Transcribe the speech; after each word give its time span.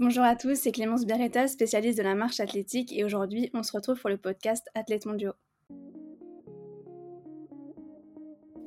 Bonjour 0.00 0.22
à 0.22 0.36
tous, 0.36 0.54
c'est 0.54 0.70
Clémence 0.70 1.06
Beretta, 1.06 1.48
spécialiste 1.48 1.98
de 1.98 2.04
la 2.04 2.14
marche 2.14 2.38
athlétique 2.38 2.92
et 2.92 3.02
aujourd'hui 3.02 3.50
on 3.52 3.64
se 3.64 3.72
retrouve 3.72 3.98
pour 3.98 4.08
le 4.08 4.16
podcast 4.16 4.64
Athlètes 4.76 5.06
mondiaux. 5.06 5.32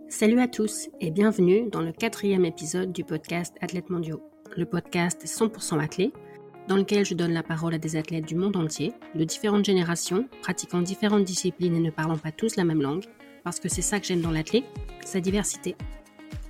Salut 0.10 0.42
à 0.42 0.50
tous 0.50 0.90
et 1.00 1.10
bienvenue 1.10 1.70
dans 1.70 1.80
le 1.80 1.94
quatrième 1.94 2.44
épisode 2.44 2.92
du 2.92 3.06
podcast 3.06 3.56
Athlètes 3.62 3.90
mondiaux, 3.90 4.22
le 4.58 4.66
podcast 4.66 5.24
100% 5.24 5.82
athlète 5.82 6.12
dans 6.68 6.76
lequel 6.76 7.06
je 7.06 7.14
donne 7.14 7.32
la 7.32 7.44
parole 7.44 7.76
à 7.76 7.78
des 7.78 7.96
athlètes 7.96 8.28
du 8.28 8.36
monde 8.36 8.58
entier, 8.58 8.92
de 9.16 9.24
différentes 9.24 9.64
générations, 9.64 10.28
pratiquant 10.42 10.82
différentes 10.82 11.24
disciplines 11.24 11.78
et 11.78 11.80
ne 11.80 11.92
parlant 11.92 12.18
pas 12.18 12.34
tous 12.34 12.58
la 12.58 12.66
même 12.66 12.82
langue, 12.82 13.06
parce 13.46 13.62
que 13.62 13.70
c'est 13.70 13.82
ça 13.82 14.02
que 14.02 14.06
j'aime 14.06 14.22
dans 14.22 14.32
l'athlète, 14.32 14.66
sa 15.06 15.22
diversité. 15.22 15.78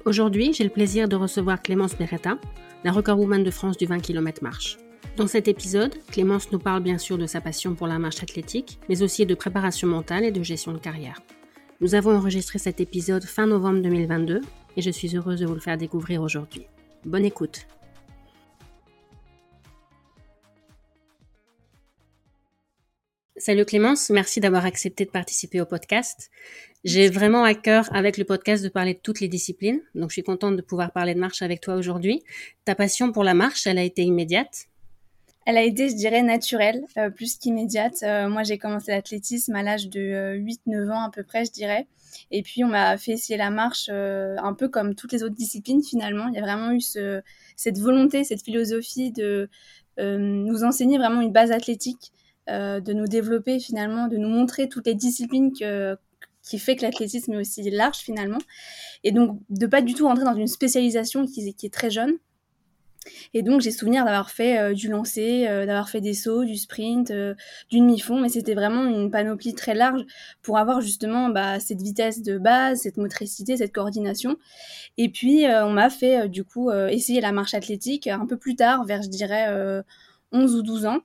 Aujourd'hui, 0.05 0.53
j'ai 0.53 0.63
le 0.63 0.71
plaisir 0.71 1.07
de 1.07 1.15
recevoir 1.15 1.61
Clémence 1.61 1.95
Beretta, 1.95 2.39
la 2.83 2.91
recordwoman 2.91 3.43
de 3.43 3.51
France 3.51 3.77
du 3.77 3.85
20 3.85 3.99
km 3.99 4.43
marche. 4.43 4.77
Dans 5.17 5.27
cet 5.27 5.47
épisode, 5.47 5.93
Clémence 6.11 6.51
nous 6.51 6.59
parle 6.59 6.83
bien 6.83 6.97
sûr 6.97 7.17
de 7.17 7.25
sa 7.25 7.41
passion 7.41 7.75
pour 7.75 7.87
la 7.87 7.99
marche 7.99 8.23
athlétique, 8.23 8.79
mais 8.87 9.03
aussi 9.03 9.25
de 9.25 9.35
préparation 9.35 9.87
mentale 9.87 10.23
et 10.23 10.31
de 10.31 10.41
gestion 10.41 10.71
de 10.71 10.77
carrière. 10.77 11.21
Nous 11.81 11.95
avons 11.95 12.15
enregistré 12.15 12.59
cet 12.59 12.79
épisode 12.79 13.23
fin 13.23 13.47
novembre 13.47 13.81
2022 13.81 14.41
et 14.77 14.81
je 14.81 14.89
suis 14.89 15.15
heureuse 15.15 15.39
de 15.39 15.45
vous 15.45 15.55
le 15.55 15.59
faire 15.59 15.77
découvrir 15.77 16.21
aujourd'hui. 16.21 16.67
Bonne 17.05 17.25
écoute. 17.25 17.67
Salut 23.43 23.65
Clémence, 23.65 24.11
merci 24.11 24.39
d'avoir 24.39 24.65
accepté 24.65 25.03
de 25.03 25.09
participer 25.09 25.59
au 25.61 25.65
podcast. 25.65 26.29
J'ai 26.83 27.09
vraiment 27.09 27.43
à 27.43 27.55
cœur 27.55 27.89
avec 27.91 28.19
le 28.19 28.23
podcast 28.23 28.63
de 28.63 28.69
parler 28.69 28.93
de 28.93 28.99
toutes 28.99 29.19
les 29.19 29.27
disciplines, 29.27 29.81
donc 29.95 30.11
je 30.11 30.13
suis 30.13 30.21
contente 30.21 30.55
de 30.55 30.61
pouvoir 30.61 30.91
parler 30.91 31.15
de 31.15 31.19
marche 31.19 31.41
avec 31.41 31.59
toi 31.59 31.73
aujourd'hui. 31.73 32.21
Ta 32.65 32.75
passion 32.75 33.11
pour 33.11 33.23
la 33.23 33.33
marche, 33.33 33.65
elle 33.65 33.79
a 33.79 33.83
été 33.83 34.03
immédiate? 34.03 34.67
Elle 35.47 35.57
a 35.57 35.63
été, 35.63 35.89
je 35.89 35.95
dirais, 35.95 36.21
naturelle, 36.21 36.83
euh, 36.97 37.09
plus 37.09 37.39
qu'immédiate. 37.39 38.03
Euh, 38.03 38.29
moi, 38.29 38.43
j'ai 38.43 38.59
commencé 38.59 38.91
l'athlétisme 38.91 39.55
à 39.55 39.63
l'âge 39.63 39.89
de 39.89 40.37
8-9 40.37 40.75
euh, 40.75 40.91
ans 40.91 41.01
à 41.01 41.09
peu 41.09 41.23
près, 41.23 41.43
je 41.43 41.51
dirais. 41.51 41.87
Et 42.29 42.43
puis, 42.43 42.63
on 42.63 42.67
m'a 42.67 42.95
fait 42.99 43.13
essayer 43.13 43.37
la 43.37 43.49
marche 43.49 43.89
un 43.89 44.53
peu 44.53 44.69
comme 44.69 44.93
toutes 44.93 45.13
les 45.13 45.23
autres 45.23 45.33
disciplines 45.33 45.81
finalement. 45.81 46.27
Il 46.27 46.35
y 46.35 46.37
a 46.37 46.41
vraiment 46.41 46.73
eu 46.73 46.81
ce, 46.81 47.23
cette 47.55 47.79
volonté, 47.79 48.23
cette 48.23 48.43
philosophie 48.43 49.11
de 49.11 49.49
nous 49.97 50.63
enseigner 50.63 50.99
vraiment 50.99 51.21
une 51.21 51.31
base 51.31 51.51
athlétique 51.51 52.11
euh, 52.11 52.20
de 52.51 52.93
nous 52.93 53.07
développer 53.07 53.59
finalement, 53.59 54.07
de 54.07 54.17
nous 54.17 54.29
montrer 54.29 54.69
toutes 54.69 54.87
les 54.87 54.95
disciplines 54.95 55.51
qui 56.43 56.59
fait 56.59 56.75
que 56.75 56.83
l'athlétisme 56.83 57.33
est 57.33 57.37
aussi 57.37 57.69
large 57.69 57.97
finalement. 57.97 58.39
Et 59.03 59.11
donc 59.11 59.39
de 59.49 59.67
pas 59.67 59.81
du 59.81 59.93
tout 59.93 60.07
rentrer 60.07 60.25
dans 60.25 60.35
une 60.35 60.47
spécialisation 60.47 61.25
qui, 61.25 61.55
est 61.63 61.73
très 61.73 61.89
jeune. 61.89 62.13
Et 63.33 63.41
donc 63.41 63.61
j'ai 63.61 63.71
souvenir 63.71 64.05
d'avoir 64.05 64.29
fait 64.29 64.59
euh, 64.59 64.73
du 64.73 64.87
lancer, 64.87 65.47
euh, 65.47 65.65
d'avoir 65.65 65.89
fait 65.89 66.01
des 66.01 66.13
sauts, 66.13 66.45
du 66.45 66.55
sprint, 66.55 67.11
du 67.11 67.79
demi-fond, 67.79 68.19
mais 68.19 68.29
c'était 68.29 68.53
vraiment 68.53 68.85
une 68.85 69.09
panoplie 69.09 69.55
très 69.55 69.73
large 69.73 70.05
pour 70.43 70.59
avoir 70.59 70.81
justement 70.81 71.29
bah, 71.29 71.59
cette 71.59 71.81
vitesse 71.81 72.21
de 72.21 72.37
base, 72.37 72.81
cette 72.81 72.97
motricité, 72.97 73.57
cette 73.57 73.73
coordination. 73.73 74.37
Et 74.97 75.09
puis 75.09 75.45
on 75.47 75.71
m'a 75.71 75.89
fait 75.89 76.29
du 76.29 76.43
coup 76.43 76.71
essayer 76.71 77.21
la 77.21 77.31
marche 77.31 77.53
athlétique 77.53 78.07
un 78.07 78.25
peu 78.27 78.37
plus 78.37 78.55
tard, 78.55 78.85
vers 78.85 79.01
je 79.01 79.09
dirais 79.09 79.83
11 80.31 80.55
ou 80.55 80.61
12 80.61 80.85
ans. 80.85 80.99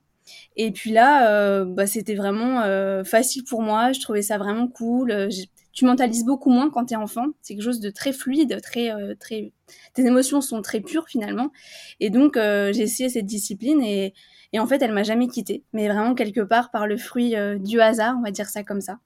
Et 0.57 0.71
puis 0.73 0.91
là, 0.91 1.31
euh, 1.31 1.65
bah, 1.65 1.87
c'était 1.87 2.15
vraiment 2.15 2.63
euh, 2.63 3.05
facile 3.05 3.45
pour 3.45 3.63
moi. 3.63 3.93
Je 3.93 4.01
trouvais 4.01 4.23
ça 4.23 4.39
vraiment 4.39 4.69
cool. 4.69 5.11
Euh, 5.11 5.29
tu 5.73 5.85
mentalises 5.85 6.25
beaucoup 6.25 6.51
moins 6.51 6.71
quand 6.71 6.87
tu 6.87 6.95
es 6.95 6.97
enfant. 6.97 7.27
C'est 7.43 7.55
quelque 7.55 7.65
chose 7.65 7.81
de 7.81 7.91
très 7.91 8.13
fluide, 8.13 8.61
très, 8.63 8.91
très. 9.17 9.53
Tes 9.93 10.07
émotions 10.07 10.41
sont 10.41 10.63
très 10.63 10.81
pures 10.81 11.07
finalement. 11.07 11.53
Et 12.01 12.09
donc, 12.09 12.37
j'ai 12.37 12.81
essayé 12.81 13.11
cette 13.11 13.27
discipline 13.27 13.83
et, 13.83 14.15
et 14.55 14.59
en 14.59 14.67
fait, 14.67 14.81
elle 14.81 14.93
m'a 14.93 15.03
jamais 15.03 15.29
quittée. 15.29 15.65
Mais 15.75 15.87
vraiment 15.87 16.15
quelque 16.15 16.41
part 16.41 16.71
par 16.71 16.87
le 16.87 16.97
fruit 16.97 17.35
du 17.61 17.79
hasard, 17.83 18.17
on 18.19 18.23
va 18.23 18.31
dire 18.31 18.49
ça 18.49 18.65
comme 18.65 18.81
ça. 18.81 19.01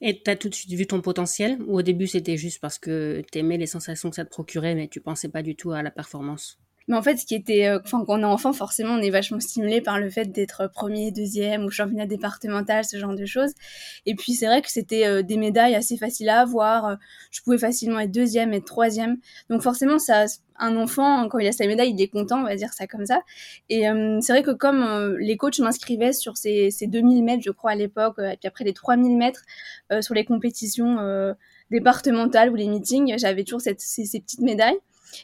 Et 0.00 0.20
tu 0.20 0.28
as 0.28 0.34
tout 0.34 0.48
de 0.48 0.54
suite 0.54 0.72
vu 0.72 0.86
ton 0.88 1.00
potentiel 1.00 1.60
Ou 1.68 1.78
au 1.78 1.82
début, 1.82 2.08
c'était 2.08 2.36
juste 2.36 2.60
parce 2.60 2.78
que 2.78 3.22
tu 3.30 3.38
aimais 3.38 3.56
les 3.56 3.66
sensations 3.66 4.10
que 4.10 4.16
ça 4.16 4.24
te 4.24 4.30
procurait, 4.30 4.74
mais 4.74 4.88
tu 4.88 5.00
pensais 5.00 5.28
pas 5.28 5.42
du 5.42 5.54
tout 5.54 5.70
à 5.70 5.82
la 5.82 5.92
performance? 5.92 6.58
Mais 6.88 6.96
en 6.96 7.02
fait, 7.02 7.18
ce 7.18 7.26
qui 7.26 7.34
était, 7.34 7.68
euh, 7.68 7.78
enfin, 7.84 8.02
quand 8.06 8.18
on 8.18 8.22
est 8.22 8.24
enfant, 8.24 8.54
forcément, 8.54 8.94
on 8.94 9.02
est 9.02 9.10
vachement 9.10 9.40
stimulé 9.40 9.82
par 9.82 10.00
le 10.00 10.08
fait 10.08 10.32
d'être 10.32 10.70
premier, 10.72 11.10
deuxième 11.12 11.64
ou 11.64 11.70
championnat 11.70 12.06
départemental, 12.06 12.84
ce 12.84 12.96
genre 12.96 13.14
de 13.14 13.26
choses. 13.26 13.52
Et 14.06 14.14
puis, 14.14 14.32
c'est 14.32 14.46
vrai 14.46 14.62
que 14.62 14.70
c'était 14.70 15.06
euh, 15.06 15.22
des 15.22 15.36
médailles 15.36 15.74
assez 15.74 15.98
faciles 15.98 16.30
à 16.30 16.40
avoir. 16.40 16.86
Euh, 16.86 16.94
je 17.30 17.42
pouvais 17.42 17.58
facilement 17.58 18.00
être 18.00 18.10
deuxième, 18.10 18.54
être 18.54 18.64
troisième. 18.64 19.18
Donc, 19.50 19.60
forcément, 19.60 19.98
ça, 19.98 20.24
un 20.58 20.76
enfant, 20.76 21.28
quand 21.28 21.38
il 21.38 21.46
a 21.46 21.52
sa 21.52 21.66
médaille, 21.66 21.90
il 21.90 22.00
est 22.00 22.08
content, 22.08 22.40
on 22.40 22.44
va 22.44 22.56
dire 22.56 22.72
ça 22.72 22.86
comme 22.86 23.04
ça. 23.04 23.20
Et 23.68 23.82
c'est 24.20 24.32
vrai 24.32 24.42
que 24.42 24.50
comme 24.50 25.16
les 25.20 25.36
coachs 25.36 25.60
m'inscrivaient 25.60 26.12
sur 26.12 26.36
ces, 26.36 26.72
ces 26.72 26.88
2000 26.88 27.22
mètres, 27.22 27.42
je 27.44 27.52
crois, 27.52 27.72
à 27.72 27.74
l'époque, 27.76 28.18
et 28.18 28.36
puis 28.36 28.48
après 28.48 28.64
les 28.64 28.72
3000 28.72 29.16
mètres 29.16 29.44
sur 30.00 30.14
les 30.14 30.24
compétitions 30.24 30.96
départementales 31.70 32.50
ou 32.50 32.56
les 32.56 32.66
meetings, 32.66 33.16
j'avais 33.18 33.44
toujours 33.44 33.60
ces 33.60 33.74
petites 33.74 34.40
médailles. 34.40 34.78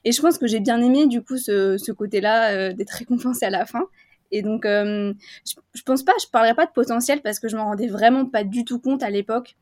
Et 0.05 0.13
je 0.13 0.21
pense 0.21 0.39
que 0.39 0.47
j'ai 0.47 0.61
bien 0.61 0.81
aimé 0.83 1.07
du 1.07 1.23
coup 1.23 1.37
ce, 1.39 1.93
côté-là 1.93 2.53
euh, 2.53 2.73
d'être 2.73 2.91
récompensé 2.91 3.45
à 3.47 3.51
la 3.51 3.67
fin. 3.67 3.85
Et 4.31 4.43
donc, 4.43 4.67
euh, 4.67 5.13
je, 5.47 5.55
je, 5.75 5.83
pense 5.83 6.03
pas, 6.03 6.13
je 6.21 6.27
parlerai 6.29 6.55
pas 6.55 6.67
de 6.67 6.73
potentiel 6.73 7.23
parce 7.23 7.39
que 7.39 7.49
je 7.49 7.57
m'en 7.57 7.65
rendais 7.67 7.87
vraiment 7.87 8.27
pas 8.27 8.43
du 8.43 8.65
tout 8.65 8.81
compte 8.81 9.03
à 9.03 9.11
l'époque. 9.11 9.57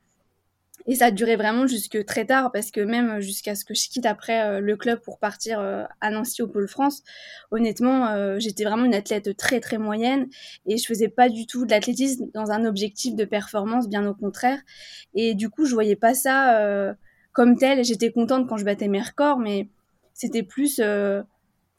Et 0.88 0.96
ça 0.96 1.06
a 1.06 1.10
duré 1.12 1.36
vraiment 1.36 1.68
jusque 1.68 2.04
très 2.06 2.24
tard 2.24 2.50
parce 2.50 2.72
que 2.72 2.80
même 2.80 3.20
jusqu'à 3.20 3.54
ce 3.54 3.64
que 3.64 3.72
je 3.72 3.88
quitte 3.88 4.04
après 4.04 4.42
euh, 4.42 4.60
le 4.60 4.76
club 4.76 4.98
pour 5.00 5.20
partir 5.20 5.60
à 6.00 6.10
Nancy 6.10 6.42
au 6.42 6.48
Pôle 6.48 6.66
France, 6.66 7.04
honnêtement, 7.52 8.38
j'étais 8.40 8.64
vraiment 8.64 8.84
une 8.84 8.94
athlète 8.94 9.36
très 9.36 9.60
très 9.60 9.78
moyenne 9.78 10.26
et 10.66 10.78
je 10.78 10.86
faisais 10.86 11.08
pas 11.08 11.28
du 11.28 11.46
tout 11.46 11.66
de 11.66 11.70
l'athlétisme 11.70 12.26
dans 12.34 12.50
un 12.50 12.64
objectif 12.64 13.14
de 13.14 13.24
performance, 13.24 13.88
bien 13.88 14.04
au 14.06 14.14
contraire. 14.14 14.58
Et 15.14 15.34
du 15.34 15.50
coup, 15.50 15.66
je 15.66 15.74
voyais 15.74 15.96
pas 15.96 16.14
ça 16.14 16.96
comme 17.32 17.56
tel. 17.56 17.84
J'étais 17.84 18.10
contente 18.10 18.48
quand 18.48 18.56
je 18.56 18.64
battais 18.64 18.88
mes 18.88 19.00
records, 19.00 19.38
mais 19.38 19.68
c'était 20.14 20.42
plus 20.42 20.80
euh, 20.80 21.22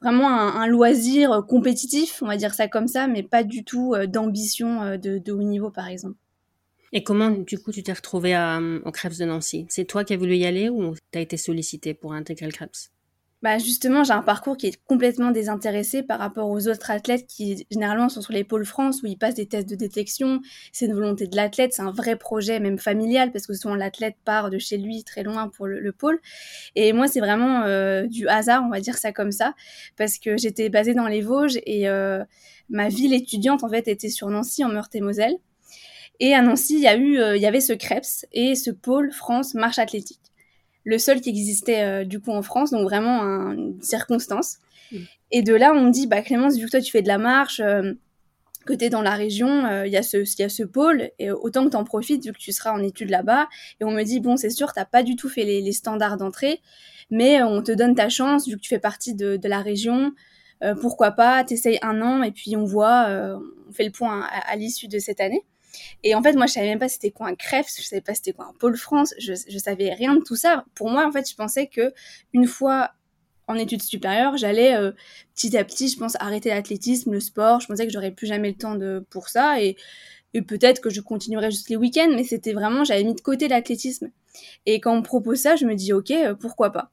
vraiment 0.01 0.29
un, 0.29 0.67
loisir 0.67 1.45
compétitif, 1.47 2.21
on 2.21 2.27
va 2.27 2.37
dire 2.37 2.53
ça 2.53 2.67
comme 2.67 2.87
ça, 2.87 3.07
mais 3.07 3.23
pas 3.23 3.43
du 3.43 3.63
tout 3.63 3.93
euh, 3.93 4.07
d'ambition 4.07 4.81
euh, 4.81 4.97
de, 4.97 5.31
haut 5.31 5.43
niveau, 5.43 5.69
par 5.69 5.87
exemple. 5.87 6.17
Et 6.91 7.03
comment, 7.03 7.31
du 7.31 7.57
coup, 7.57 7.71
tu 7.71 7.81
t'es 7.81 7.93
retrouvée 7.93 8.35
au 8.85 8.91
Krebs 8.91 9.17
de 9.17 9.25
Nancy? 9.25 9.65
C'est 9.67 9.85
toi 9.85 10.03
qui 10.03 10.13
as 10.13 10.17
voulu 10.17 10.35
y 10.35 10.45
aller 10.45 10.69
ou 10.69 10.93
tu 11.11 11.17
as 11.17 11.21
été 11.21 11.37
sollicité 11.37 11.95
pour 11.95 12.13
intégrer 12.13 12.45
le 12.45 12.51
Krebs 12.51 12.91
bah 13.43 13.57
justement, 13.57 14.05
j'ai 14.05 14.13
un 14.13 14.21
parcours 14.21 14.55
qui 14.55 14.67
est 14.67 14.81
complètement 14.87 15.29
désintéressé 15.31 16.01
par 16.01 16.17
rapport 16.17 16.49
aux 16.49 16.69
autres 16.69 16.91
athlètes 16.91 17.27
qui 17.27 17.67
généralement 17.69 18.07
sont 18.07 18.21
sur 18.21 18.31
les 18.31 18.45
pôles 18.45 18.65
France 18.65 19.03
où 19.03 19.05
ils 19.05 19.17
passent 19.17 19.35
des 19.35 19.47
tests 19.47 19.67
de 19.67 19.75
détection. 19.75 20.39
C'est 20.71 20.85
une 20.85 20.93
volonté 20.93 21.27
de 21.27 21.35
l'athlète, 21.35 21.73
c'est 21.73 21.81
un 21.81 21.91
vrai 21.91 22.15
projet 22.15 22.61
même 22.61 22.79
familial 22.79 23.33
parce 23.33 23.45
que 23.45 23.53
souvent 23.53 23.75
l'athlète 23.75 24.15
part 24.23 24.49
de 24.49 24.59
chez 24.59 24.77
lui 24.77 25.03
très 25.03 25.23
loin 25.23 25.49
pour 25.49 25.67
le, 25.67 25.91
pôle. 25.91 26.21
Et 26.77 26.93
moi, 26.93 27.09
c'est 27.09 27.19
vraiment 27.19 27.63
euh, 27.63 28.07
du 28.07 28.29
hasard, 28.29 28.63
on 28.65 28.69
va 28.69 28.79
dire 28.79 28.97
ça 28.97 29.11
comme 29.11 29.33
ça, 29.33 29.53
parce 29.97 30.19
que 30.19 30.37
j'étais 30.37 30.69
basée 30.69 30.93
dans 30.93 31.07
les 31.07 31.21
Vosges 31.21 31.59
et 31.65 31.89
euh, 31.89 32.23
ma 32.69 32.87
ville 32.87 33.13
étudiante 33.13 33.65
en 33.65 33.69
fait 33.69 33.89
était 33.89 34.09
sur 34.09 34.29
Nancy 34.29 34.63
en 34.63 34.69
Meurthe-et-Moselle. 34.69 35.35
Et 36.21 36.33
à 36.33 36.41
Nancy, 36.41 36.75
il 36.75 36.81
y 36.81 36.87
a 36.87 36.95
eu, 36.95 37.19
euh, 37.19 37.35
il 37.35 37.41
y 37.41 37.45
avait 37.45 37.59
ce 37.59 37.73
CREPS 37.73 38.25
et 38.31 38.55
ce 38.55 38.71
pôle 38.71 39.11
France 39.11 39.53
marche 39.53 39.79
athlétique 39.79 40.32
le 40.83 40.97
seul 40.97 41.21
qui 41.21 41.29
existait 41.29 41.83
euh, 41.83 42.03
du 42.03 42.19
coup 42.19 42.31
en 42.31 42.41
France, 42.41 42.71
donc 42.71 42.83
vraiment 42.83 43.21
une 43.51 43.81
circonstance. 43.81 44.57
Mm. 44.91 44.97
Et 45.31 45.41
de 45.41 45.53
là, 45.53 45.73
on 45.73 45.81
me 45.81 45.91
dit, 45.91 46.07
bah 46.07 46.21
Clémence, 46.21 46.57
vu 46.57 46.65
que 46.65 46.71
toi 46.71 46.81
tu 46.81 46.91
fais 46.91 47.01
de 47.01 47.07
la 47.07 47.17
marche, 47.17 47.59
euh, 47.59 47.93
que 48.65 48.73
tu 48.73 48.85
es 48.85 48.89
dans 48.89 49.01
la 49.01 49.15
région, 49.15 49.65
euh, 49.65 49.87
il 49.87 49.91
y, 49.91 49.97
a 49.97 50.03
ce, 50.03 50.17
y 50.39 50.43
a 50.43 50.49
ce 50.49 50.63
pôle, 50.63 51.09
et 51.19 51.31
autant 51.31 51.65
que 51.65 51.71
tu 51.71 51.77
en 51.77 51.83
profites 51.83 52.25
vu 52.25 52.31
que 52.31 52.37
tu 52.37 52.51
seras 52.51 52.71
en 52.71 52.81
études 52.81 53.09
là-bas. 53.09 53.47
Et 53.81 53.83
on 53.83 53.91
me 53.91 54.03
dit, 54.03 54.19
bon, 54.19 54.37
c'est 54.37 54.49
sûr, 54.49 54.73
t'as 54.73 54.85
pas 54.85 55.03
du 55.03 55.15
tout 55.15 55.29
fait 55.29 55.43
les, 55.43 55.71
standards 55.71 56.17
d'entrée, 56.17 56.61
mais 57.09 57.43
on 57.43 57.61
te 57.61 57.71
donne 57.71 57.95
ta 57.95 58.09
chance 58.09 58.47
vu 58.47 58.55
que 58.55 58.61
tu 58.61 58.69
fais 58.69 58.79
partie 58.79 59.15
de, 59.15 59.39
la 59.43 59.61
région. 59.61 60.13
pourquoi 60.79 61.11
pas, 61.11 61.43
t'essayes 61.43 61.79
un 61.81 62.01
an 62.01 62.23
et 62.23 62.31
puis 62.31 62.55
on 62.55 62.63
voit, 62.63 63.07
on 63.67 63.71
fait 63.73 63.83
le 63.83 63.91
point 63.91 64.25
à 64.47 64.55
l'issue 64.55 64.87
de 64.87 64.97
cette 64.99 65.19
année. 65.19 65.43
Et 66.03 66.15
en 66.15 66.21
fait, 66.21 66.33
moi, 66.33 66.45
je 66.45 66.53
savais 66.53 66.67
même 66.67 66.79
pas 66.79 66.89
c'était 66.89 67.11
quoi 67.11 67.27
un 67.27 67.35
CREF, 67.35 67.67
je 67.75 67.83
savais 67.83 68.01
pas 68.01 68.13
c'était 68.13 68.33
quoi 68.33 68.45
un 68.45 68.53
pôle 68.59 68.77
France, 68.77 69.13
je, 69.17 69.33
je 69.33 69.57
savais 69.57 69.93
rien 69.93 70.15
de 70.15 70.21
tout 70.21 70.35
ça. 70.35 70.65
Pour 70.75 70.89
moi, 70.89 71.07
en 71.07 71.11
fait, 71.11 71.29
je 71.29 71.35
pensais 71.35 71.67
que 71.67 71.93
une 72.33 72.47
fois 72.47 72.91
en 73.47 73.55
études 73.55 73.81
supérieures, 73.81 74.37
j'allais 74.37 74.75
euh, 74.75 74.91
petit 75.35 75.57
à 75.57 75.63
petit, 75.63 75.89
je 75.89 75.97
pense, 75.97 76.15
arrêter 76.19 76.49
l'athlétisme, 76.49 77.11
le 77.11 77.19
sport. 77.19 77.59
Je 77.59 77.67
pensais 77.67 77.85
que 77.85 77.91
j'aurais 77.91 78.11
plus 78.11 78.27
jamais 78.27 78.49
le 78.49 78.55
temps 78.55 78.75
de 78.75 79.05
pour 79.09 79.29
ça 79.29 79.61
et, 79.61 79.75
peut-être 80.47 80.81
que 80.81 80.89
je 80.89 80.99
continuerais 80.99 81.51
juste 81.51 81.69
les 81.69 81.75
week-ends, 81.75 82.09
mais 82.09 82.23
c'était 82.23 82.53
vraiment, 82.53 82.83
j'avais 82.83 83.03
mis 83.03 83.13
de 83.13 83.21
côté 83.21 83.47
l'athlétisme. 83.47 84.09
Et 84.65 84.79
quand 84.79 84.93
on 84.93 84.97
me 84.97 85.03
propose 85.03 85.37
ça, 85.37 85.55
je 85.55 85.65
me 85.67 85.75
dis 85.75 85.93
ok, 85.93 86.09
euh, 86.09 86.33
pourquoi 86.33 86.71
pas? 86.71 86.89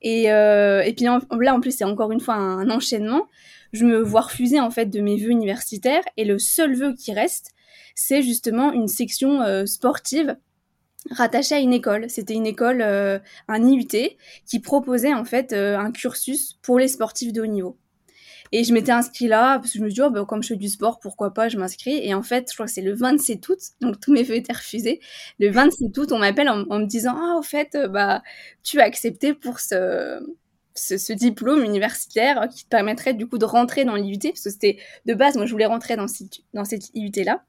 Et, 0.00 0.30
euh, 0.30 0.82
et 0.82 0.92
puis 0.92 1.04
là, 1.04 1.18
en 1.54 1.60
plus, 1.60 1.76
c'est 1.76 1.84
encore 1.84 2.12
une 2.12 2.20
fois 2.20 2.34
un, 2.34 2.70
enchaînement. 2.70 3.26
Je 3.72 3.84
me 3.84 3.98
vois 4.00 4.20
refuser 4.20 4.60
en 4.60 4.70
fait 4.70 4.86
de 4.86 5.00
mes 5.00 5.16
vœux 5.16 5.30
universitaires 5.30 6.04
et 6.16 6.24
le 6.24 6.38
seul 6.38 6.76
vœu 6.76 6.94
qui 6.94 7.12
reste, 7.12 7.50
c'est 7.98 8.22
justement 8.22 8.70
une 8.72 8.86
section 8.86 9.42
euh, 9.42 9.66
sportive 9.66 10.36
rattachée 11.10 11.56
à 11.56 11.58
une 11.58 11.72
école. 11.72 12.08
C'était 12.08 12.34
une 12.34 12.46
école, 12.46 12.80
euh, 12.80 13.18
un 13.48 13.66
IUT, 13.66 14.16
qui 14.46 14.60
proposait 14.60 15.14
en 15.14 15.24
fait 15.24 15.52
euh, 15.52 15.76
un 15.76 15.90
cursus 15.90 16.56
pour 16.62 16.78
les 16.78 16.86
sportifs 16.86 17.32
de 17.32 17.42
haut 17.42 17.46
niveau. 17.46 17.76
Et 18.52 18.62
je 18.62 18.72
m'étais 18.72 18.92
inscrit 18.92 19.26
là, 19.26 19.58
parce 19.58 19.72
que 19.72 19.78
je 19.78 19.84
me 19.84 19.90
dis, 19.90 20.00
oh, 20.00 20.10
bah, 20.10 20.24
comme 20.26 20.44
je 20.44 20.48
fais 20.48 20.56
du 20.56 20.68
sport, 20.68 21.00
pourquoi 21.00 21.34
pas, 21.34 21.48
je 21.48 21.58
m'inscris. 21.58 21.98
Et 22.02 22.14
en 22.14 22.22
fait, 22.22 22.48
je 22.48 22.54
crois 22.54 22.66
que 22.66 22.72
c'est 22.72 22.82
le 22.82 22.94
27 22.94 23.48
août, 23.48 23.58
donc 23.80 23.98
tous 24.00 24.12
mes 24.12 24.22
vœux 24.22 24.36
étaient 24.36 24.52
refusés. 24.52 25.00
Le 25.40 25.50
27 25.50 25.98
août, 25.98 26.12
on 26.12 26.18
m'appelle 26.18 26.48
en, 26.48 26.78
me 26.78 26.86
disant, 26.86 27.16
ah, 27.20 27.36
au 27.36 27.42
fait, 27.42 27.76
bah, 27.90 28.22
tu 28.62 28.80
as 28.80 28.84
accepté 28.84 29.34
pour 29.34 29.58
ce, 29.58 30.24
ce, 30.76 31.12
diplôme 31.12 31.64
universitaire 31.64 32.48
qui 32.48 32.62
te 32.62 32.68
permettrait 32.68 33.12
du 33.12 33.26
coup 33.26 33.38
de 33.38 33.44
rentrer 33.44 33.84
dans 33.84 33.96
l'IUT, 33.96 34.18
parce 34.22 34.44
que 34.44 34.50
c'était 34.50 34.78
de 35.04 35.14
base, 35.14 35.34
moi 35.34 35.46
je 35.46 35.52
voulais 35.52 35.66
rentrer 35.66 35.96
dans, 35.96 36.06
dans 36.54 36.64
cette 36.64 36.94
IUT-là. 36.94 37.42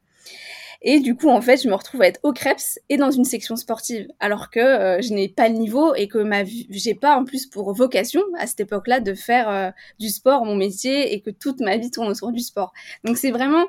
Et 0.81 1.01
du 1.01 1.15
coup, 1.15 1.29
en 1.29 1.41
fait, 1.41 1.61
je 1.61 1.67
me 1.67 1.73
retrouve 1.73 2.01
à 2.01 2.07
être 2.07 2.21
au 2.23 2.31
Krebs 2.31 2.79
et 2.87 2.95
dans 2.95 3.11
une 3.11 3.25
section 3.25 3.57
sportive, 3.57 4.07
alors 4.21 4.49
que 4.49 4.59
euh, 4.59 5.01
je 5.01 5.13
n'ai 5.13 5.27
pas 5.27 5.49
le 5.49 5.55
niveau 5.55 5.93
et 5.93 6.07
que 6.07 6.23
j'ai 6.69 6.95
pas 6.95 7.17
en 7.17 7.25
plus 7.25 7.47
pour 7.47 7.73
vocation 7.73 8.21
à 8.37 8.47
cette 8.47 8.61
époque-là 8.61 9.01
de 9.01 9.13
faire 9.13 9.49
euh, 9.49 9.71
du 9.99 10.07
sport 10.07 10.45
mon 10.45 10.55
métier 10.55 11.13
et 11.13 11.19
que 11.19 11.31
toute 11.31 11.59
ma 11.59 11.75
vie 11.75 11.91
tourne 11.91 12.07
autour 12.07 12.31
du 12.31 12.39
sport. 12.39 12.71
Donc 13.03 13.17
c'est 13.17 13.31
vraiment 13.31 13.65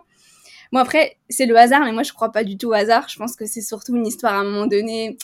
Bon 0.72 0.78
après, 0.78 1.16
c'est 1.28 1.46
le 1.46 1.56
hasard, 1.56 1.80
mais 1.84 1.90
moi 1.90 2.04
je 2.04 2.12
crois 2.12 2.30
pas 2.30 2.44
du 2.44 2.56
tout 2.56 2.68
au 2.68 2.72
hasard. 2.74 3.08
Je 3.08 3.16
pense 3.16 3.34
que 3.34 3.44
c'est 3.44 3.60
surtout 3.60 3.96
une 3.96 4.06
histoire 4.06 4.34
à 4.34 4.38
un 4.38 4.44
moment 4.44 4.68
donné. 4.68 5.18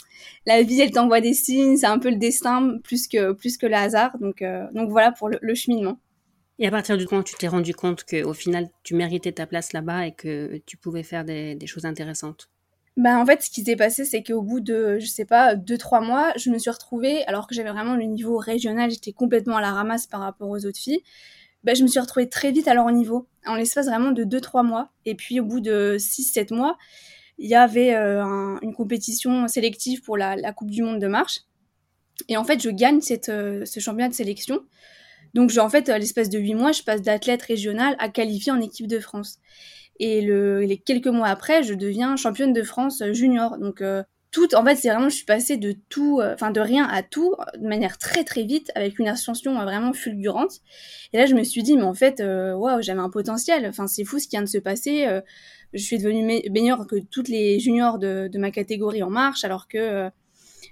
La 0.45 0.63
vie, 0.63 0.81
elle 0.81 0.91
t'envoie 0.91 1.21
des 1.21 1.35
signes, 1.35 1.77
c'est 1.77 1.87
un 1.87 2.01
peu 2.01 2.11
le 2.11 2.17
destin 2.17 2.79
plus 2.83 3.07
que 3.07 3.31
plus 3.33 3.57
que 3.57 3.67
le 3.67 3.75
hasard. 3.77 4.19
Donc 4.19 4.43
euh, 4.43 4.67
donc 4.73 4.91
voilà 4.91 5.13
pour 5.13 5.29
le 5.29 5.55
cheminement. 5.55 5.99
Et 6.59 6.67
à 6.67 6.71
partir 6.71 6.97
du 6.97 7.05
moment 7.05 7.21
où 7.21 7.25
tu 7.25 7.35
t'es 7.35 7.49
rendu 7.49 7.75
compte 7.75 8.05
qu'au 8.05 8.33
final, 8.33 8.69
tu 8.83 8.95
méritais 8.95 9.33
ta 9.33 9.47
place 9.47 9.73
là-bas 9.73 10.07
et 10.07 10.13
que 10.13 10.61
tu 10.65 10.77
pouvais 10.77 11.03
faire 11.03 11.25
des, 11.25 11.59
choses 11.67 11.85
intéressantes 11.85 12.49
bah 12.97 13.19
en 13.19 13.27
fait, 13.27 13.43
ce 13.43 13.51
qui 13.51 13.63
s'est 13.63 13.77
passé, 13.77 14.07
c'est 14.07 14.23
qu'au 14.23 14.41
bout 14.41 14.61
de, 14.61 14.97
je 14.99 15.05
sais 15.07 15.27
pas, 15.27 15.55
deux 15.55 15.77
trois 15.77 16.01
mois, 16.01 16.33
je 16.39 16.49
me 16.49 16.57
suis 16.57 16.71
retrouvée, 16.71 17.27
alors 17.27 17.47
que 17.47 17.55
j'avais 17.55 17.71
vraiment 17.71 17.95
le 17.95 18.05
niveau 18.05 18.39
régional, 18.39 18.91
j'étais 18.91 19.13
complètement 19.13 19.59
à 19.59 19.61
la 19.61 19.71
ramasse 19.71 20.07
par 20.07 20.21
rapport 20.21 20.49
aux 20.49 20.65
autres 20.65 20.79
filles. 20.79 21.03
Bah, 21.63 21.75
je 21.75 21.83
me 21.83 21.89
suis 21.89 22.01
retrouvée 22.01 22.27
très 22.31 22.53
vite 22.53 22.69
à 22.69 22.73
leur 22.73 22.91
niveau, 22.91 23.29
en 23.45 23.55
l'espace 23.55 23.85
vraiment 23.85 24.13
de 24.13 24.25
deux 24.25 24.41
trois 24.41 24.63
mois. 24.63 24.93
Et 25.05 25.15
puis 25.15 25.41
au 25.41 25.45
bout 25.45 25.61
de 25.61 25.97
six 25.99 26.23
sept 26.23 26.53
mois, 26.53 26.79
il 27.39 27.51
y 27.51 27.55
avait 27.55 27.95
euh, 27.95 28.57
une 28.63 28.73
compétition 28.73 29.47
sélective 29.47 30.01
pour 30.01 30.17
la, 30.17 30.53
Coupe 30.53 30.71
du 30.71 30.83
Monde 30.83 31.01
de 31.01 31.07
marche. 31.07 31.41
Et 32.29 32.39
en 32.39 32.45
fait, 32.45 32.63
je 32.63 32.71
gagne 32.71 33.03
cette, 33.03 33.29
euh, 33.29 33.67
ce 33.67 33.79
championnat 33.79 34.09
de 34.09 34.15
sélection. 34.15 34.61
Donc, 35.37 35.53
en 35.59 35.69
fait, 35.69 35.91
à 35.91 35.99
l'espace 35.99 36.31
de 36.31 36.39
huit 36.39 36.55
mois, 36.55 36.73
je 36.73 36.83
passe 36.83 37.03
d'athlète 37.03 37.43
régional 37.43 37.95
à 37.99 38.09
qualifier 38.09 38.53
en 38.53 38.61
équipe 38.63 38.87
de 38.87 38.99
France. 38.99 39.39
Et 40.01 40.23
le, 40.23 40.63
les 40.63 40.79
quelques 40.79 41.09
mois 41.09 41.29
après, 41.29 41.63
je 41.63 41.75
deviens 41.75 42.17
championne 42.17 42.55
de 42.55 42.63
France 42.63 43.03
junior. 43.13 43.59
Donc, 43.59 43.83
euh, 43.83 44.03
tout, 44.31 44.55
en 44.55 44.65
fait, 44.65 44.77
c'est 44.77 44.89
vraiment, 44.89 45.11
je 45.11 45.17
suis 45.17 45.27
passée 45.27 45.59
de 45.59 45.75
tout, 45.91 46.21
euh, 46.21 46.33
enfin, 46.33 46.51
de 46.53 46.61
rien 46.61 46.89
à 46.91 47.03
tout, 47.03 47.35
de 47.59 47.69
manière 47.69 47.99
très, 47.99 48.25
très 48.25 48.45
vite, 48.45 48.73
avec 48.75 48.99
une 48.99 49.09
ascension 49.09 49.53
vraiment 49.63 49.93
fulgurante. 49.93 50.63
Et 51.13 51.19
là, 51.19 51.27
je 51.27 51.35
me 51.35 51.45
suis 51.45 51.63
dit, 51.63 51.77
mais 51.77 51.83
en 51.83 51.93
fait, 51.93 52.21
euh, 52.21 52.55
waouh, 52.55 52.81
j'avais 52.81 53.01
un 53.01 53.11
potentiel. 53.11 53.67
Enfin, 53.67 53.87
c'est 53.87 54.05
fou 54.05 54.19
ce 54.19 54.29
qui 54.29 54.37
vient 54.37 54.43
de 54.43 54.49
se 54.49 54.57
passer. 54.57 55.07
je 55.75 55.83
suis 55.83 55.99
devenue 55.99 56.25
meilleure 56.51 56.87
que 56.87 56.97
toutes 56.97 57.29
les 57.29 57.61
juniors 57.61 57.99
de, 57.99 58.31
de 58.33 58.39
ma 58.39 58.51
catégorie 58.51 59.03
en 59.03 59.11
marche, 59.11 59.45
alors 59.45 59.69
que 59.69 60.09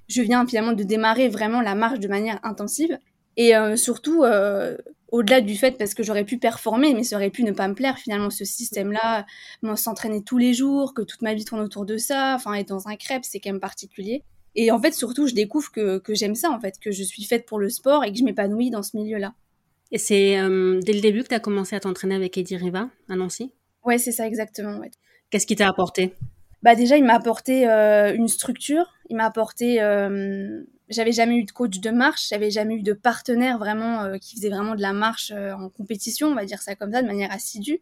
je 0.09 0.23
viens 0.23 0.47
finalement 0.47 0.73
de 0.73 0.85
démarrer 0.85 1.29
vraiment 1.29 1.61
la 1.61 1.75
marche 1.75 2.01
de 2.01 2.09
manière 2.09 2.41
intensive. 2.45 2.99
Et 3.37 3.57
euh, 3.57 3.77
surtout, 3.77 4.23
euh, 4.23 4.77
au-delà 5.09 5.41
du 5.41 5.57
fait 5.57 5.77
parce 5.79 5.95
que 5.95 6.03
j'aurais 6.03 6.25
pu 6.25 6.39
performer, 6.39 6.95
mais 6.95 7.03
ça 7.03 7.17
aurait 7.17 7.31
pu 7.31 7.45
ne 7.45 7.53
pas 7.53 7.69
me 7.69 7.75
plaire 7.75 7.99
finalement 7.99 8.31
ce 8.31 8.45
système-là, 8.45 9.27
s'entraîner 9.77 10.23
tous 10.23 10.39
les 10.39 10.55
jours, 10.55 10.95
que 10.95 11.03
toute 11.03 11.23
ma 11.23 11.35
vie 11.35 11.45
tourne 11.45 11.61
autour 11.61 11.85
de 11.85 11.97
ça, 11.97 12.35
enfin 12.35 12.55
être 12.55 12.69
dans 12.69 12.89
un 12.89 12.97
crêpe, 12.97 13.25
c'est 13.25 13.41
quand 13.41 13.51
même 13.51 13.61
particulier. 13.61 14.23
Et 14.57 14.71
en 14.71 14.81
fait, 14.81 14.93
surtout, 14.93 15.27
je 15.27 15.35
découvre 15.35 15.73
que, 15.73 15.99
que 15.99 16.15
j'aime 16.15 16.37
ça 16.37 16.51
en 16.51 16.61
fait, 16.61 16.79
que 16.79 16.93
je 16.93 17.03
suis 17.03 17.25
faite 17.25 17.45
pour 17.47 17.59
le 17.59 17.69
sport 17.71 18.05
et 18.05 18.13
que 18.13 18.19
je 18.19 18.25
m'épanouis 18.25 18.71
dans 18.71 18.83
ce 18.83 18.97
milieu-là. 18.97 19.35
Et 19.91 19.99
c'est 19.99 20.39
euh, 20.39 20.81
dès 20.81 20.93
le 20.93 21.01
début 21.01 21.23
que 21.23 21.29
tu 21.29 21.35
as 21.35 21.41
commencé 21.41 21.77
à 21.77 21.81
t'entraîner 21.81 22.15
avec 22.15 22.39
Eddie 22.39 22.57
Riva 22.57 22.89
à 23.09 23.17
Nancy? 23.17 23.53
Ouais, 23.85 23.99
c'est 23.99 24.13
ça 24.13 24.27
exactement. 24.27 24.79
Ouais. 24.79 24.91
Qu'est-ce 25.31 25.47
qui 25.47 25.57
t'a 25.57 25.69
apporté? 25.69 26.15
Bah 26.63 26.75
déjà, 26.75 26.97
il 26.97 27.05
m'a 27.05 27.15
apporté 27.15 27.67
une 27.67 28.29
structure, 28.29 28.87
il 29.11 29.17
m'a 29.17 29.27
apporté 29.27 29.81
j'avais 30.89 31.13
jamais 31.13 31.37
eu 31.37 31.45
de 31.45 31.51
coach 31.51 31.81
de 31.81 31.91
marche, 31.91 32.29
j'avais 32.29 32.51
jamais 32.51 32.77
eu 32.77 32.83
de 32.83 32.93
partenaire 32.93 33.59
vraiment 33.59 34.03
euh, 34.03 34.19
qui 34.19 34.37
faisait 34.37 34.51
vraiment 34.51 34.75
de 34.75 34.83
la 34.83 34.93
marche 34.93 35.33
euh, 35.35 35.53
en 35.53 35.69
compétition, 35.69 36.29
on 36.29 36.35
va 36.35 36.45
dire 36.45 36.63
ça 36.63 36.75
comme 36.75 36.93
ça, 36.93 37.03
de 37.03 37.07
manière 37.07 37.33
assidue. 37.33 37.81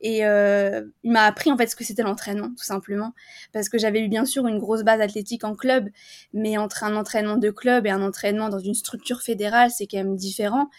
Et 0.00 0.26
euh, 0.26 0.82
il 1.04 1.12
m'a 1.12 1.22
appris 1.22 1.52
en 1.52 1.56
fait 1.56 1.68
ce 1.68 1.76
que 1.76 1.84
c'était 1.84 2.02
l'entraînement, 2.02 2.48
tout 2.48 2.64
simplement, 2.64 3.14
parce 3.52 3.68
que 3.68 3.78
j'avais 3.78 4.00
eu 4.00 4.08
bien 4.08 4.24
sûr 4.24 4.48
une 4.48 4.58
grosse 4.58 4.82
base 4.82 5.00
athlétique 5.00 5.44
en 5.44 5.54
club, 5.54 5.88
mais 6.32 6.58
entre 6.58 6.82
un 6.82 6.96
entraînement 6.96 7.36
de 7.36 7.50
club 7.50 7.86
et 7.86 7.90
un 7.90 8.02
entraînement 8.02 8.48
dans 8.48 8.58
une 8.58 8.74
structure 8.74 9.22
fédérale, 9.22 9.70
c'est 9.70 9.86
quand 9.86 9.98
même 9.98 10.16
différent. 10.16 10.70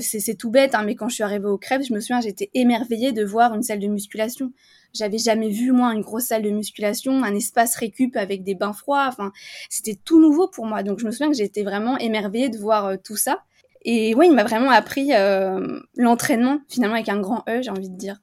C'est 0.00 0.34
tout 0.36 0.50
bête, 0.50 0.74
hein, 0.74 0.82
mais 0.84 0.94
quand 0.94 1.08
je 1.08 1.14
suis 1.14 1.24
arrivée 1.24 1.46
au 1.46 1.58
crêpe, 1.58 1.82
je 1.82 1.94
me 1.94 2.00
souviens, 2.00 2.20
j'étais 2.20 2.50
émerveillée 2.54 3.12
de 3.12 3.24
voir 3.24 3.54
une 3.54 3.62
salle 3.62 3.78
de 3.78 3.86
musculation. 3.86 4.52
J'avais 4.92 5.18
jamais 5.18 5.50
vu 5.50 5.72
moi 5.72 5.92
une 5.94 6.00
grosse 6.00 6.24
salle 6.24 6.42
de 6.42 6.50
musculation, 6.50 7.22
un 7.22 7.34
espace 7.34 7.76
récup 7.76 8.16
avec 8.16 8.42
des 8.42 8.54
bains 8.54 8.72
froids. 8.72 9.06
Enfin, 9.08 9.32
c'était 9.68 9.94
tout 9.94 10.20
nouveau 10.20 10.48
pour 10.48 10.66
moi. 10.66 10.82
Donc 10.82 10.98
je 10.98 11.06
me 11.06 11.10
souviens 11.10 11.30
que 11.30 11.36
j'étais 11.36 11.62
vraiment 11.62 11.96
émerveillée 11.98 12.48
de 12.48 12.58
voir 12.58 12.86
euh, 12.86 12.96
tout 13.02 13.16
ça. 13.16 13.44
Et 13.82 14.14
ouais, 14.14 14.26
il 14.26 14.34
m'a 14.34 14.44
vraiment 14.44 14.70
appris 14.70 15.14
euh, 15.14 15.80
l'entraînement 15.96 16.60
finalement 16.68 16.96
avec 16.96 17.08
un 17.08 17.20
grand 17.20 17.44
E, 17.48 17.62
j'ai 17.62 17.70
envie 17.70 17.88
de 17.88 17.96
dire. 17.96 18.20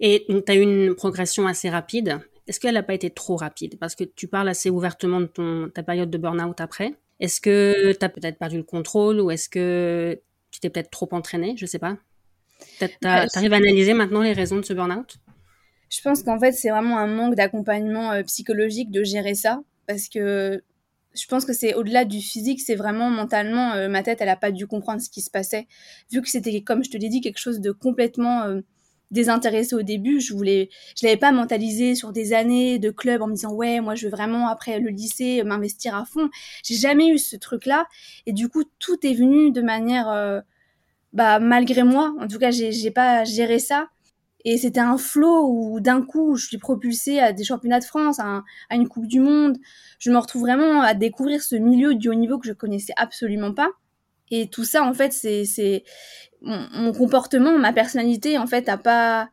Et 0.00 0.26
tu 0.28 0.52
as 0.52 0.54
eu 0.54 0.60
une 0.60 0.94
progression 0.94 1.46
assez 1.46 1.70
rapide. 1.70 2.20
Est-ce 2.46 2.60
qu'elle 2.60 2.74
n'a 2.74 2.82
pas 2.82 2.94
été 2.94 3.08
trop 3.08 3.36
rapide? 3.36 3.78
Parce 3.78 3.94
que 3.94 4.04
tu 4.04 4.28
parles 4.28 4.48
assez 4.48 4.68
ouvertement 4.68 5.20
de 5.20 5.26
ton, 5.26 5.70
ta 5.72 5.82
période 5.82 6.10
de 6.10 6.18
burn-out 6.18 6.60
après. 6.60 6.94
Est-ce 7.20 7.40
que 7.40 7.92
tu 7.92 8.04
as 8.04 8.08
peut-être 8.08 8.38
perdu 8.38 8.58
le 8.58 8.64
contrôle 8.64 9.20
ou 9.20 9.30
est-ce 9.30 9.48
que 9.48 10.20
tu 10.54 10.60
t'es 10.60 10.70
peut-être 10.70 10.90
trop 10.90 11.08
entraîné 11.10 11.54
Je 11.56 11.66
sais 11.66 11.80
pas. 11.80 11.96
Tu 12.78 12.86
bah, 13.02 13.26
arrives 13.34 13.52
à 13.52 13.56
analyser 13.56 13.92
maintenant 13.92 14.22
les 14.22 14.32
raisons 14.32 14.56
de 14.56 14.62
ce 14.62 14.72
burn-out? 14.72 15.16
Je 15.90 16.00
pense 16.00 16.22
qu'en 16.22 16.38
fait, 16.38 16.52
c'est 16.52 16.70
vraiment 16.70 16.96
un 16.96 17.08
manque 17.08 17.34
d'accompagnement 17.34 18.12
euh, 18.12 18.22
psychologique 18.22 18.92
de 18.92 19.02
gérer 19.02 19.34
ça, 19.34 19.60
parce 19.88 20.08
que 20.08 20.62
je 21.12 21.26
pense 21.26 21.44
que 21.44 21.52
c'est 21.52 21.74
au-delà 21.74 22.04
du 22.04 22.20
physique, 22.20 22.60
c'est 22.60 22.76
vraiment 22.76 23.10
mentalement, 23.10 23.72
euh, 23.72 23.88
ma 23.88 24.04
tête, 24.04 24.20
elle 24.20 24.28
a 24.28 24.36
pas 24.36 24.52
dû 24.52 24.68
comprendre 24.68 25.00
ce 25.00 25.10
qui 25.10 25.22
se 25.22 25.30
passait. 25.30 25.66
Vu 26.12 26.22
que 26.22 26.28
c'était, 26.28 26.62
comme 26.62 26.84
je 26.84 26.90
te 26.90 26.96
l'ai 26.96 27.08
dit, 27.08 27.20
quelque 27.20 27.38
chose 27.38 27.60
de 27.60 27.72
complètement 27.72 28.44
euh, 28.44 28.60
désintéressé 29.14 29.74
au 29.74 29.82
début, 29.82 30.20
je 30.20 30.34
voulais, 30.34 30.68
je 31.00 31.06
l'avais 31.06 31.16
pas 31.16 31.32
mentalisé 31.32 31.94
sur 31.94 32.12
des 32.12 32.34
années 32.34 32.78
de 32.78 32.90
club 32.90 33.22
en 33.22 33.28
me 33.28 33.34
disant 33.34 33.54
ouais, 33.54 33.80
moi 33.80 33.94
je 33.94 34.06
veux 34.06 34.10
vraiment 34.10 34.48
après 34.48 34.78
le 34.78 34.90
lycée 34.90 35.42
m'investir 35.44 35.94
à 35.94 36.04
fond. 36.04 36.28
J'ai 36.62 36.74
jamais 36.74 37.08
eu 37.08 37.18
ce 37.18 37.36
truc-là, 37.36 37.86
et 38.26 38.32
du 38.32 38.48
coup 38.48 38.64
tout 38.78 38.98
est 39.06 39.14
venu 39.14 39.50
de 39.50 39.62
manière, 39.62 40.42
bah 41.12 41.38
malgré 41.38 41.82
moi, 41.82 42.14
en 42.20 42.28
tout 42.28 42.38
cas 42.38 42.50
j'ai 42.50 42.90
pas 42.90 43.24
géré 43.24 43.58
ça 43.58 43.88
et 44.44 44.58
c'était 44.58 44.80
un 44.80 44.98
flot 44.98 45.48
où 45.48 45.80
d'un 45.80 46.02
coup, 46.02 46.36
je 46.36 46.46
suis 46.46 46.58
propulsée 46.58 47.18
à 47.18 47.32
des 47.32 47.44
championnats 47.44 47.80
de 47.80 47.84
France, 47.84 48.18
à, 48.20 48.44
une 48.70 48.88
Coupe 48.88 49.06
du 49.06 49.20
Monde. 49.20 49.56
Je 49.98 50.10
me 50.10 50.18
retrouve 50.18 50.42
vraiment 50.42 50.82
à 50.82 50.92
découvrir 50.94 51.42
ce 51.42 51.56
milieu 51.56 51.94
du 51.94 52.10
haut 52.10 52.14
niveau 52.14 52.38
que 52.38 52.46
je 52.46 52.52
connaissais 52.52 52.92
absolument 52.96 53.54
pas. 53.54 53.70
Et 54.30 54.48
tout 54.48 54.64
ça, 54.64 54.82
en 54.82 54.94
fait, 54.94 55.12
c'est 55.12 55.84
mon, 56.42 56.92
comportement, 56.92 57.58
ma 57.58 57.72
personnalité, 57.72 58.38
en 58.38 58.46
fait, 58.46 58.68
a 58.68 58.76
pas 58.76 59.28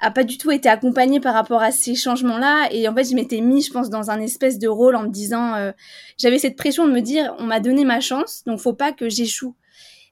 a 0.00 0.10
pas 0.10 0.24
du 0.24 0.36
tout 0.38 0.50
été 0.50 0.68
accompagné 0.68 1.20
par 1.20 1.34
rapport 1.34 1.62
à 1.62 1.70
ces 1.70 1.94
changements-là. 1.94 2.68
Et 2.72 2.88
en 2.88 2.94
fait, 2.94 3.04
je 3.04 3.14
m'étais 3.14 3.40
mis, 3.40 3.62
je 3.62 3.72
pense, 3.72 3.90
dans 3.90 4.10
un 4.10 4.20
espèce 4.20 4.58
de 4.58 4.68
rôle 4.68 4.96
en 4.96 5.04
me 5.04 5.08
disant, 5.08 5.54
euh, 5.54 5.70
j'avais 6.18 6.38
cette 6.38 6.56
pression 6.56 6.86
de 6.86 6.92
me 6.92 7.00
dire, 7.00 7.34
on 7.38 7.44
m'a 7.44 7.60
donné 7.60 7.84
ma 7.84 8.00
chance, 8.00 8.42
donc 8.44 8.58
faut 8.58 8.74
pas 8.74 8.92
que 8.92 9.08
j'échoue. 9.08 9.54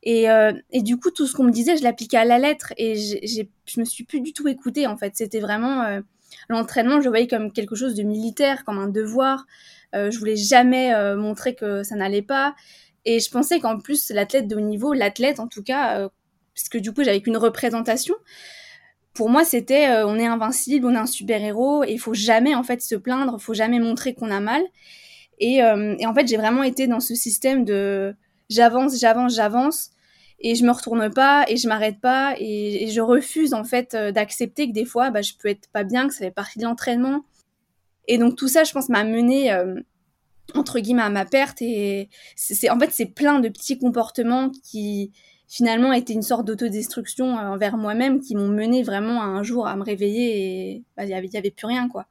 Et, 0.02 0.28
euh, 0.28 0.52
et 0.70 0.82
du 0.82 0.96
coup, 0.96 1.10
tout 1.10 1.26
ce 1.26 1.34
qu'on 1.34 1.44
me 1.44 1.52
disait, 1.52 1.76
je 1.76 1.82
l'appliquais 1.82 2.16
à 2.16 2.24
la 2.24 2.38
lettre 2.38 2.72
et 2.76 2.96
j'ai, 2.96 3.50
je 3.66 3.80
me 3.80 3.84
suis 3.84 4.04
plus 4.04 4.20
du 4.20 4.32
tout 4.32 4.48
écoutée 4.48 4.86
en 4.86 4.96
fait. 4.96 5.12
C'était 5.14 5.40
vraiment 5.40 5.82
euh, 5.82 6.00
l'entraînement, 6.48 7.00
je 7.00 7.08
voyais 7.08 7.28
comme 7.28 7.52
quelque 7.52 7.76
chose 7.76 7.94
de 7.94 8.02
militaire, 8.02 8.64
comme 8.64 8.78
un 8.78 8.88
devoir. 8.88 9.46
Euh, 9.94 10.10
je 10.10 10.18
voulais 10.18 10.36
jamais 10.36 10.92
montrer 11.16 11.54
que 11.54 11.82
ça 11.82 11.94
n'allait 11.94 12.22
pas. 12.22 12.54
Et 13.04 13.20
je 13.20 13.30
pensais 13.30 13.60
qu'en 13.60 13.78
plus, 13.78 14.10
l'athlète 14.10 14.48
de 14.48 14.56
haut 14.56 14.60
niveau, 14.60 14.92
l'athlète 14.92 15.40
en 15.40 15.48
tout 15.48 15.62
cas, 15.62 15.98
euh, 15.98 16.08
puisque 16.54 16.78
du 16.78 16.92
coup, 16.92 17.02
j'avais 17.02 17.20
qu'une 17.20 17.36
représentation. 17.36 18.14
Pour 19.14 19.28
moi, 19.28 19.44
c'était 19.44 19.88
on 20.04 20.18
est 20.18 20.26
invincible, 20.26 20.86
on 20.86 20.94
est 20.94 20.96
un 20.96 21.06
super 21.06 21.42
héros 21.44 21.84
et 21.84 21.92
il 21.92 21.98
faut 21.98 22.14
jamais 22.14 22.54
en 22.54 22.62
fait 22.62 22.80
se 22.80 22.94
plaindre, 22.94 23.36
il 23.38 23.42
faut 23.42 23.52
jamais 23.52 23.78
montrer 23.78 24.14
qu'on 24.14 24.30
a 24.30 24.40
mal. 24.40 24.62
Et, 25.38 25.56
et 25.56 26.06
en 26.06 26.14
fait, 26.14 26.26
j'ai 26.26 26.38
vraiment 26.38 26.62
été 26.62 26.86
dans 26.86 27.00
ce 27.00 27.14
système 27.14 27.66
de 27.66 28.14
j'avance, 28.48 28.98
j'avance, 28.98 29.34
j'avance 29.34 29.90
et 30.42 30.54
je 30.54 30.64
me 30.64 30.72
retourne 30.72 31.10
pas 31.10 31.44
et 31.48 31.56
je 31.56 31.68
m'arrête 31.68 32.00
pas 32.00 32.34
et, 32.38 32.88
je 32.88 33.00
refuse 33.00 33.54
en 33.54 33.64
fait 33.64 33.94
euh, 33.94 34.12
d'accepter 34.12 34.68
que 34.68 34.72
des 34.72 34.84
fois 34.84 35.10
bah, 35.10 35.22
je 35.22 35.32
peux 35.38 35.48
être 35.48 35.68
pas 35.72 35.84
bien, 35.84 36.08
que 36.08 36.14
ça 36.14 36.20
fait 36.20 36.30
partie 36.30 36.58
de 36.58 36.64
l'entraînement. 36.64 37.24
Et 38.08 38.18
donc 38.18 38.36
tout 38.36 38.48
ça, 38.48 38.64
je 38.64 38.72
pense, 38.72 38.88
m'a 38.88 39.04
mené 39.04 39.52
euh, 39.52 39.80
entre 40.54 40.80
guillemets 40.80 41.02
à 41.02 41.10
ma 41.10 41.24
perte 41.24 41.62
et 41.62 42.08
c'est 42.36 42.70
en 42.70 42.78
fait 42.78 42.90
c'est 42.92 43.06
plein 43.06 43.40
de 43.40 43.48
petits 43.48 43.78
comportements 43.78 44.50
qui 44.50 45.12
finalement 45.48 45.92
étaient 45.92 46.12
une 46.12 46.22
sorte 46.22 46.46
d'autodestruction 46.46 47.38
euh, 47.38 47.42
envers 47.42 47.76
moi-même 47.76 48.20
qui 48.20 48.34
m'ont 48.34 48.48
mené 48.48 48.82
vraiment 48.82 49.22
à 49.22 49.26
un 49.26 49.42
jour 49.42 49.66
à 49.66 49.76
me 49.76 49.82
réveiller 49.82 50.70
et 50.70 50.82
bah, 50.96 51.04
il 51.04 51.08
n'y 51.08 51.14
avait, 51.14 51.28
y 51.28 51.36
avait 51.36 51.50
plus 51.50 51.66
rien 51.66 51.88
quoi. 51.88 52.06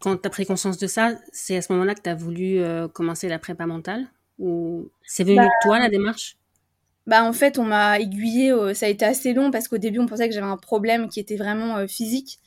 Quand 0.00 0.16
tu 0.16 0.26
as 0.26 0.30
pris 0.30 0.46
conscience 0.46 0.78
de 0.78 0.86
ça, 0.86 1.18
c'est 1.32 1.56
à 1.56 1.62
ce 1.62 1.72
moment-là 1.72 1.96
que 1.96 2.02
tu 2.02 2.08
as 2.08 2.14
voulu 2.14 2.62
commencer 2.92 3.28
la 3.28 3.40
prépa 3.40 3.66
mentale 3.66 4.06
ou 4.38 4.88
c'est 5.04 5.24
venu 5.24 5.34
de 5.34 5.42
bah, 5.42 5.48
toi 5.60 5.80
la 5.80 5.88
démarche? 5.88 6.36
bah 7.08 7.24
en 7.24 7.32
fait 7.32 7.58
on 7.58 7.64
m'a 7.64 7.98
aiguillé, 7.98 8.52
ça 8.74 8.86
a 8.86 8.88
été 8.90 9.04
assez 9.04 9.32
long 9.32 9.50
parce 9.50 9.66
qu'au 9.66 9.78
début 9.78 9.98
on 9.98 10.06
pensait 10.06 10.28
que 10.28 10.34
j'avais 10.34 10.46
un 10.46 10.56
problème 10.56 11.08
qui 11.08 11.18
était 11.18 11.36
vraiment 11.36 11.88
physique 11.88 12.38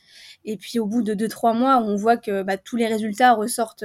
et 0.46 0.56
puis 0.56 0.78
au 0.78 0.86
bout 0.86 1.02
de 1.02 1.14
2-3 1.14 1.54
mois 1.58 1.78
on 1.78 1.96
voit 1.96 2.16
que 2.16 2.42
bah, 2.42 2.56
tous 2.56 2.76
les 2.76 2.86
résultats 2.86 3.34
ressortent 3.34 3.84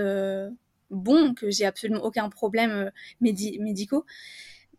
bons, 0.89 1.33
que 1.33 1.49
j'ai 1.49 1.65
absolument 1.65 2.03
aucun 2.03 2.29
problème 2.29 2.91
médicaux, 3.21 4.05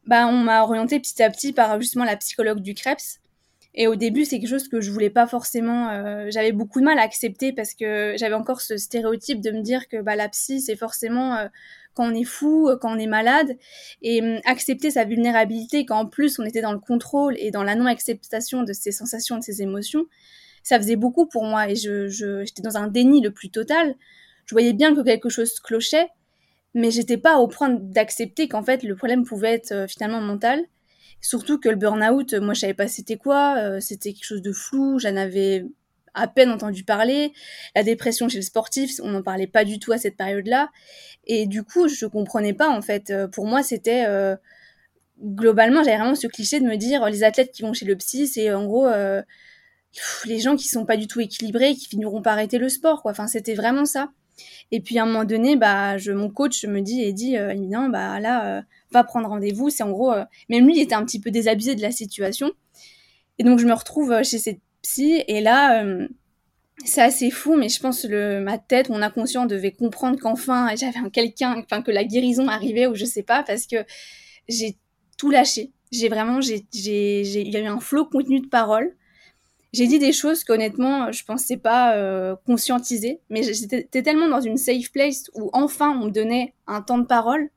bah 0.06 0.26
on 0.26 0.38
m'a 0.38 0.62
orienté 0.62 1.00
petit 1.00 1.22
à 1.22 1.30
petit 1.30 1.52
par 1.52 1.80
justement 1.80 2.04
la 2.04 2.16
psychologue 2.16 2.60
du 2.60 2.74
Krebs 2.74 3.20
et 3.80 3.86
au 3.86 3.94
début, 3.94 4.24
c'est 4.24 4.40
quelque 4.40 4.48
chose 4.48 4.66
que 4.66 4.80
je 4.80 4.90
voulais 4.90 5.08
pas 5.08 5.28
forcément. 5.28 5.90
Euh, 5.90 6.26
j'avais 6.30 6.50
beaucoup 6.50 6.80
de 6.80 6.84
mal 6.84 6.98
à 6.98 7.02
accepter 7.02 7.52
parce 7.52 7.74
que 7.74 8.14
j'avais 8.18 8.34
encore 8.34 8.60
ce 8.60 8.76
stéréotype 8.76 9.40
de 9.40 9.52
me 9.52 9.62
dire 9.62 9.88
que 9.88 10.00
bah, 10.02 10.16
la 10.16 10.28
psy, 10.28 10.60
c'est 10.60 10.74
forcément 10.74 11.36
euh, 11.36 11.46
quand 11.94 12.10
on 12.10 12.14
est 12.14 12.24
fou, 12.24 12.70
quand 12.80 12.96
on 12.96 12.98
est 12.98 13.06
malade, 13.06 13.56
et 14.02 14.20
hum, 14.20 14.40
accepter 14.46 14.90
sa 14.90 15.04
vulnérabilité, 15.04 15.86
quand 15.86 15.98
en 15.98 16.06
plus 16.06 16.40
on 16.40 16.44
était 16.44 16.60
dans 16.60 16.72
le 16.72 16.80
contrôle 16.80 17.36
et 17.38 17.52
dans 17.52 17.62
la 17.62 17.76
non-acceptation 17.76 18.64
de 18.64 18.72
ses 18.72 18.90
sensations, 18.90 19.36
de 19.36 19.42
ses 19.42 19.62
émotions, 19.62 20.06
ça 20.64 20.78
faisait 20.78 20.96
beaucoup 20.96 21.26
pour 21.26 21.44
moi 21.44 21.70
et 21.70 21.76
je, 21.76 22.08
j'étais 22.08 22.62
dans 22.62 22.78
un 22.78 22.88
déni 22.88 23.20
le 23.20 23.30
plus 23.30 23.50
total. 23.50 23.94
Je 24.48 24.54
voyais 24.54 24.72
bien 24.72 24.94
que 24.94 25.02
quelque 25.02 25.28
chose 25.28 25.60
clochait, 25.60 26.08
mais 26.72 26.90
j'étais 26.90 27.18
pas 27.18 27.36
au 27.36 27.48
point 27.48 27.68
d'accepter 27.68 28.48
qu'en 28.48 28.62
fait 28.62 28.82
le 28.82 28.96
problème 28.96 29.24
pouvait 29.24 29.52
être 29.52 29.72
euh, 29.72 29.86
finalement 29.86 30.22
mental 30.22 30.64
Surtout 31.20 31.58
que 31.58 31.68
le 31.68 31.76
burn-out, 31.76 32.32
moi 32.34 32.54
je 32.54 32.60
savais 32.60 32.74
pas 32.74 32.88
c'était 32.88 33.16
quoi, 33.16 33.56
euh, 33.58 33.80
c'était 33.80 34.12
quelque 34.12 34.24
chose 34.24 34.40
de 34.40 34.52
flou, 34.52 34.98
j'en 35.00 35.16
avais 35.16 35.66
à 36.14 36.28
peine 36.28 36.50
entendu 36.50 36.84
parler. 36.84 37.32
La 37.74 37.82
dépression 37.82 38.28
chez 38.28 38.38
le 38.38 38.42
sportif, 38.42 38.92
on 39.02 39.10
n'en 39.10 39.22
parlait 39.22 39.48
pas 39.48 39.64
du 39.64 39.78
tout 39.80 39.92
à 39.92 39.98
cette 39.98 40.16
période-là. 40.16 40.70
Et 41.26 41.46
du 41.46 41.64
coup, 41.64 41.88
je 41.88 42.06
comprenais 42.06 42.54
pas 42.54 42.68
en 42.68 42.80
fait. 42.80 43.10
Euh, 43.10 43.28
pour 43.28 43.46
moi, 43.46 43.62
c'était 43.62 44.06
globalement, 45.20 45.82
j'avais 45.82 45.98
vraiment 45.98 46.14
ce 46.14 46.28
cliché 46.28 46.60
de 46.60 46.66
me 46.66 46.76
dire 46.76 47.04
les 47.06 47.24
athlètes 47.24 47.50
qui 47.50 47.62
vont 47.62 47.72
chez 47.74 47.84
le 47.84 47.96
psy, 47.96 48.28
c'est 48.28 48.52
en 48.52 48.64
gros 48.64 48.86
les 50.24 50.38
gens 50.40 50.56
qui 50.56 50.68
sont 50.68 50.86
pas 50.86 50.96
du 50.96 51.06
tout 51.06 51.20
équilibrés, 51.20 51.74
qui 51.74 51.88
finiront 51.88 52.22
par 52.22 52.34
arrêter 52.34 52.58
le 52.58 52.68
sport. 52.68 53.02
Enfin, 53.04 53.26
c'était 53.26 53.54
vraiment 53.54 53.84
ça. 53.84 54.10
Et 54.70 54.80
puis 54.80 54.98
à 54.98 55.04
un 55.04 55.06
moment 55.06 55.24
donné, 55.24 55.56
bah, 55.56 55.98
je, 55.98 56.12
mon 56.12 56.30
coach 56.30 56.64
me 56.64 56.80
dit 56.80 57.02
et 57.02 57.12
dit, 57.12 57.36
euh, 57.36 57.54
non, 57.54 57.88
bah 57.88 58.20
là, 58.20 58.62
va 58.90 59.04
prendre 59.04 59.28
rendez-vous. 59.28 59.70
C'est 59.70 59.82
en 59.82 59.90
gros, 59.90 60.12
euh, 60.12 60.24
même 60.48 60.66
lui, 60.66 60.76
il 60.76 60.82
était 60.82 60.94
un 60.94 61.04
petit 61.04 61.20
peu 61.20 61.30
désabusé 61.30 61.74
de 61.74 61.82
la 61.82 61.90
situation. 61.90 62.50
Et 63.38 63.44
donc, 63.44 63.58
je 63.58 63.66
me 63.66 63.72
retrouve 63.72 64.12
euh, 64.12 64.22
chez 64.22 64.38
cette 64.38 64.60
psy. 64.82 65.22
Et 65.28 65.40
là, 65.40 65.82
euh, 65.84 66.08
c'est 66.84 67.02
assez 67.02 67.30
fou, 67.30 67.56
mais 67.56 67.68
je 67.68 67.80
pense 67.80 68.02
que 68.02 68.40
ma 68.40 68.58
tête, 68.58 68.88
mon 68.88 69.02
inconscient 69.02 69.46
devait 69.46 69.72
comprendre 69.72 70.18
qu'enfin, 70.18 70.74
j'avais 70.76 70.98
un 70.98 71.10
quelqu'un, 71.10 71.56
enfin, 71.58 71.82
que 71.82 71.90
la 71.90 72.04
guérison 72.04 72.48
arrivait 72.48 72.86
ou 72.86 72.94
je 72.94 73.04
sais 73.04 73.22
pas, 73.22 73.42
parce 73.42 73.66
que 73.66 73.84
j'ai 74.48 74.76
tout 75.16 75.30
lâché. 75.30 75.72
J'ai 75.90 76.08
vraiment, 76.08 76.40
j'ai, 76.40 76.66
il 76.72 77.48
y 77.48 77.56
a 77.56 77.60
eu 77.60 77.66
un 77.66 77.80
flot 77.80 78.04
contenu 78.06 78.40
de 78.40 78.46
paroles. 78.46 78.94
J'ai 79.72 79.86
dit 79.86 79.98
des 79.98 80.12
choses 80.12 80.44
qu'honnêtement, 80.44 81.12
je 81.12 81.24
pensais 81.24 81.58
pas 81.58 81.94
euh, 81.96 82.34
conscientiser, 82.46 83.20
mais 83.28 83.42
j'étais 83.42 84.02
tellement 84.02 84.28
dans 84.28 84.40
une 84.40 84.56
safe 84.56 84.90
place 84.90 85.30
où 85.34 85.50
enfin 85.52 85.90
on 85.90 86.06
me 86.06 86.10
donnait 86.10 86.54
un 86.66 86.80
temps 86.80 86.98
de 86.98 87.06
parole 87.06 87.50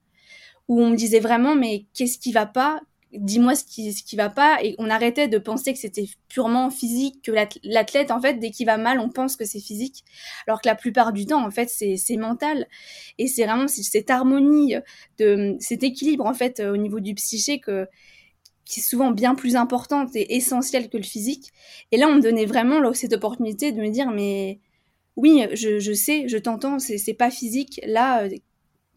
où 0.68 0.82
on 0.82 0.90
me 0.90 0.96
disait 0.96 1.20
vraiment 1.20 1.56
mais 1.56 1.86
qu'est-ce 1.94 2.20
qui 2.20 2.34
va 2.34 2.46
pas? 2.46 2.82
Dis-moi 3.14 3.56
ce 3.56 3.64
qui 3.64 3.94
ce 3.94 4.04
qui 4.04 4.18
va 4.18 4.30
pas. 4.30 4.58
Et 4.62 4.76
on 4.78 4.90
arrêtait 4.90 5.30
de 5.30 5.38
penser 5.38 5.72
que 5.74 5.80
c'était 5.80 6.08
purement 6.28 6.70
physique 6.70 7.22
que 7.24 7.32
l'athlète 7.64 8.12
en 8.12 8.22
fait 8.22 8.36
dès 8.36 8.52
qu'il 8.52 8.66
va 8.66 8.78
mal 8.78 9.00
on 9.00 9.10
pense 9.10 9.38
que 9.38 9.46
c'est 9.46 9.60
physique. 9.62 10.04
Alors 10.48 10.62
que 10.62 10.68
la 10.68 10.76
plupart 10.76 11.14
du 11.14 11.26
temps 11.26 11.46
en 11.46 11.52
fait 11.52 11.70
c'est 11.70 12.18
mental. 12.18 12.68
Et 13.20 13.28
c'est 13.28 13.46
vraiment 13.46 13.68
cette 13.70 14.10
harmonie 14.10 14.76
de 15.18 15.56
cet 15.60 15.84
équilibre 15.84 16.26
en 16.26 16.34
fait 16.34 16.60
au 16.60 16.78
niveau 16.78 17.00
du 17.00 17.14
psyché 17.16 17.60
que 17.60 17.88
qui 18.72 18.80
est 18.80 18.84
souvent 18.84 19.12
bien 19.12 19.36
plus 19.36 19.56
importante 19.56 20.16
et 20.16 20.36
essentielle 20.36 20.90
que 20.90 20.98
le 20.98 21.04
physique 21.04 21.52
et 21.92 21.98
là 21.98 22.08
on 22.08 22.16
me 22.16 22.22
donnait 22.22 22.46
vraiment 22.46 22.80
là, 22.80 22.94
cette 22.94 23.14
opportunité 23.14 23.72
de 23.72 23.82
me 23.82 23.90
dire 23.90 24.10
mais 24.12 24.60
oui 25.18 25.46
je, 25.54 25.94
sais 25.94 26.28
je 26.28 26.38
t'entends 26.38 26.80
c'est 26.80 27.14
pas 27.14 27.30
physique 27.30 27.82
là 27.86 28.28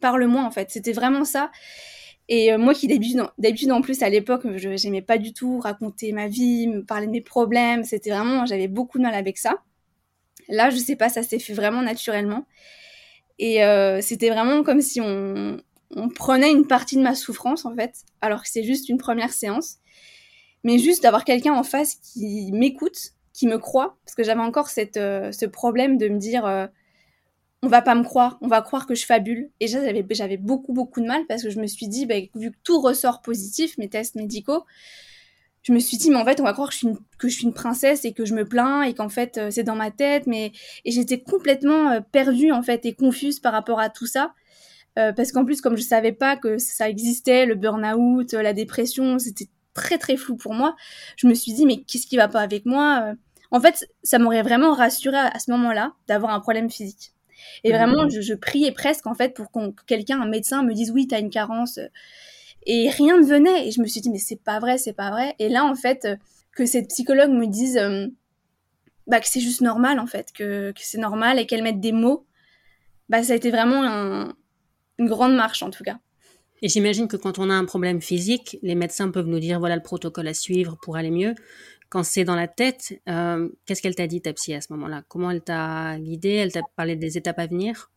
parle-moi 0.05 0.43
en 0.43 0.51
fait. 0.51 0.71
C'était 0.71 0.93
vraiment 0.93 1.25
ça. 1.25 1.51
Et 2.29 2.53
euh, 2.53 2.59
moi 2.59 2.75
qui 2.75 2.87
d'habitude 2.89 3.73
en 3.73 3.81
plus 3.81 4.03
à 4.03 4.11
l'époque, 4.11 4.43
je 4.57 4.69
n'aimais 4.85 5.03
pas 5.03 5.17
du 5.17 5.33
tout 5.33 5.59
raconter 5.61 6.13
ma 6.13 6.29
vie, 6.29 6.67
me 6.67 6.85
parler 6.85 7.07
de 7.07 7.13
mes 7.13 7.23
problèmes. 7.23 7.85
C'était 7.85 8.11
vraiment, 8.11 8.45
j'avais 8.45 8.69
beaucoup 8.69 8.99
de 8.99 9.03
mal 9.03 9.15
avec 9.15 9.39
ça. 9.39 9.63
Là, 10.49 10.69
je 10.69 10.77
sais 10.77 10.97
pas, 10.97 11.09
ça 11.09 11.23
s'est 11.23 11.39
fait 11.39 11.55
vraiment 11.55 11.81
naturellement. 11.81 12.45
Et 13.39 13.65
euh, 13.65 14.03
c'était 14.03 14.29
vraiment 14.29 14.63
comme 14.63 14.83
si 14.83 15.01
on, 15.01 15.57
on, 15.97 16.09
prenait 16.09 16.51
une 16.51 16.67
partie 16.67 16.97
de 16.97 17.03
ma 17.03 17.15
souffrance 17.15 17.65
en 17.65 17.75
fait, 17.75 18.05
alors 18.21 18.43
que 18.43 18.49
c'est 18.49 18.65
juste 18.65 18.89
une 18.89 18.99
première 18.99 19.33
séance. 19.33 19.77
Mais 20.63 20.79
juste 20.79 21.03
d'avoir 21.03 21.25
quelqu'un 21.25 21.53
en 21.53 21.63
face 21.63 21.97
qui 21.97 22.51
m'écoute, 22.53 23.13
qui 23.33 23.47
me 23.47 23.59
croit, 23.59 23.99
parce 24.05 24.15
que 24.15 24.23
j'avais 24.23 24.41
encore 24.41 24.69
cette, 24.69 24.97
euh, 24.97 25.31
ce 25.31 25.45
problème 25.45 25.99
de 25.99 26.09
me 26.09 26.19
dire 26.19 26.71
on 27.65 27.69
va 27.69 27.81
pas 27.81 27.95
me 27.95 28.05
croire, 28.05 28.37
on 28.43 28.47
va 28.47 28.61
croire 28.61 28.87
que 28.87 28.95
je 28.95 29.07
fabule. 29.07 29.51
Et 29.59 29.67
j'avais, 29.67 30.05
j'avais 30.11 30.37
beaucoup, 30.37 30.75
beaucoup 30.75 31.01
de 31.01 31.07
mal 31.07 31.25
parce 31.27 31.43
que 31.43 31.49
je 31.49 31.59
me 31.59 31.67
suis 31.67 31.89
dit, 31.89 32.05
bah, 32.05 32.17
vu 32.35 32.51
que 32.51 32.57
tout 32.63 32.79
ressort 32.79 33.23
positif, 33.23 33.79
mes 33.79 33.89
tests 33.89 34.17
médicaux, 34.17 34.65
je 35.63 35.73
me 35.73 35.79
suis 35.79 35.97
dit, 35.97 36.11
mais 36.11 36.17
en 36.17 36.27
fait, 36.27 36.41
on 36.41 36.45
va 36.45 36.53
croire 36.53 36.69
que 36.69 36.75
je 36.75 36.79
suis 36.79 36.89
une, 36.89 36.99
que 37.19 37.27
je 37.27 37.35
suis 37.35 37.45
une 37.45 37.55
princesse 37.55 38.05
et 38.05 38.13
que 38.13 38.27
je 38.27 38.35
me 38.35 38.45
plains 38.45 38.83
et 38.83 38.93
qu'en 38.93 39.09
fait, 39.09 39.39
euh, 39.39 39.51
c'est 39.51 39.63
dans 39.63 39.77
ma 39.77 39.91
tête. 39.91 40.27
Mais 40.27 40.53
et 40.85 40.91
j'étais 40.91 41.23
complètement 41.23 41.91
euh, 41.91 42.01
perdue 42.01 42.53
en 42.53 42.63
fait 42.63 42.85
et 42.85 42.93
confuse 42.93 43.41
par 43.41 43.55
rapport 43.55 43.81
à 43.81 43.89
tout 43.89 44.07
ça. 44.07 44.35
Euh, 44.99 45.13
parce 45.13 45.33
qu'en 45.33 45.45
plus, 45.45 45.61
comme 45.61 45.77
je 45.77 45.83
savais 45.83 46.13
pas 46.13 46.37
que 46.37 46.59
ça 46.59 46.89
existait, 46.89 47.47
le 47.47 47.55
burn-out, 47.55 48.33
la 48.33 48.53
dépression, 48.53 49.19
c'était 49.19 49.49
très 49.75 49.99
très 49.99 50.17
flou 50.17 50.37
pour 50.37 50.55
moi. 50.55 50.77
Je 51.17 51.27
me 51.27 51.35
suis 51.35 51.53
dit, 51.53 51.67
mais 51.67 51.83
qu'est-ce 51.83 52.07
qui 52.07 52.17
va 52.17 52.29
pas 52.29 52.41
avec 52.41 52.65
moi 52.65 53.15
En 53.51 53.61
fait, 53.61 53.89
ça 54.03 54.19
m'aurait 54.19 54.43
vraiment 54.43 54.73
rassuré 54.73 55.17
à 55.17 55.39
ce 55.39 55.51
moment-là 55.51 55.93
d'avoir 56.07 56.33
un 56.33 56.41
problème 56.41 56.71
physique. 56.71 57.13
Et 57.65 57.73
mmh. 57.73 57.77
vraiment, 57.77 58.09
je, 58.09 58.35
priais 58.35 58.73
presque 58.73 59.07
en 59.07 59.15
fait 59.15 59.35
pour 59.35 59.51
que 59.51 59.85
quelqu'un, 59.87 60.21
un 60.21 60.29
médecin, 60.29 60.63
me 60.63 60.73
dise 60.75 60.93
oui, 60.93 61.09
tu 61.09 61.15
as 61.15 61.19
une 61.19 61.31
carence. 61.31 61.81
Et 62.67 62.89
rien 62.89 63.19
ne 63.19 63.25
venait. 63.25 63.69
Et 63.69 63.71
je 63.73 63.81
me 63.81 63.87
suis 63.87 64.01
dit, 64.01 64.11
mais 64.11 64.19
c'est 64.19 64.43
pas 64.43 64.61
vrai, 64.61 64.79
c'est 64.79 64.93
pas 64.93 65.11
vrai. 65.11 65.35
Et 65.39 65.49
là, 65.49 65.65
en 65.65 65.75
fait, 65.75 66.07
que 66.53 66.67
cette 66.67 66.89
psychologue 66.89 67.31
me 67.31 67.47
dise 67.47 67.77
euh, 67.77 68.07
bah, 69.07 69.21
que 69.21 69.29
c'est 69.29 69.41
juste 69.41 69.61
normal, 69.61 69.99
en 69.99 70.07
fait, 70.07 70.33
que, 70.33 70.71
que 70.71 70.81
c'est 70.81 70.99
normal 70.99 71.39
et 71.39 71.47
qu'elle 71.47 71.63
mette 71.63 71.81
des 71.81 71.93
mots, 71.93 72.27
bah, 73.09 73.23
ça 73.23 73.33
a 73.35 73.37
été 73.37 73.51
vraiment 73.51 74.33
une 74.99 75.09
grande 75.09 75.35
marche, 75.35 75.63
en 75.63 75.71
tout 75.71 75.85
cas. 75.85 75.99
Et 76.63 76.69
j'imagine 76.69 77.09
que 77.09 77.17
quand 77.17 77.39
on 77.39 77.51
a 77.51 77.55
un 77.55 77.65
problème 77.65 78.01
physique, 78.01 78.59
les 78.63 78.75
médecins 78.75 79.11
peuvent 79.11 79.27
nous 79.27 79.41
dire 79.41 79.59
voilà 79.59 79.77
le 79.77 79.83
protocole 79.83 80.29
à 80.29 80.35
suivre 80.35 80.79
pour 80.83 80.97
aller 80.97 81.11
mieux 81.11 81.35
quand 81.95 82.03
c'est 82.03 82.25
dans 82.25 82.35
la 82.35 82.49
tête, 82.49 83.01
euh, 83.09 83.49
qu'est-ce 83.67 83.81
qu'elle 83.81 83.95
t'a 83.95 84.09
dit, 84.09 84.21
ta 84.21 84.33
psy, 84.33 84.53
à 84.53 84.61
ce 84.61 84.73
moment-là? 84.73 85.05
Comment 85.07 85.31
elle 85.31 85.43
t'a 85.43 85.97
guidé? 86.01 86.31
Elle 86.31 86.51
t'a 86.51 86.63
parlé 86.75 86.97
des 86.97 87.17
étapes 87.17 87.39
à 87.39 87.47
venir? 87.47 87.93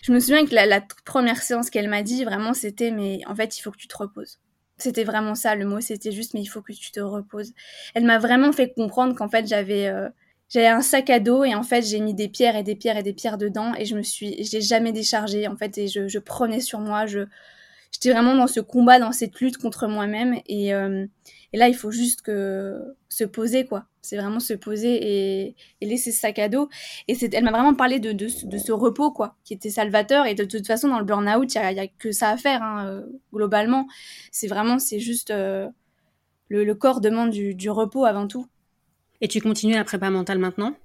Je 0.00 0.12
me 0.12 0.20
souviens 0.20 0.46
que 0.46 0.54
la, 0.54 0.80
première 1.04 1.42
séance 1.42 1.68
qu'elle 1.68 1.90
m'a 1.90 2.02
dit, 2.02 2.24
vraiment, 2.24 2.54
c'était 2.54 2.90
mais 2.90 3.20
en 3.26 3.34
fait, 3.34 3.58
il 3.58 3.60
faut 3.60 3.70
que 3.70 3.76
tu 3.76 3.86
te 3.86 3.98
reposes. 3.98 4.38
C'était 4.78 5.04
vraiment 5.04 5.34
ça, 5.34 5.56
le 5.56 5.66
mot, 5.66 5.82
c'était 5.82 6.10
juste 6.10 6.32
mais 6.32 6.40
il 6.40 6.46
faut 6.46 6.62
que 6.62 6.72
tu 6.72 6.90
te 6.90 7.00
reposes. 7.00 7.52
Elle 7.92 8.04
m'a 8.04 8.18
vraiment 8.18 8.50
fait 8.50 8.72
comprendre 8.72 9.14
qu'en 9.14 9.28
fait, 9.28 9.46
j'avais. 9.46 9.88
Euh, 9.88 10.08
j'avais 10.48 10.68
un 10.68 10.82
sac 10.82 11.10
à 11.10 11.20
dos 11.20 11.44
et 11.44 11.54
en 11.54 11.62
fait 11.62 11.82
j'ai 11.82 12.00
mis 12.00 12.14
des 12.14 12.28
pierres 12.28 12.56
et 12.56 12.62
des 12.62 12.76
pierres 12.76 12.96
et 12.96 13.02
des 13.02 13.12
pierres 13.12 13.38
dedans 13.38 13.74
et 13.74 13.84
je 13.84 13.96
me 13.96 14.02
suis 14.02 14.44
j'ai 14.44 14.60
jamais 14.60 14.92
déchargé 14.92 15.48
en 15.48 15.56
fait 15.56 15.78
et 15.78 15.88
je, 15.88 16.08
je 16.08 16.18
prenais 16.18 16.60
sur 16.60 16.80
moi 16.80 17.06
je 17.06 17.26
j'étais 17.90 18.12
vraiment 18.12 18.34
dans 18.34 18.46
ce 18.46 18.60
combat 18.60 18.98
dans 18.98 19.12
cette 19.12 19.40
lutte 19.40 19.56
contre 19.58 19.88
moi-même 19.88 20.40
et 20.46 20.74
euh, 20.74 21.06
et 21.54 21.56
là, 21.56 21.68
il 21.68 21.76
faut 21.76 21.92
juste 21.92 22.22
que 22.22 22.96
se 23.08 23.22
poser, 23.22 23.64
quoi. 23.64 23.86
C'est 24.02 24.16
vraiment 24.16 24.40
se 24.40 24.54
poser 24.54 25.46
et, 25.46 25.54
laisser 25.80 26.10
ce 26.10 26.18
sac 26.18 26.40
à 26.40 26.48
dos. 26.48 26.68
Et 27.06 27.16
elle 27.32 27.44
m'a 27.44 27.52
vraiment 27.52 27.76
parlé 27.76 28.00
de, 28.00 28.10
de, 28.10 28.26
ce 28.58 28.72
repos, 28.72 29.12
quoi, 29.12 29.36
qui 29.44 29.54
était 29.54 29.70
salvateur. 29.70 30.26
Et 30.26 30.34
de, 30.34 30.44
toute 30.44 30.66
façon, 30.66 30.88
dans 30.88 30.98
le 30.98 31.04
burn-out, 31.04 31.54
il 31.54 31.60
n'y 31.60 31.78
a, 31.78 31.86
que 31.86 32.10
ça 32.10 32.30
à 32.30 32.36
faire, 32.36 32.60
hein, 32.60 32.88
euh, 32.88 33.06
globalement. 33.32 33.86
C'est 34.32 34.48
vraiment, 34.48 34.80
c'est 34.80 34.98
juste, 34.98 35.30
euh, 35.30 35.68
le, 36.48 36.74
corps 36.74 37.00
demande 37.00 37.30
du, 37.30 37.54
du 37.54 37.70
repos 37.70 38.04
avant 38.04 38.26
tout. 38.26 38.48
Et 39.24 39.28
tu 39.28 39.40
continues 39.40 39.72
la 39.72 39.84
prépa 39.84 40.10
mentale 40.10 40.38
maintenant? 40.38 40.76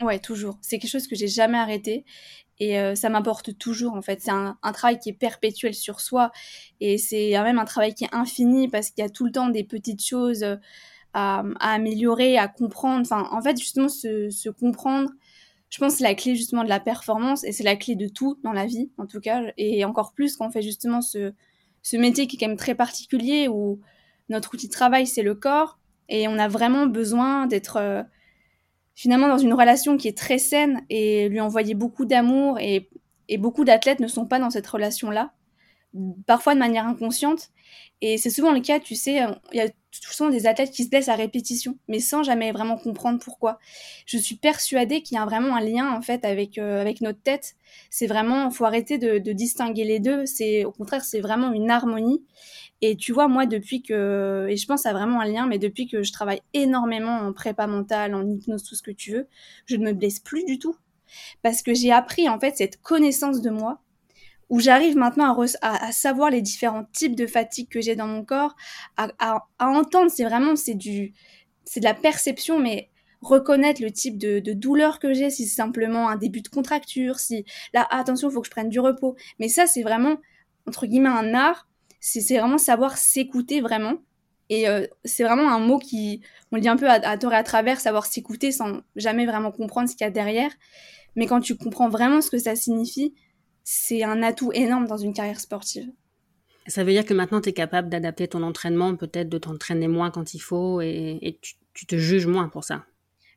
Ouais, 0.00 0.20
toujours. 0.20 0.56
C'est 0.62 0.78
quelque 0.78 0.92
chose 0.92 1.08
que 1.08 1.16
j'ai 1.16 1.26
jamais 1.26 1.58
arrêté 1.58 2.04
et 2.60 2.78
euh, 2.78 2.94
ça 2.94 3.08
m'apporte 3.08 3.58
toujours 3.58 3.94
en 3.94 4.02
fait. 4.02 4.20
C'est 4.20 4.30
un, 4.30 4.56
travail 4.72 5.00
qui 5.00 5.08
est 5.08 5.18
perpétuel 5.18 5.74
sur 5.74 6.00
soi 6.00 6.30
et 6.78 6.96
c'est 6.96 7.32
même 7.32 7.58
un 7.58 7.64
travail 7.64 7.94
qui 7.94 8.04
est 8.04 8.14
infini 8.14 8.68
parce 8.68 8.90
qu'il 8.90 9.02
y 9.02 9.04
a 9.04 9.10
tout 9.10 9.24
le 9.24 9.32
temps 9.32 9.48
des 9.48 9.64
petites 9.64 10.04
choses 10.04 10.44
euh, 10.44 10.54
à, 11.12 11.42
améliorer, 11.58 12.38
à 12.38 12.46
comprendre. 12.46 13.00
Enfin, 13.00 13.28
en 13.32 13.42
fait, 13.42 13.58
justement, 13.58 13.88
se, 13.88 14.48
comprendre, 14.48 15.10
je 15.68 15.78
pense 15.78 15.94
c'est 15.94 16.04
la 16.04 16.14
clé 16.14 16.36
justement 16.36 16.62
de 16.62 16.68
la 16.68 16.78
performance 16.78 17.42
et 17.42 17.50
c'est 17.50 17.64
la 17.64 17.74
clé 17.74 17.96
de 17.96 18.06
tout 18.06 18.38
dans 18.44 18.52
la 18.52 18.66
vie 18.66 18.92
en 18.96 19.06
tout 19.06 19.18
cas 19.18 19.42
et 19.56 19.84
encore 19.84 20.12
plus 20.12 20.36
quand 20.36 20.46
on 20.46 20.50
fait 20.52 20.62
justement 20.62 21.00
ce, 21.00 21.32
ce 21.82 21.96
métier 21.96 22.28
qui 22.28 22.36
est 22.36 22.38
quand 22.38 22.46
même 22.46 22.56
très 22.56 22.76
particulier 22.76 23.48
où 23.48 23.80
notre 24.28 24.54
outil 24.54 24.68
de 24.68 24.72
travail 24.72 25.04
c'est 25.04 25.24
le 25.24 25.34
corps 25.34 25.78
et 26.08 26.28
on 26.28 26.38
a 26.38 26.48
vraiment 26.48 26.86
besoin 26.86 27.46
d'être 27.46 27.76
euh, 27.76 28.02
finalement 28.94 29.28
dans 29.28 29.38
une 29.38 29.52
relation 29.52 29.96
qui 29.96 30.08
est 30.08 30.16
très 30.16 30.38
saine 30.38 30.82
et 30.90 31.28
lui 31.28 31.40
envoyer 31.40 31.74
beaucoup 31.74 32.04
d'amour 32.04 32.58
et, 32.60 32.90
beaucoup 33.38 33.64
d'athlètes 33.64 34.00
ne 34.00 34.08
sont 34.08 34.26
pas 34.26 34.38
dans 34.38 34.50
cette 34.50 34.66
relation-là. 34.66 35.32
Parfois 36.26 36.54
de 36.54 36.58
manière 36.58 36.86
inconsciente. 36.86 37.48
Et 38.00 38.18
c'est 38.18 38.30
souvent 38.30 38.52
le 38.52 38.60
cas, 38.60 38.80
tu 38.80 38.94
sais, 38.94 39.20
il 39.52 39.56
y 39.56 39.60
a 39.60 39.68
souvent 39.90 40.30
des 40.30 40.46
athlètes 40.46 40.70
qui 40.70 40.84
se 40.84 40.90
blessent 40.90 41.08
à 41.08 41.16
répétition, 41.16 41.76
mais 41.88 41.98
sans 41.98 42.22
jamais 42.22 42.52
vraiment 42.52 42.76
comprendre 42.76 43.18
pourquoi. 43.18 43.58
Je 44.06 44.16
suis 44.18 44.36
persuadée 44.36 45.02
qu'il 45.02 45.16
y 45.16 45.20
a 45.20 45.24
vraiment 45.24 45.56
un 45.56 45.60
lien 45.60 45.92
en 45.92 46.00
fait 46.02 46.24
avec 46.24 46.58
euh, 46.58 46.80
avec 46.80 47.00
notre 47.00 47.20
tête. 47.20 47.56
C'est 47.90 48.06
vraiment, 48.06 48.50
faut 48.50 48.64
arrêter 48.64 48.98
de, 48.98 49.18
de 49.18 49.32
distinguer 49.32 49.84
les 49.84 49.98
deux. 49.98 50.26
C'est 50.26 50.64
au 50.64 50.72
contraire, 50.72 51.04
c'est 51.04 51.20
vraiment 51.20 51.52
une 51.52 51.70
harmonie. 51.70 52.22
Et 52.80 52.96
tu 52.96 53.12
vois, 53.12 53.26
moi, 53.28 53.46
depuis 53.46 53.82
que, 53.82 54.46
et 54.48 54.56
je 54.56 54.66
pense 54.66 54.86
à 54.86 54.92
vraiment 54.92 55.20
un 55.20 55.26
lien, 55.26 55.46
mais 55.46 55.58
depuis 55.58 55.88
que 55.88 56.02
je 56.04 56.12
travaille 56.12 56.40
énormément 56.54 57.10
en 57.18 57.32
prépa 57.32 57.66
mentale, 57.66 58.14
en 58.14 58.24
hypnose, 58.28 58.62
tout 58.62 58.76
ce 58.76 58.82
que 58.82 58.92
tu 58.92 59.12
veux, 59.12 59.26
je 59.66 59.76
ne 59.76 59.84
me 59.86 59.92
blesse 59.92 60.20
plus 60.20 60.44
du 60.44 60.58
tout. 60.58 60.76
Parce 61.42 61.62
que 61.62 61.74
j'ai 61.74 61.92
appris, 61.92 62.28
en 62.28 62.38
fait, 62.38 62.56
cette 62.56 62.80
connaissance 62.80 63.40
de 63.40 63.50
moi, 63.50 63.80
où 64.50 64.60
j'arrive 64.60 64.96
maintenant 64.96 65.36
à, 65.62 65.92
savoir 65.92 66.30
les 66.30 66.40
différents 66.40 66.84
types 66.92 67.14
de 67.14 67.26
fatigue 67.26 67.68
que 67.68 67.80
j'ai 67.80 67.96
dans 67.96 68.06
mon 68.06 68.24
corps, 68.24 68.56
à, 68.96 69.46
entendre, 69.58 70.10
c'est 70.10 70.24
vraiment, 70.24 70.56
c'est 70.56 70.74
du, 70.74 71.12
c'est 71.64 71.80
de 71.80 71.84
la 71.84 71.94
perception, 71.94 72.58
mais 72.58 72.90
reconnaître 73.20 73.82
le 73.82 73.90
type 73.90 74.16
de, 74.16 74.40
douleur 74.52 74.98
que 74.98 75.12
j'ai, 75.12 75.30
si 75.30 75.46
c'est 75.46 75.56
simplement 75.56 76.08
un 76.08 76.16
début 76.16 76.40
de 76.40 76.48
contracture, 76.48 77.18
si 77.18 77.44
là, 77.74 77.86
attention, 77.90 78.30
il 78.30 78.32
faut 78.32 78.40
que 78.40 78.46
je 78.46 78.50
prenne 78.50 78.68
du 78.68 78.80
repos. 78.80 79.16
Mais 79.38 79.48
ça, 79.48 79.66
c'est 79.66 79.82
vraiment, 79.82 80.16
entre 80.66 80.86
guillemets, 80.86 81.08
un 81.08 81.34
art. 81.34 81.68
C'est 82.00 82.38
vraiment 82.38 82.58
savoir 82.58 82.96
s'écouter 82.96 83.60
vraiment. 83.60 83.94
Et 84.50 84.68
euh, 84.68 84.86
c'est 85.04 85.24
vraiment 85.24 85.50
un 85.50 85.58
mot 85.58 85.78
qui, 85.78 86.22
on 86.52 86.56
le 86.56 86.62
dit 86.62 86.68
un 86.68 86.76
peu 86.76 86.88
à 86.88 87.18
tort 87.18 87.32
et 87.32 87.36
à 87.36 87.42
travers, 87.42 87.80
savoir 87.80 88.06
s'écouter 88.06 88.50
sans 88.50 88.80
jamais 88.96 89.26
vraiment 89.26 89.50
comprendre 89.50 89.88
ce 89.90 89.96
qu'il 89.96 90.06
y 90.06 90.08
a 90.08 90.10
derrière. 90.10 90.52
Mais 91.16 91.26
quand 91.26 91.40
tu 91.40 91.56
comprends 91.56 91.88
vraiment 91.88 92.20
ce 92.20 92.30
que 92.30 92.38
ça 92.38 92.56
signifie, 92.56 93.14
c'est 93.70 94.02
un 94.02 94.22
atout 94.22 94.50
énorme 94.54 94.86
dans 94.86 94.96
une 94.96 95.12
carrière 95.12 95.38
sportive. 95.38 95.92
Ça 96.66 96.84
veut 96.84 96.92
dire 96.92 97.04
que 97.04 97.12
maintenant, 97.12 97.42
tu 97.42 97.50
es 97.50 97.52
capable 97.52 97.90
d'adapter 97.90 98.26
ton 98.26 98.42
entraînement, 98.42 98.96
peut-être 98.96 99.28
de 99.28 99.36
t'entraîner 99.36 99.88
moins 99.88 100.10
quand 100.10 100.32
il 100.32 100.38
faut, 100.38 100.80
et, 100.80 101.18
et 101.20 101.38
tu, 101.42 101.56
tu, 101.74 101.84
te 101.84 101.96
juges 101.96 102.26
moins 102.26 102.48
pour 102.48 102.64
ça. 102.64 102.86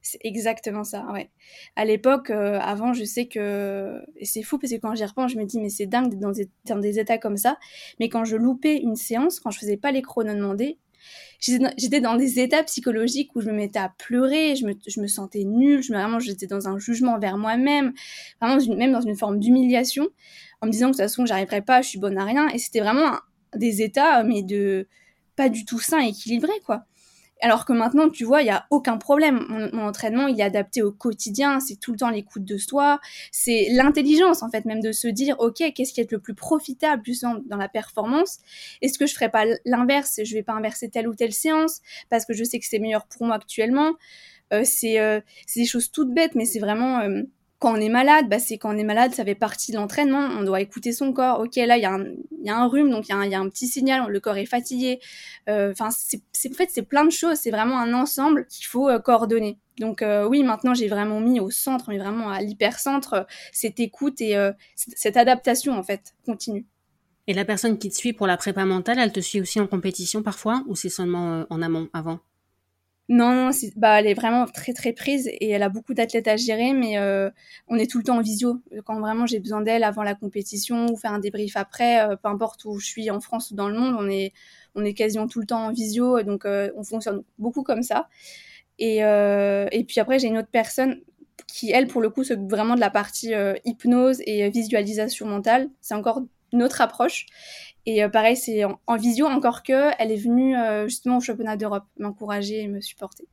C'est 0.02 0.20
exactement 0.24 0.86
ça, 0.86 1.06
ouais. 1.12 1.32
À 1.76 1.84
l'époque, 1.84 2.30
euh, 2.30 2.58
avant, 2.62 2.94
je 2.94 3.04
sais 3.04 3.28
que... 3.28 4.02
Et 4.16 4.24
c'est 4.24 4.42
fou, 4.42 4.58
parce 4.58 4.72
que 4.72 4.78
quand 4.78 4.96
j'y 4.96 5.04
repense, 5.04 5.34
je 5.34 5.38
me 5.38 5.44
dis, 5.44 5.60
mais 5.60 5.68
c'est 5.68 5.86
dingue 5.86 6.10
d'être 6.10 6.22
dans 6.22 6.32
des, 6.32 6.50
dans 6.64 6.80
des 6.80 6.98
états 6.98 7.18
comme 7.18 7.36
ça. 7.36 7.58
Mais 8.00 8.08
quand 8.08 8.24
je 8.24 8.38
loupais 8.38 8.78
une 8.78 8.96
séance, 8.96 9.42
quand 9.42 9.52
je 9.52 9.60
faisais 9.60 9.76
pas 9.76 9.92
les 9.92 10.02
chronos 10.02 10.34
demandés, 10.34 10.78
j'étais 11.40 12.02
dans 12.02 12.16
des 12.16 12.40
états 12.40 12.64
psychologiques 12.64 13.36
où 13.36 13.42
je 13.42 13.48
me 13.48 13.54
mettais 13.54 13.80
à 13.80 13.94
pleurer, 13.98 14.56
je 14.56 14.66
me, 14.66 14.74
je 14.88 15.02
me 15.02 15.08
sentais 15.08 15.44
nulle, 15.44 15.82
je 15.82 15.92
me, 15.92 15.98
vraiment 15.98 16.20
j'étais 16.20 16.48
dans 16.48 16.68
un 16.68 16.78
jugement 16.78 17.20
vers 17.20 17.38
moi-même, 17.38 17.94
vraiment 18.42 18.64
même 18.76 18.92
dans 18.92 19.02
une 19.02 19.16
forme 19.16 19.40
d'humiliation, 19.40 20.08
en 20.62 20.68
me 20.68 20.72
disant 20.72 20.88
que 20.88 20.92
de 20.92 20.98
toute 20.98 21.10
façon 21.10 21.26
j'arriverais 21.26 21.62
pas, 21.62 21.82
je 21.82 21.90
suis 21.90 22.00
bonne 22.00 22.18
à 22.18 22.26
rien, 22.26 22.48
et 22.50 22.58
c'était 22.58 22.82
vraiment 22.82 23.18
des 23.56 23.82
états 23.82 24.24
mais 24.24 24.44
de 24.44 24.88
pas 25.36 25.50
du 25.50 25.66
tout 25.66 25.80
sains, 25.80 26.02
équilibrés 26.02 26.60
quoi. 26.66 26.86
Alors 27.42 27.66
que 27.66 27.74
maintenant, 27.74 28.10
tu 28.10 28.24
vois, 28.24 28.42
il 28.42 28.46
n'y 28.46 28.52
a 28.52 28.66
aucun 28.70 28.98
problème. 28.98 29.46
Mon, 29.74 29.86
entraînement, 29.88 30.28
il 30.28 30.40
est 30.40 30.44
adapté 30.44 30.84
au 30.84 30.92
quotidien. 30.92 31.60
C'est 31.60 31.80
tout 31.80 31.92
le 31.92 31.98
temps 31.98 32.10
l'écoute 32.10 32.46
de 32.46 32.58
soi. 32.58 33.00
C'est 33.32 33.68
l'intelligence, 33.72 34.44
en 34.44 34.50
fait, 34.50 34.66
même 34.66 34.82
de 34.82 34.92
se 34.92 35.08
dire, 35.08 35.36
OK, 35.40 35.64
qu'est-ce 35.74 35.94
qui 35.94 36.02
est 36.02 36.12
le 36.12 36.20
plus 36.20 36.36
profitable, 36.36 37.02
justement, 37.06 37.36
dans 37.48 37.58
la 37.58 37.68
performance? 37.68 38.40
Est-ce 38.82 39.00
que 39.00 39.08
je 39.08 39.14
ferais 39.14 39.30
pas 39.30 39.46
l'inverse? 39.66 40.20
Je 40.24 40.34
vais 40.34 40.44
pas 40.44 40.54
inverser 40.54 40.90
telle 40.90 41.08
ou 41.08 41.16
telle 41.16 41.34
séance 41.34 41.82
parce 42.10 42.26
que 42.26 42.34
je 42.34 42.44
sais 42.44 42.60
que 42.60 42.66
c'est 42.66 42.80
meilleur 42.80 43.06
pour 43.08 43.26
moi 43.26 43.36
actuellement? 43.36 43.94
Euh, 44.54 44.64
c'est, 44.66 45.00
euh, 45.00 45.22
c'est 45.48 45.62
des 45.62 45.66
choses 45.66 45.92
toutes 45.92 46.14
bêtes, 46.14 46.36
mais 46.36 46.46
c'est 46.46 46.60
vraiment, 46.60 47.00
euh, 47.00 47.24
quand 47.62 47.78
on 47.78 47.80
est 47.80 47.90
malade, 47.90 48.28
bah, 48.28 48.40
c'est 48.40 48.58
quand 48.58 48.74
on 48.74 48.78
est 48.78 48.84
malade, 48.84 49.14
ça 49.14 49.24
fait 49.24 49.36
partie 49.36 49.72
de 49.72 49.78
l'entraînement. 49.78 50.28
On 50.40 50.44
doit 50.44 50.62
écouter 50.62 50.92
son 50.92 51.14
corps. 51.14 51.40
Ok, 51.42 51.58
là, 51.58 51.78
il 51.78 51.82
y, 51.82 52.46
y, 52.46 52.50
a 52.50 52.58
un 52.58 52.68
rhume, 52.68 52.90
donc 52.90 53.08
il 53.08 53.12
y, 53.30 53.36
a 53.36 53.40
un 53.40 53.50
petit 53.50 53.68
signal, 53.68 54.10
le 54.10 54.20
corps 54.20 54.38
est 54.38 54.48
fatigué. 54.48 55.00
Enfin, 55.48 55.90
euh, 55.90 56.18
c'est 56.34 56.50
en 56.50 56.56
fait, 56.56 56.70
c'est 56.72 56.82
plein 56.82 57.06
de 57.06 57.12
choses. 57.12 57.38
C'est 57.38 57.52
vraiment 57.52 57.78
un 57.78 57.94
ensemble 57.94 58.48
qu'il 58.48 58.66
faut 58.66 58.90
euh, 58.90 58.98
coordonner. 58.98 59.60
Donc 59.78 60.02
euh, 60.02 60.28
oui, 60.28 60.42
maintenant, 60.42 60.74
j'ai 60.74 60.88
vraiment 60.88 61.20
mis 61.20 61.40
au 61.40 61.52
centre, 61.52 61.86
mais 61.90 62.00
vraiment 62.00 62.32
à 62.32 62.42
l'hypercentre, 62.42 63.14
euh, 63.14 63.24
cette 63.52 63.80
écoute 63.80 64.22
et 64.22 64.36
cette 64.76 65.18
adaptation, 65.18 65.78
en 65.78 65.84
fait, 65.84 66.16
continue. 66.26 66.66
Et 67.28 67.34
la 67.34 67.46
personne 67.46 67.78
qui 67.78 67.90
te 67.90 67.96
suit 67.96 68.14
pour 68.14 68.26
la 68.26 68.38
prépa 68.38 68.66
mentale, 68.66 68.98
elle 68.98 69.12
te 69.12 69.20
suit 69.20 69.40
aussi 69.40 69.60
en 69.60 69.68
compétition 69.68 70.24
parfois, 70.24 70.64
ou 70.66 70.76
c'est 70.76 70.90
seulement 70.90 71.46
en 71.52 71.62
amont, 71.62 71.90
avant? 71.94 72.20
Non, 73.10 73.34
non, 73.34 73.52
bah, 73.76 74.00
elle 74.00 74.08
est 74.08 74.14
vraiment 74.14 74.46
très 74.46 74.74
très 74.74 74.94
prise 74.94 75.28
et 75.28 75.50
elle 75.50 75.64
a 75.64 75.70
beaucoup 75.70 75.94
d'athlètes 75.94 76.30
à 76.30 76.38
gérer, 76.38 76.72
mais 76.74 76.98
euh, 76.98 77.30
on 77.68 77.76
est 77.78 77.90
tout 77.90 77.98
le 77.98 78.06
temps 78.06 78.18
en 78.18 78.22
visio. 78.22 78.62
Quand 78.86 79.00
vraiment 79.02 79.26
j'ai 79.26 79.40
besoin 79.40 79.62
d'elle 79.62 79.84
avant 79.84 80.04
la 80.04 80.16
compétition 80.16 80.86
ou 80.86 80.96
faire 80.96 81.12
un 81.12 81.20
débrief 81.20 81.58
après, 81.58 82.02
euh, 82.08 82.16
peu 82.16 82.30
importe 82.30 82.64
où 82.64 82.80
je 82.80 82.86
suis 82.86 83.12
en 83.12 83.20
France 83.20 83.52
ou 83.52 83.56
dans 83.56 83.68
le 83.68 83.78
monde, 83.78 83.98
on 84.00 84.10
est, 84.10 84.32
on 84.76 84.86
est 84.86 84.94
quasiment 84.94 85.28
tout 85.28 85.42
le 85.42 85.46
temps 85.46 85.66
en 85.66 85.72
visio, 85.74 86.22
donc 86.24 86.46
euh, 86.46 86.72
on 86.78 86.84
fonctionne 86.84 87.24
beaucoup 87.38 87.64
comme 87.64 87.84
ça. 87.84 88.08
Et, 88.80 89.00
et 89.00 89.84
puis 89.84 90.00
après, 90.00 90.18
j'ai 90.18 90.28
une 90.28 90.40
autre 90.40 90.50
personne 90.52 91.02
qui, 91.48 91.72
elle, 91.72 91.88
pour 91.88 92.02
le 92.02 92.10
coup, 92.10 92.24
s'occupe 92.24 92.50
vraiment 92.50 92.74
de 92.74 92.80
la 92.80 92.90
partie 92.90 93.32
hypnose 93.64 94.22
et 94.26 94.50
visualisation 94.50 95.28
mentale. 95.28 95.70
C'est 95.82 95.94
encore 95.94 96.24
une 96.54 96.64
autre 96.64 96.82
approche. 96.82 97.26
Et 97.86 98.04
euh, 98.04 98.10
pareil, 98.10 98.38
c'est 98.38 98.64
en, 98.64 98.80
en, 98.88 98.98
visio, 98.98 99.26
encore 99.26 99.64
que 99.64 99.92
elle 99.98 100.12
est 100.12 100.24
venue 100.24 100.56
euh, 100.56 100.88
justement 100.88 101.18
au 101.18 101.22
championnat 101.22 101.58
d'Europe 101.58 101.86
m'encourager 101.98 102.62
et 102.62 102.68
me 102.68 102.82
supporter. 102.82 103.28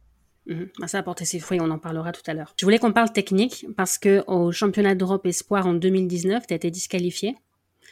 Mmh. 0.47 0.65
Ça 0.87 0.99
a 0.99 1.03
porté 1.03 1.27
ses 1.27 1.39
fruits, 1.39 1.61
on 1.61 1.71
en 1.71 1.79
parlera 1.79 2.13
tout 2.13 2.23
à 2.27 2.33
l'heure. 2.33 2.55
Je 2.57 2.65
voulais 2.65 2.79
qu'on 2.79 2.93
parle 2.93 3.13
technique 3.13 3.67
parce 3.77 3.99
que 3.99 4.25
au 4.27 4.51
championnat 4.51 4.95
d'Europe 4.95 5.27
Espoir 5.27 5.67
en 5.67 5.75
2019, 5.75 6.47
tu 6.47 6.55
as 6.55 6.57
été 6.57 6.71
disqualifiée. 6.71 7.37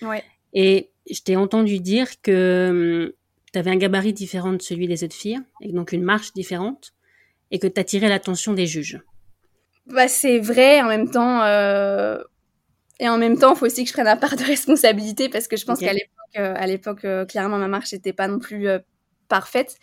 Ouais. 0.00 0.24
Et 0.54 0.90
je 1.10 1.20
t'ai 1.20 1.36
entendu 1.36 1.80
dire 1.80 2.20
que 2.22 3.14
tu 3.52 3.58
avais 3.58 3.70
un 3.70 3.76
gabarit 3.76 4.14
différent 4.14 4.54
de 4.54 4.62
celui 4.62 4.88
des 4.88 5.04
autres 5.04 5.14
filles, 5.14 5.40
et 5.60 5.72
donc 5.72 5.92
une 5.92 6.02
marche 6.02 6.32
différente, 6.32 6.94
et 7.50 7.58
que 7.58 7.66
tu 7.66 7.78
attirais 7.78 8.08
l'attention 8.08 8.54
des 8.54 8.66
juges. 8.66 9.00
Bah, 9.86 10.08
c'est 10.08 10.38
vrai, 10.38 10.80
en 10.80 10.88
même 10.88 11.10
temps, 11.10 11.42
euh... 11.42 12.18
et 12.98 13.08
en 13.08 13.18
même 13.18 13.38
temps, 13.38 13.54
il 13.54 13.58
faut 13.58 13.66
aussi 13.66 13.84
que 13.84 13.88
je 13.88 13.92
prenne 13.92 14.06
la 14.06 14.16
part 14.16 14.36
de 14.36 14.44
responsabilité 14.44 15.28
parce 15.28 15.48
que 15.48 15.56
je 15.56 15.64
pense 15.64 15.78
okay. 15.78 15.86
qu'à 15.86 15.92
l'époque, 15.92 16.36
euh, 16.38 16.54
à 16.56 16.66
l'époque, 16.66 17.04
euh, 17.04 17.24
clairement, 17.24 17.58
ma 17.58 17.68
marche 17.68 17.92
n'était 17.92 18.12
pas 18.12 18.28
non 18.28 18.38
plus 18.38 18.68
euh, 18.68 18.78
parfaite. 19.28 19.76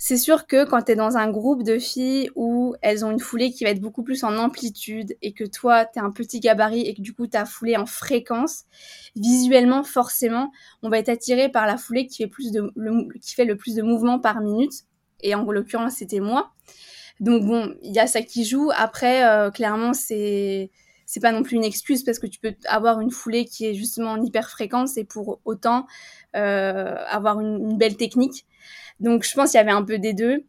C'est 0.00 0.16
sûr 0.16 0.46
que 0.46 0.64
quand 0.64 0.82
tu 0.82 0.92
es 0.92 0.94
dans 0.94 1.16
un 1.16 1.28
groupe 1.28 1.64
de 1.64 1.80
filles 1.80 2.30
où 2.36 2.76
elles 2.82 3.04
ont 3.04 3.10
une 3.10 3.18
foulée 3.18 3.50
qui 3.50 3.64
va 3.64 3.70
être 3.70 3.80
beaucoup 3.80 4.04
plus 4.04 4.22
en 4.22 4.38
amplitude 4.38 5.16
et 5.22 5.32
que 5.32 5.42
toi, 5.42 5.84
tu 5.86 5.98
es 5.98 6.02
un 6.02 6.12
petit 6.12 6.38
gabarit 6.38 6.82
et 6.82 6.94
que 6.94 7.00
du 7.00 7.12
coup, 7.12 7.26
ta 7.26 7.44
foulée 7.44 7.76
en 7.76 7.86
fréquence, 7.86 8.66
visuellement, 9.16 9.82
forcément, 9.82 10.52
on 10.82 10.88
va 10.88 10.98
être 10.98 11.08
attiré 11.08 11.48
par 11.48 11.66
la 11.66 11.76
foulée 11.76 12.06
qui 12.06 12.22
fait, 12.22 12.28
plus 12.28 12.52
de, 12.52 12.70
le, 12.76 13.08
qui 13.18 13.34
fait 13.34 13.44
le 13.44 13.56
plus 13.56 13.74
de 13.74 13.82
mouvements 13.82 14.20
par 14.20 14.40
minute. 14.40 14.84
Et 15.20 15.34
en 15.34 15.42
l'occurrence, 15.50 15.94
c'était 15.94 16.20
moi. 16.20 16.52
Donc 17.18 17.44
bon, 17.44 17.74
il 17.82 17.92
y 17.92 17.98
a 17.98 18.06
ça 18.06 18.22
qui 18.22 18.44
joue. 18.44 18.70
Après, 18.76 19.26
euh, 19.26 19.50
clairement, 19.50 19.94
c'est 19.94 20.70
c'est 21.08 21.20
pas 21.20 21.32
non 21.32 21.42
plus 21.42 21.56
une 21.56 21.64
excuse 21.64 22.04
parce 22.04 22.18
que 22.18 22.26
tu 22.26 22.38
peux 22.38 22.54
avoir 22.66 23.00
une 23.00 23.10
foulée 23.10 23.46
qui 23.46 23.64
est 23.64 23.72
justement 23.72 24.10
en 24.10 24.22
hyper 24.22 24.50
fréquence 24.50 24.98
et 24.98 25.04
pour 25.04 25.40
autant 25.46 25.86
euh, 26.36 26.96
avoir 27.08 27.40
une, 27.40 27.78
belle 27.78 27.96
technique. 27.96 28.44
Donc 29.00 29.24
je 29.24 29.32
pense 29.34 29.52
qu'il 29.52 29.58
y 29.58 29.60
avait 29.62 29.70
un 29.70 29.82
peu 29.82 29.98
des 29.98 30.12
deux. 30.12 30.44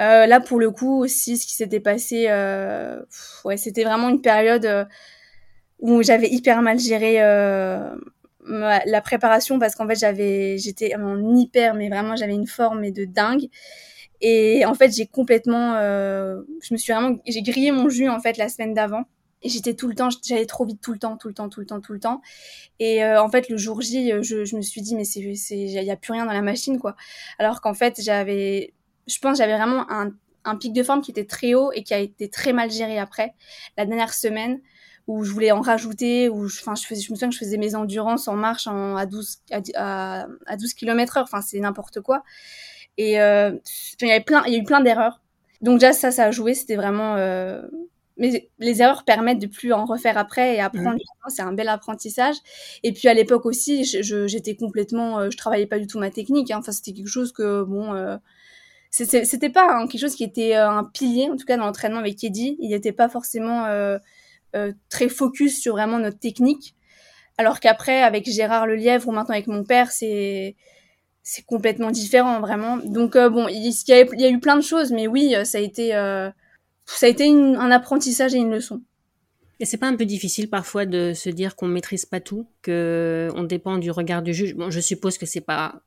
Euh, 0.00 0.26
là 0.26 0.38
pour 0.38 0.60
le 0.60 0.70
coup 0.70 1.02
aussi 1.02 1.36
ce 1.36 1.48
qui 1.48 1.54
s'était 1.56 1.80
passé, 1.80 2.26
euh, 2.28 3.02
ouais 3.44 3.56
c'était 3.56 3.82
vraiment 3.82 4.08
une 4.08 4.22
période 4.22 4.86
où 5.80 6.00
j'avais 6.04 6.28
hyper 6.28 6.62
mal 6.62 6.78
géré 6.78 7.16
la 8.46 9.00
préparation 9.02 9.58
parce 9.58 9.74
qu'en 9.74 9.88
fait 9.88 9.98
j'avais 9.98 10.58
j'étais 10.58 10.94
en 10.94 11.34
hyper 11.34 11.74
mais 11.74 11.88
vraiment 11.88 12.14
j'avais 12.14 12.34
une 12.34 12.46
forme 12.46 12.84
et 12.84 12.92
de 12.92 13.04
dingue. 13.04 13.48
Et 14.20 14.64
en 14.64 14.74
fait, 14.74 14.92
j'ai 14.92 15.06
complètement, 15.06 15.74
je 15.74 16.72
me 16.72 16.76
suis 16.76 16.92
vraiment, 16.92 17.16
j'ai 17.26 17.42
grillé 17.42 17.70
mon 17.72 17.88
jus 17.88 18.08
en 18.08 18.20
fait 18.20 18.36
la 18.36 18.48
semaine 18.48 18.74
d'avant. 18.74 19.04
J'étais 19.44 19.74
tout 19.74 19.88
le 19.88 19.94
temps, 19.94 20.08
j'allais 20.24 20.46
trop 20.46 20.64
vite 20.64 20.80
tout 20.80 20.92
le 20.92 20.98
temps, 20.98 21.16
tout 21.16 21.28
le 21.28 21.34
temps, 21.34 21.48
tout 21.48 21.60
le 21.60 21.66
temps, 21.66 21.80
tout 21.80 21.92
le 21.92 22.00
temps. 22.00 22.22
Et 22.80 23.04
euh, 23.04 23.22
en 23.22 23.30
fait, 23.30 23.48
le 23.48 23.56
jour 23.56 23.80
J, 23.80 24.10
je, 24.22 24.44
je 24.44 24.56
me 24.56 24.62
suis 24.62 24.82
dit, 24.82 24.96
mais 24.96 25.04
c'est, 25.04 25.20
il 25.20 25.70
y 25.70 25.90
a 25.90 25.96
plus 25.96 26.12
rien 26.12 26.26
dans 26.26 26.32
la 26.32 26.42
machine, 26.42 26.78
quoi. 26.78 26.96
Alors 27.38 27.60
qu'en 27.60 27.74
fait, 27.74 28.00
j'avais, 28.02 28.74
je 29.06 29.18
pense, 29.18 29.38
j'avais 29.38 29.56
vraiment 29.56 29.90
un, 29.90 30.12
un 30.44 30.56
pic 30.56 30.72
de 30.72 30.82
forme 30.82 31.00
qui 31.02 31.10
était 31.10 31.24
très 31.26 31.54
haut 31.54 31.70
et 31.72 31.82
qui 31.82 31.94
a 31.94 31.98
été 31.98 32.28
très 32.28 32.52
mal 32.52 32.70
géré 32.70 32.98
après. 32.98 33.34
La 33.76 33.86
dernière 33.86 34.12
semaine, 34.12 34.60
où 35.06 35.24
je 35.24 35.32
voulais 35.32 35.52
en 35.52 35.60
rajouter, 35.60 36.28
où 36.28 36.46
je, 36.48 36.60
enfin, 36.60 36.74
je, 36.74 36.86
faisais, 36.86 37.00
je 37.00 37.10
me 37.10 37.16
souviens 37.16 37.28
que 37.28 37.34
je 37.34 37.40
faisais 37.40 37.56
mes 37.56 37.74
endurances 37.74 38.28
en 38.28 38.36
marche 38.36 38.66
en, 38.66 38.96
à 38.96 39.06
12, 39.06 39.38
à, 39.74 40.26
à 40.46 40.56
12 40.56 40.74
km 40.74 41.16
heure. 41.16 41.24
Enfin, 41.24 41.40
c'est 41.40 41.58
n'importe 41.60 42.00
quoi. 42.00 42.22
Et 42.98 43.20
euh, 43.20 43.52
il 44.02 44.08
y 44.08 44.10
avait 44.10 44.22
plein, 44.22 44.42
il 44.46 44.52
y 44.52 44.56
a 44.56 44.58
eu 44.58 44.64
plein 44.64 44.80
d'erreurs. 44.80 45.22
Donc 45.62 45.80
déjà 45.80 45.92
ça, 45.92 46.10
ça 46.10 46.24
a 46.24 46.30
joué. 46.30 46.54
C'était 46.54 46.76
vraiment. 46.76 47.16
Euh... 47.16 47.62
Mais 48.18 48.50
les 48.58 48.82
erreurs 48.82 49.04
permettent 49.04 49.38
de 49.38 49.46
plus 49.46 49.72
en 49.72 49.84
refaire 49.84 50.18
après 50.18 50.56
et 50.56 50.60
apprendre. 50.60 50.96
Mmh. 50.96 51.30
C'est 51.30 51.42
un 51.42 51.52
bel 51.52 51.68
apprentissage. 51.68 52.34
Et 52.82 52.92
puis 52.92 53.08
à 53.08 53.14
l'époque 53.14 53.46
aussi, 53.46 53.84
j'étais 53.84 54.56
complètement, 54.56 55.20
euh, 55.20 55.30
je 55.30 55.36
travaillais 55.36 55.66
pas 55.66 55.78
du 55.78 55.86
tout 55.86 55.98
ma 56.00 56.10
technique. 56.10 56.50
Hein. 56.50 56.58
Enfin, 56.58 56.72
c'était 56.72 56.92
quelque 56.92 57.08
chose 57.08 57.32
que 57.32 57.62
bon. 57.62 57.94
Euh, 57.94 58.16
c'était 58.90 59.50
pas 59.50 59.68
hein, 59.70 59.86
quelque 59.86 60.00
chose 60.00 60.14
qui 60.14 60.24
était 60.24 60.56
euh, 60.56 60.68
un 60.68 60.84
pilier, 60.84 61.28
en 61.30 61.36
tout 61.36 61.44
cas 61.44 61.56
dans 61.56 61.66
l'entraînement 61.66 62.00
avec 62.00 62.22
Eddie. 62.24 62.56
Il 62.60 62.70
n'était 62.70 62.92
pas 62.92 63.08
forcément 63.08 63.66
très 64.88 65.08
focus 65.08 65.60
sur 65.60 65.74
vraiment 65.74 65.98
notre 65.98 66.18
technique. 66.18 66.74
Alors 67.36 67.60
qu'après, 67.60 68.02
avec 68.02 68.28
Gérard 68.28 68.66
Lelièvre 68.66 69.06
ou 69.08 69.12
maintenant 69.12 69.34
avec 69.34 69.46
mon 69.46 69.62
père, 69.62 69.92
c'est 69.92 70.56
c'est 71.22 71.44
complètement 71.44 71.90
différent, 71.90 72.40
vraiment. 72.40 72.78
Donc 72.78 73.16
bon, 73.16 73.46
il 73.48 73.62
y, 73.62 73.92
a, 73.92 74.00
il 74.00 74.20
y, 74.20 74.24
a, 74.24 74.30
eu 74.30 74.40
plein 74.40 74.56
de 74.56 74.62
choses, 74.62 74.90
mais 74.92 75.06
oui, 75.06 75.34
ça 75.44 75.58
a 75.58 75.60
été 75.60 75.92
ça 76.94 77.06
a 77.06 77.08
été 77.08 77.28
un 77.28 77.70
apprentissage 77.70 78.34
et 78.34 78.38
une 78.38 78.50
leçon. 78.50 78.82
Et 79.60 79.64
c'est 79.64 79.76
pas 79.76 79.88
un 79.88 79.96
peu 79.96 80.06
difficile 80.06 80.48
parfois 80.48 80.86
de 80.86 81.12
se 81.14 81.28
dire 81.28 81.56
qu'on 81.56 81.66
maîtrise 81.66 82.06
pas 82.06 82.20
tout, 82.20 82.46
que 82.62 83.28
on 83.34 83.42
dépend 83.42 83.78
du 83.78 83.90
regard 83.90 84.22
du 84.22 84.32
juge? 84.32 84.54
Bon, 84.54 84.70
je 84.70 84.80
suppose 84.80 85.18
que 85.18 85.26
c'est 85.26 85.40
pas, 85.40 85.82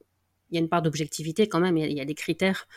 il 0.49 0.55
y 0.55 0.57
a 0.57 0.61
une 0.61 0.69
part 0.69 0.81
d'objectivité 0.81 1.47
quand 1.47 1.59
même, 1.59 1.77
il 1.77 1.91
y, 1.91 2.01
a 2.01 2.05
des 2.05 2.15
critères. 2.15 2.67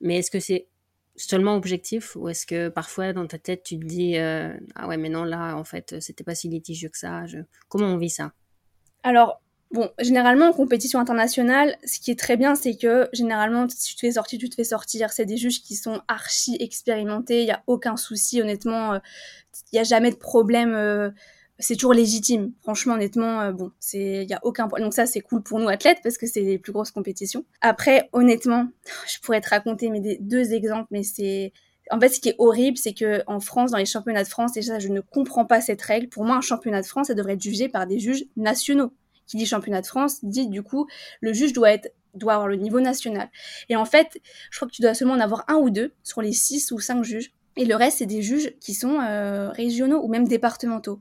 Mais 0.00 0.18
est-ce 0.18 0.30
que 0.30 0.40
c'est 0.40 0.68
seulement 1.16 1.56
objectif 1.56 2.14
ou 2.16 2.28
est-ce 2.28 2.44
que 2.44 2.68
parfois 2.68 3.14
dans 3.14 3.26
ta 3.26 3.38
tête 3.38 3.62
tu 3.62 3.78
te 3.80 3.84
dis 3.86 4.18
euh, 4.18 4.52
ah 4.74 4.86
ouais 4.86 4.98
mais 4.98 5.08
non 5.08 5.24
là 5.24 5.56
en 5.56 5.64
fait 5.64 5.98
c'était 5.98 6.24
pas 6.24 6.34
si 6.34 6.48
litigieux 6.48 6.90
que 6.90 6.98
ça. 6.98 7.24
Comment 7.70 7.86
on 7.86 7.96
vit 7.96 8.10
ça? 8.10 8.32
Alors 9.02 9.40
Bon, 9.72 9.90
généralement 9.98 10.46
en 10.46 10.52
compétition 10.52 11.00
internationale, 11.00 11.76
ce 11.84 11.98
qui 11.98 12.12
est 12.12 12.18
très 12.18 12.36
bien, 12.36 12.54
c'est 12.54 12.76
que 12.76 13.08
généralement, 13.12 13.68
si 13.68 13.90
tu 13.90 13.94
te 13.96 14.00
fais 14.00 14.12
sortir, 14.12 14.38
tu 14.38 14.48
te 14.48 14.54
fais 14.54 14.64
sortir. 14.64 15.12
C'est 15.12 15.24
des 15.24 15.36
juges 15.36 15.60
qui 15.60 15.74
sont 15.74 16.00
archi 16.06 16.56
expérimentés, 16.60 17.40
il 17.40 17.46
n'y 17.46 17.50
a 17.50 17.62
aucun 17.66 17.96
souci, 17.96 18.40
honnêtement, 18.40 18.94
il 18.94 18.96
euh, 18.96 19.00
n'y 19.72 19.78
a 19.80 19.84
jamais 19.84 20.12
de 20.12 20.16
problème. 20.16 20.72
Euh, 20.74 21.10
c'est 21.58 21.74
toujours 21.74 21.94
légitime. 21.94 22.52
Franchement, 22.62 22.94
honnêtement, 22.94 23.40
euh, 23.40 23.52
bon, 23.52 23.72
il 23.92 24.22
y 24.22 24.34
a 24.34 24.40
aucun 24.44 24.68
problème. 24.68 24.86
Donc 24.86 24.94
ça, 24.94 25.06
c'est 25.06 25.20
cool 25.20 25.42
pour 25.42 25.58
nous 25.58 25.68
athlètes 25.68 25.98
parce 26.02 26.16
que 26.16 26.26
c'est 26.26 26.42
les 26.42 26.58
plus 26.58 26.72
grosses 26.72 26.92
compétitions. 26.92 27.44
Après, 27.60 28.08
honnêtement, 28.12 28.68
je 29.12 29.18
pourrais 29.20 29.40
te 29.40 29.50
raconter 29.50 29.90
mais 29.90 30.18
deux 30.20 30.52
exemples, 30.52 30.88
mais 30.92 31.02
c'est, 31.02 31.52
en 31.90 31.98
fait, 31.98 32.10
ce 32.10 32.20
qui 32.20 32.28
est 32.28 32.36
horrible, 32.38 32.78
c'est 32.78 32.94
que 32.94 33.22
en 33.26 33.40
France, 33.40 33.72
dans 33.72 33.78
les 33.78 33.86
championnats 33.86 34.22
de 34.22 34.28
France, 34.28 34.52
déjà, 34.52 34.78
je 34.78 34.88
ne 34.88 35.00
comprends 35.00 35.44
pas 35.44 35.60
cette 35.60 35.82
règle. 35.82 36.08
Pour 36.08 36.24
moi, 36.24 36.36
un 36.36 36.40
championnat 36.40 36.82
de 36.82 36.86
France, 36.86 37.08
ça 37.08 37.14
devrait 37.14 37.32
être 37.32 37.42
jugé 37.42 37.68
par 37.68 37.88
des 37.88 37.98
juges 37.98 38.26
nationaux 38.36 38.92
qui 39.26 39.36
dit 39.36 39.46
championnat 39.46 39.80
de 39.80 39.86
France 39.86 40.24
dit 40.24 40.48
du 40.48 40.62
coup 40.62 40.86
le 41.20 41.32
juge 41.32 41.52
doit 41.52 41.72
être 41.72 41.92
doit 42.14 42.34
avoir 42.34 42.48
le 42.48 42.56
niveau 42.56 42.80
national. 42.80 43.30
Et 43.68 43.76
en 43.76 43.84
fait, 43.84 44.18
je 44.50 44.58
crois 44.58 44.68
que 44.68 44.72
tu 44.72 44.82
dois 44.82 44.94
seulement 44.94 45.14
en 45.14 45.20
avoir 45.20 45.44
un 45.48 45.56
ou 45.56 45.70
deux 45.70 45.92
sur 46.02 46.22
les 46.22 46.32
six 46.32 46.72
ou 46.72 46.80
cinq 46.80 47.04
juges. 47.04 47.32
Et 47.56 47.64
le 47.64 47.74
reste, 47.74 47.98
c'est 47.98 48.06
des 48.06 48.22
juges 48.22 48.54
qui 48.60 48.74
sont 48.74 49.00
euh, 49.00 49.50
régionaux 49.50 50.00
ou 50.02 50.08
même 50.08 50.26
départementaux. 50.26 51.00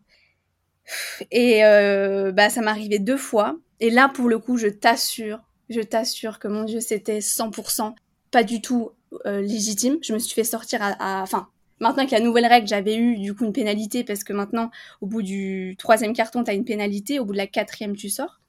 Et 1.32 1.66
euh, 1.66 2.32
bah, 2.32 2.50
ça 2.50 2.62
m'arrivait 2.62 3.00
deux 3.00 3.18
fois. 3.18 3.58
Et 3.80 3.90
là, 3.90 4.10
pour 4.10 4.30
le 4.30 4.40
coup, 4.40 4.58
je 4.58 4.68
t'assure, 4.68 5.40
je 5.70 5.82
t'assure 5.82 6.40
que 6.40 6.48
mon 6.48 6.64
Dieu, 6.64 6.80
c'était 6.80 7.20
100% 7.20 7.94
pas 8.32 8.44
du 8.44 8.62
tout 8.62 8.92
euh, 9.26 9.42
légitime. 9.42 9.98
Je 10.02 10.14
me 10.14 10.20
suis 10.20 10.34
fait 10.34 10.44
sortir 10.44 10.80
à, 10.82 11.22
enfin, 11.22 11.50
Maintenant 11.80 12.06
que 12.06 12.12
la 12.12 12.22
nouvelle 12.22 12.46
règle, 12.46 12.68
j'avais 12.68 12.96
eu 12.96 13.18
du 13.18 13.34
coup 13.36 13.46
une 13.46 13.54
pénalité 13.54 14.04
parce 14.04 14.24
que 14.24 14.34
maintenant, 14.34 14.72
au 15.02 15.08
bout 15.08 15.22
du 15.22 15.76
troisième 15.78 16.14
carton, 16.14 16.44
tu 16.44 16.52
as 16.52 16.54
une 16.54 16.66
pénalité, 16.66 17.20
au 17.20 17.26
bout 17.26 17.34
de 17.34 17.38
la 17.38 17.48
quatrième, 17.48 17.96
tu 17.96 18.10
sors. 18.10 18.40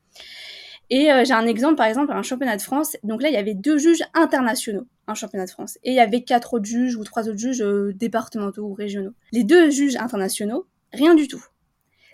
Et 0.90 1.10
euh, 1.10 1.24
j'ai 1.24 1.32
un 1.32 1.46
exemple, 1.46 1.74
par 1.74 1.86
exemple, 1.86 2.12
un 2.12 2.22
championnat 2.22 2.56
de 2.56 2.62
France. 2.62 2.96
Donc 3.02 3.22
là, 3.22 3.28
il 3.28 3.34
y 3.34 3.38
avait 3.38 3.54
deux 3.54 3.78
juges 3.78 4.04
internationaux, 4.14 4.86
un 5.08 5.14
championnat 5.14 5.46
de 5.46 5.50
France. 5.50 5.78
Et 5.82 5.90
il 5.90 5.96
y 5.96 6.00
avait 6.00 6.22
quatre 6.22 6.54
autres 6.54 6.64
juges 6.64 6.96
ou 6.96 7.02
trois 7.02 7.28
autres 7.28 7.38
juges 7.38 7.62
euh, 7.62 7.92
départementaux 7.94 8.62
ou 8.62 8.74
régionaux. 8.74 9.12
Les 9.32 9.42
deux 9.42 9.70
juges 9.70 9.96
internationaux, 9.96 10.66
rien 10.92 11.14
du 11.14 11.26
tout. 11.26 11.44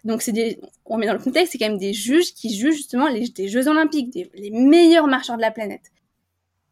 Donc 0.04 0.22
c'est 0.22 0.32
des, 0.32 0.58
on 0.86 0.96
met 0.96 1.06
dans 1.06 1.12
le 1.12 1.18
contexte, 1.18 1.52
c'est 1.52 1.58
quand 1.58 1.68
même 1.68 1.78
des 1.78 1.92
juges 1.92 2.34
qui 2.34 2.54
jugent 2.54 2.76
justement 2.76 3.08
les, 3.08 3.28
des 3.28 3.48
Jeux 3.48 3.68
Olympiques, 3.68 4.12
les 4.34 4.50
meilleurs 4.50 5.06
marcheurs 5.06 5.36
de 5.36 5.42
la 5.42 5.52
planète. 5.52 5.92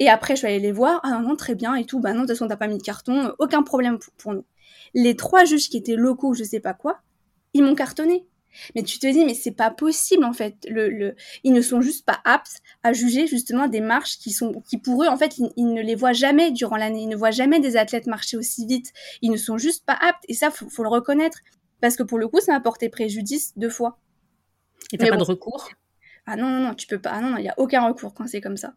Et 0.01 0.09
après, 0.09 0.35
je 0.35 0.39
suis 0.39 0.47
allée 0.49 0.59
les 0.59 0.73
voir. 0.73 1.01
Ah 1.05 1.11
non, 1.11 1.21
non, 1.21 1.37
très 1.37 1.55
bien 1.55 1.75
et 1.77 1.85
tout. 1.85 2.01
Bah 2.01 2.13
non, 2.13 2.23
de 2.23 2.27
toute 2.27 2.37
façon, 2.37 2.49
t'as 2.49 2.57
pas 2.57 2.67
mis 2.67 2.79
de 2.79 2.83
carton. 2.83 3.33
Aucun 3.39 3.63
problème 3.63 3.99
pour, 4.17 4.33
nous. 4.33 4.45
Les 4.95 5.15
trois 5.15 5.45
juges 5.45 5.69
qui 5.69 5.77
étaient 5.77 5.95
locaux, 5.95 6.35
je 6.35 6.43
sais 6.43 6.59
pas 6.59 6.75
quoi, 6.75 7.01
ils 7.53 7.63
m'ont 7.63 7.75
cartonné. 7.75 8.27
Mais 8.75 8.83
tu 8.83 8.99
te 8.99 9.07
dis, 9.07 9.25
mais 9.25 9.35
c'est 9.35 9.53
pas 9.53 9.71
possible 9.71 10.25
en 10.25 10.33
fait. 10.33 10.57
Le, 10.69 10.89
le, 10.89 11.15
ils 11.45 11.53
ne 11.53 11.61
sont 11.61 11.81
juste 11.81 12.05
pas 12.05 12.19
aptes 12.25 12.63
à 12.83 12.93
juger 12.93 13.29
justement 13.29 13.69
des 13.69 13.81
marches 13.81 14.19
qui 14.19 14.33
sont, 14.33 14.61
qui 14.69 14.79
pour 14.79 15.05
eux 15.05 15.07
en 15.07 15.17
fait, 15.17 15.39
ils, 15.39 15.73
ne 15.73 15.81
les 15.81 15.95
voient 15.95 16.15
jamais 16.15 16.51
durant 16.51 16.77
l'année. 16.77 17.03
Ils 17.03 17.09
ne 17.09 17.15
voient 17.15 17.31
jamais 17.31 17.61
des 17.61 17.77
athlètes 17.77 18.09
marcher 18.09 18.37
aussi 18.37 18.67
vite. 18.67 18.93
Ils 19.23 19.31
ne 19.31 19.37
sont 19.37 19.59
juste 19.59 19.85
pas 19.85 19.97
aptes. 20.01 20.25
Et 20.29 20.35
ça, 20.35 20.51
faut, 20.51 20.69
faut 20.69 20.83
le 20.83 20.89
reconnaître 20.89 21.39
parce 21.81 21.95
que 21.95 22.03
pour 22.03 22.19
le 22.19 22.27
coup, 22.27 22.41
ça 22.41 22.53
m'a 22.53 22.61
porté 22.61 22.89
préjudice 22.89 23.53
deux 23.57 23.71
fois. 23.71 23.99
Et 24.93 24.99
t'as 24.99 25.11
pas 25.11 25.17
de 25.17 25.23
recours? 25.23 25.71
Ah 26.27 26.37
non 26.37 26.49
non 26.49 26.61
non, 26.61 26.75
tu 26.75 26.89
peux 26.89 26.99
pas. 26.99 27.11
Ah 27.13 27.21
non 27.21 27.31
non, 27.31 27.37
il 27.37 27.45
y 27.45 27.49
a 27.49 27.55
aucun 27.59 27.87
recours 27.87 28.15
quand 28.15 28.27
c'est 28.27 28.41
comme 28.41 28.57
ça. 28.57 28.75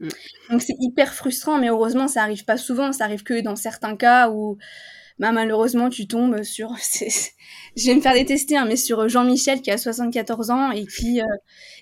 Mm. 0.00 0.08
Donc 0.50 0.62
c'est 0.62 0.76
hyper 0.80 1.14
frustrant, 1.14 1.58
mais 1.58 1.68
heureusement 1.68 2.08
ça 2.08 2.22
arrive 2.22 2.44
pas 2.44 2.56
souvent, 2.56 2.92
ça 2.92 3.04
arrive 3.04 3.22
que 3.22 3.40
dans 3.40 3.56
certains 3.56 3.96
cas 3.96 4.30
où 4.30 4.58
bah, 5.18 5.30
malheureusement 5.30 5.90
tu 5.90 6.08
tombes 6.08 6.42
sur, 6.42 6.74
je 7.76 7.86
vais 7.86 7.94
me 7.94 8.00
faire 8.00 8.14
détester, 8.14 8.56
hein, 8.56 8.64
mais 8.66 8.76
sur 8.76 9.08
Jean-Michel 9.08 9.62
qui 9.62 9.70
a 9.70 9.78
74 9.78 10.50
ans 10.50 10.70
et 10.72 10.86
qui 10.86 11.20
euh, 11.20 11.24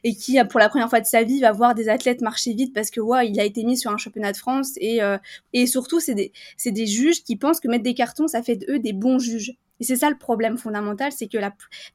et 0.04 0.14
qui 0.14 0.38
pour 0.50 0.60
la 0.60 0.68
première 0.68 0.90
fois 0.90 1.00
de 1.00 1.06
sa 1.06 1.22
vie 1.22 1.40
va 1.40 1.52
voir 1.52 1.74
des 1.74 1.88
athlètes 1.88 2.20
marcher 2.20 2.52
vite 2.52 2.74
parce 2.74 2.90
que 2.90 3.00
ouais, 3.00 3.28
il 3.28 3.40
a 3.40 3.44
été 3.44 3.64
mis 3.64 3.78
sur 3.78 3.90
un 3.90 3.96
championnat 3.96 4.32
de 4.32 4.36
France 4.36 4.72
et 4.76 5.02
euh, 5.02 5.16
et 5.54 5.66
surtout 5.66 6.00
c'est 6.00 6.14
des 6.14 6.32
c'est 6.58 6.72
des 6.72 6.86
juges 6.86 7.22
qui 7.24 7.36
pensent 7.36 7.60
que 7.60 7.68
mettre 7.68 7.84
des 7.84 7.94
cartons 7.94 8.28
ça 8.28 8.42
fait 8.42 8.56
d'eux 8.56 8.78
des 8.78 8.92
bons 8.92 9.18
juges. 9.18 9.54
Et 9.82 9.84
c'est 9.84 9.96
ça 9.96 10.08
le 10.08 10.16
problème 10.16 10.58
fondamental, 10.58 11.10
c'est 11.10 11.26
que 11.26 11.36
tu 11.36 11.38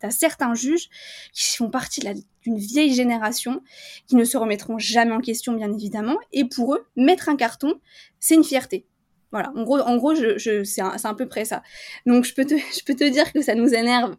as 0.05 0.11
certains 0.11 0.53
juges 0.53 0.89
qui 1.31 1.55
font 1.55 1.69
partie 1.69 2.01
d'une 2.41 2.57
vieille 2.57 2.93
génération, 2.93 3.61
qui 4.07 4.17
ne 4.17 4.25
se 4.25 4.35
remettront 4.35 4.77
jamais 4.77 5.13
en 5.13 5.21
question, 5.21 5.53
bien 5.53 5.71
évidemment. 5.71 6.17
Et 6.33 6.43
pour 6.43 6.75
eux, 6.75 6.85
mettre 6.97 7.29
un 7.29 7.37
carton, 7.37 7.79
c'est 8.19 8.35
une 8.35 8.43
fierté. 8.43 8.85
Voilà, 9.31 9.53
en 9.55 9.63
gros, 9.63 9.79
en 9.79 9.95
gros 9.95 10.13
c'est 10.15 10.81
à 10.81 11.13
peu 11.13 11.29
près 11.29 11.45
ça. 11.45 11.63
Donc 12.05 12.25
je 12.25 12.33
peux, 12.33 12.43
te, 12.43 12.55
je 12.77 12.83
peux 12.83 12.93
te 12.93 13.05
dire 13.05 13.31
que 13.31 13.41
ça 13.41 13.55
nous 13.55 13.73
énerve 13.73 14.17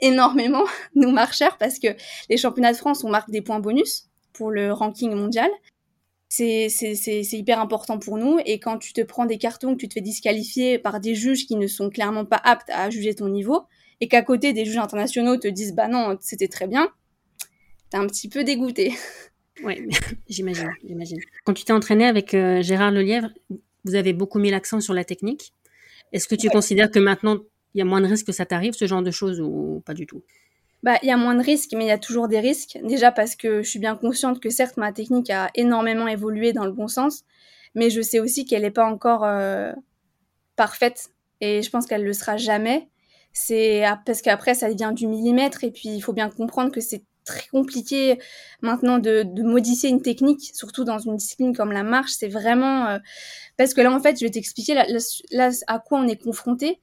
énormément, 0.00 0.64
nous 0.94 1.10
marcheurs, 1.10 1.58
parce 1.58 1.78
que 1.78 1.88
les 2.30 2.38
championnats 2.38 2.72
de 2.72 2.78
France, 2.78 3.04
on 3.04 3.10
marque 3.10 3.30
des 3.30 3.42
points 3.42 3.60
bonus 3.60 4.08
pour 4.32 4.50
le 4.50 4.72
ranking 4.72 5.12
mondial 5.12 5.50
c'est 6.30 7.32
hyper 7.32 7.60
important 7.60 7.98
pour 7.98 8.16
nous. 8.16 8.38
Et 8.46 8.58
quand 8.60 8.78
tu 8.78 8.92
te 8.92 9.00
prends 9.02 9.26
des 9.26 9.36
cartons, 9.36 9.74
que 9.74 9.80
tu 9.80 9.88
te 9.88 9.94
fais 9.94 10.00
disqualifier 10.00 10.78
par 10.78 11.00
des 11.00 11.14
juges 11.14 11.46
qui 11.46 11.56
ne 11.56 11.66
sont 11.66 11.90
clairement 11.90 12.24
pas 12.24 12.40
aptes 12.42 12.70
à 12.70 12.88
juger 12.88 13.14
ton 13.14 13.28
niveau, 13.28 13.62
et 14.00 14.08
qu'à 14.08 14.22
côté 14.22 14.52
des 14.52 14.64
juges 14.64 14.78
internationaux 14.78 15.36
te 15.36 15.48
disent 15.48 15.74
bah 15.74 15.88
non, 15.88 16.16
c'était 16.20 16.48
très 16.48 16.66
bien, 16.66 16.88
t'es 17.90 17.98
un 17.98 18.06
petit 18.06 18.28
peu 18.28 18.44
dégoûté. 18.44 18.92
Oui, 19.62 19.76
j'imagine, 20.26 20.70
j'imagine. 20.82 21.18
Quand 21.44 21.52
tu 21.52 21.64
t'es 21.64 21.74
entraîné 21.74 22.06
avec 22.06 22.32
euh, 22.32 22.62
Gérard 22.62 22.92
Lelièvre, 22.92 23.28
vous 23.84 23.94
avez 23.94 24.14
beaucoup 24.14 24.38
mis 24.38 24.50
l'accent 24.50 24.80
sur 24.80 24.94
la 24.94 25.04
technique. 25.04 25.52
Est-ce 26.12 26.28
que 26.28 26.34
tu 26.34 26.48
considères 26.48 26.90
que 26.90 26.98
maintenant 26.98 27.36
il 27.74 27.78
y 27.78 27.82
a 27.82 27.84
moins 27.84 28.00
de 28.00 28.06
risques 28.06 28.24
que 28.24 28.32
ça 28.32 28.46
t'arrive, 28.46 28.72
ce 28.72 28.86
genre 28.86 29.02
de 29.02 29.10
choses, 29.10 29.38
ou 29.38 29.82
pas 29.84 29.92
du 29.92 30.06
tout? 30.06 30.22
Bah, 30.82 30.96
il 31.02 31.08
y 31.08 31.12
a 31.12 31.16
moins 31.16 31.34
de 31.34 31.42
risques, 31.42 31.72
mais 31.76 31.84
il 31.84 31.88
y 31.88 31.92
a 31.92 31.98
toujours 31.98 32.28
des 32.28 32.40
risques. 32.40 32.78
Déjà 32.82 33.12
parce 33.12 33.36
que 33.36 33.62
je 33.62 33.68
suis 33.68 33.78
bien 33.78 33.96
consciente 33.96 34.40
que 34.40 34.50
certes, 34.50 34.76
ma 34.76 34.92
technique 34.92 35.30
a 35.30 35.50
énormément 35.54 36.08
évolué 36.08 36.52
dans 36.52 36.64
le 36.64 36.72
bon 36.72 36.88
sens, 36.88 37.24
mais 37.74 37.90
je 37.90 38.00
sais 38.00 38.18
aussi 38.18 38.44
qu'elle 38.46 38.62
n'est 38.62 38.70
pas 38.70 38.86
encore 38.86 39.24
euh, 39.24 39.72
parfaite 40.56 41.10
et 41.40 41.62
je 41.62 41.70
pense 41.70 41.86
qu'elle 41.86 42.04
le 42.04 42.12
sera 42.12 42.36
jamais. 42.36 42.88
C'est 43.32 43.84
parce 44.06 44.22
qu'après, 44.22 44.54
ça 44.54 44.72
devient 44.72 44.92
du 44.94 45.06
millimètre 45.06 45.64
et 45.64 45.70
puis 45.70 45.88
il 45.90 46.00
faut 46.00 46.12
bien 46.12 46.30
comprendre 46.30 46.72
que 46.72 46.80
c'est 46.80 47.04
très 47.24 47.46
compliqué 47.48 48.18
maintenant 48.60 48.98
de, 48.98 49.24
modifier 49.42 49.88
une 49.90 50.02
technique, 50.02 50.50
surtout 50.54 50.84
dans 50.84 50.98
une 50.98 51.16
discipline 51.16 51.54
comme 51.54 51.72
la 51.72 51.82
marche. 51.82 52.12
C'est 52.12 52.28
vraiment 52.28 52.86
euh, 52.86 52.98
parce 53.56 53.74
que 53.74 53.80
là, 53.80 53.92
en 53.92 54.00
fait, 54.00 54.18
je 54.18 54.24
vais 54.24 54.30
t'expliquer 54.30 54.74
là, 54.74 55.50
à 55.66 55.78
quoi 55.78 56.00
on 56.00 56.08
est 56.08 56.20
confronté 56.20 56.80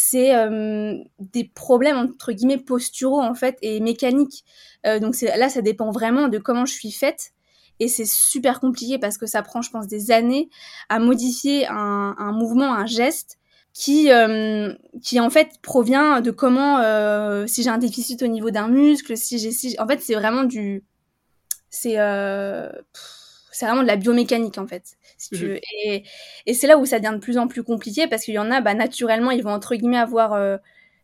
c'est 0.00 0.32
euh, 0.32 0.96
des 1.18 1.42
problèmes 1.42 1.96
entre 1.96 2.30
guillemets 2.30 2.58
posturaux 2.58 3.20
en 3.20 3.34
fait 3.34 3.58
et 3.62 3.80
mécaniques. 3.80 4.44
Euh, 4.86 5.00
donc 5.00 5.20
là, 5.20 5.48
ça 5.48 5.60
dépend 5.60 5.90
vraiment 5.90 6.28
de 6.28 6.38
comment 6.38 6.66
je 6.66 6.72
suis 6.72 6.92
faite. 6.92 7.32
Et 7.80 7.88
c'est 7.88 8.06
super 8.06 8.60
compliqué 8.60 8.98
parce 8.98 9.18
que 9.18 9.26
ça 9.26 9.42
prend, 9.42 9.60
je 9.60 9.70
pense, 9.70 9.86
des 9.88 10.10
années 10.10 10.50
à 10.88 10.98
modifier 11.00 11.66
un, 11.68 12.14
un 12.16 12.32
mouvement, 12.32 12.72
un 12.74 12.86
geste 12.86 13.38
qui, 13.72 14.10
euh, 14.12 14.72
qui 15.02 15.20
en 15.20 15.30
fait 15.30 15.60
provient 15.62 16.20
de 16.20 16.30
comment, 16.30 16.78
euh, 16.78 17.46
si 17.46 17.62
j'ai 17.62 17.70
un 17.70 17.78
déficit 17.78 18.22
au 18.22 18.26
niveau 18.26 18.50
d'un 18.50 18.68
muscle, 18.68 19.16
si 19.16 19.38
j'ai, 19.38 19.52
si, 19.52 19.76
en 19.78 19.86
fait, 19.86 20.00
c'est 20.00 20.14
vraiment 20.14 20.44
du, 20.44 20.84
c'est, 21.70 21.98
euh, 21.98 22.68
c'est 23.52 23.66
vraiment 23.66 23.82
de 23.82 23.88
la 23.88 23.96
biomécanique 23.96 24.58
en 24.58 24.66
fait. 24.66 24.97
Si 25.18 25.30
tu 25.32 25.46
mmh 25.46 25.48
veux. 25.48 25.60
Et, 25.84 26.04
et 26.46 26.54
c'est 26.54 26.66
là 26.68 26.78
où 26.78 26.86
ça 26.86 26.98
devient 27.00 27.14
de 27.14 27.20
plus 27.20 27.38
en 27.38 27.48
plus 27.48 27.62
compliqué 27.64 28.06
parce 28.06 28.24
qu'il 28.24 28.34
y 28.34 28.38
en 28.38 28.50
a, 28.50 28.60
bah, 28.60 28.74
naturellement, 28.74 29.30
ils 29.32 29.42
vont 29.42 29.52
entre 29.52 29.74
guillemets 29.76 29.98
avoir 29.98 30.32
euh, 30.34 30.56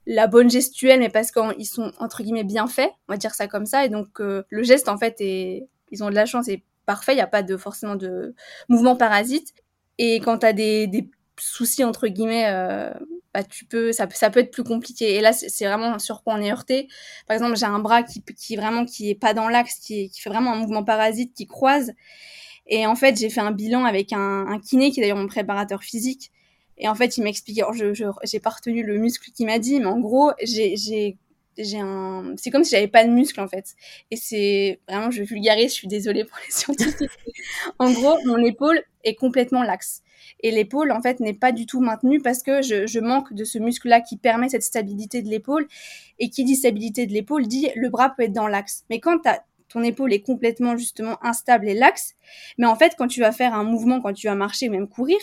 la 0.07 0.27
bonne 0.29 0.51
gestuelle, 0.51 1.01
mais 1.01 1.09
parce 1.11 1.33
qu'ils 1.33 1.67
sont 1.67 1.93
entre 1.99 2.23
guillemets 2.23 2.45
bien 2.45 2.67
faits, 2.69 2.91
on 3.09 3.13
va 3.13 3.17
dire 3.19 3.35
ça 3.35 3.49
comme 3.49 3.67
ça. 3.67 3.85
Et 3.85 3.89
donc 3.89 4.21
euh, 4.21 4.45
le 4.51 4.63
geste 4.63 4.89
en 4.89 4.99
fait 4.99 5.17
est, 5.21 5.69
ils 5.91 6.05
ont 6.05 6.11
de 6.11 6.15
la 6.15 6.27
chance, 6.27 6.49
est 6.49 6.63
parfait. 6.87 7.13
Il 7.13 7.17
n'y 7.17 7.23
a 7.23 7.27
pas 7.27 7.43
de 7.43 7.57
forcément 7.57 7.97
de 7.97 8.35
mouvement 8.69 8.97
parasite. 8.97 9.53
Et 9.99 10.17
quand 10.21 10.39
tu 10.39 10.47
as 10.47 10.53
des, 10.53 10.87
des 10.87 11.11
soucis 11.39 11.85
entre 11.85 12.07
guillemets 12.09 12.47
euh, 12.49 12.91
bah, 13.33 13.43
tu 13.43 13.65
peux, 13.65 13.91
ça, 13.93 14.07
ça 14.13 14.31
peut 14.31 14.41
être 14.41 14.53
plus 14.53 14.63
compliqué. 14.63 15.17
Et 15.17 15.21
là, 15.21 15.33
c'est 15.33 15.67
vraiment 15.67 15.99
sur 15.99 16.23
quoi 16.23 16.35
on 16.35 16.41
est 16.41 16.53
heurté. 16.53 16.89
Par 17.27 17.35
exemple, 17.35 17.57
j'ai 17.57 17.67
un 17.67 17.81
bras 17.81 18.05
qui, 18.05 18.23
qui 18.23 18.55
vraiment 18.57 18.85
qui 18.85 19.11
est 19.11 19.17
pas 19.17 19.35
dans 19.35 19.49
l'axe, 19.49 19.81
qui, 19.81 20.09
qui 20.11 20.21
fait 20.21 20.31
vraiment 20.31 20.53
un 20.53 20.57
mouvement 20.57 20.85
parasite, 20.85 21.35
qui 21.35 21.47
croise. 21.49 21.93
Et 22.67 22.87
en 22.87 22.95
fait, 22.95 23.19
j'ai 23.19 23.31
fait 23.31 23.41
un 23.41 23.53
bilan 23.53 23.85
avec 23.85 24.13
un, 24.13 24.59
kiné 24.61 24.91
qui 24.91 25.01
est 25.01 25.03
d'ailleurs 25.03 25.19
mon 25.19 25.27
préparateur 25.27 25.83
physique. 25.83 26.33
Et 26.79 26.89
en 26.89 26.95
fait, 26.95 27.17
il 27.17 27.23
m'expliquait, 27.23 27.63
je, 27.75 27.95
je 27.95 28.05
j'ai 28.25 28.41
pas 28.41 28.51
retenu 28.51 28.83
le 28.83 28.99
muscle 28.99 29.31
qu'il 29.31 29.47
m'a 29.47 29.59
dit, 29.59 29.79
mais 29.79 29.87
en 29.87 30.01
gros, 30.01 30.33
j'ai, 30.43 30.77
j'ai, 30.77 31.19
j'ai 31.57 31.79
un, 31.79 32.35
c'est 32.37 32.51
comme 32.51 32.65
si 32.65 32.73
j'avais 32.73 32.89
pas 32.89 33.05
de 33.05 33.11
muscle 33.11 33.41
en 33.41 33.49
fait. 33.49 33.75
Et 34.11 34.17
c'est 34.17 34.81
vraiment, 34.89 35.11
je 35.11 35.23
vulgarise, 35.23 35.71
je 35.71 35.75
suis 35.75 35.89
désolée 35.89 36.25
pour 36.25 36.39
les 36.45 36.53
scientifiques. 36.53 37.11
en 37.79 37.93
gros, 37.93 38.17
mon 38.25 38.39
épaule 38.39 38.83
est 39.05 39.15
complètement 39.15 39.63
laxe. 39.63 40.03
Et 40.41 40.51
l'épaule, 40.51 40.91
en 40.91 41.01
fait, 41.01 41.21
n'est 41.21 41.35
pas 41.35 41.53
du 41.53 41.67
tout 41.67 41.81
maintenue 41.81 42.21
parce 42.21 42.43
que 42.43 42.63
je, 42.63 42.87
je 42.87 42.99
manque 42.99 43.33
de 43.35 43.45
ce 43.45 43.59
muscle-là 43.59 44.01
qui 44.01 44.17
permet 44.17 44.49
cette 44.49 44.63
stabilité 44.63 45.23
de 45.23 45.29
l'épaule. 45.29 45.67
Et 46.19 46.31
qui 46.31 46.45
dit 46.45 46.57
stabilité 46.57 47.07
de 47.07 47.13
l'épaule 47.13 47.47
dit 47.47 47.69
le 47.77 47.89
bras 47.89 48.11
peut 48.11 48.25
être 48.25 48.33
dans 48.33 48.49
l'axe. 48.49 48.85
Mais 48.91 49.01
quand 49.01 49.19
ton 49.75 49.83
épaule 49.83 50.13
est 50.13 50.23
complètement 50.23 50.77
justement 50.77 51.19
instable 51.23 51.69
et 51.69 51.75
laxe, 51.75 52.15
mais 52.59 52.67
en 52.67 52.77
fait, 52.77 52.95
quand 52.97 53.09
tu 53.09 53.21
vas 53.21 53.33
faire 53.33 53.55
un 53.55 53.65
mouvement, 53.65 54.01
quand 54.01 54.13
tu 54.13 54.29
vas 54.29 54.37
marcher 54.37 54.69
même 54.69 54.89
courir, 54.89 55.19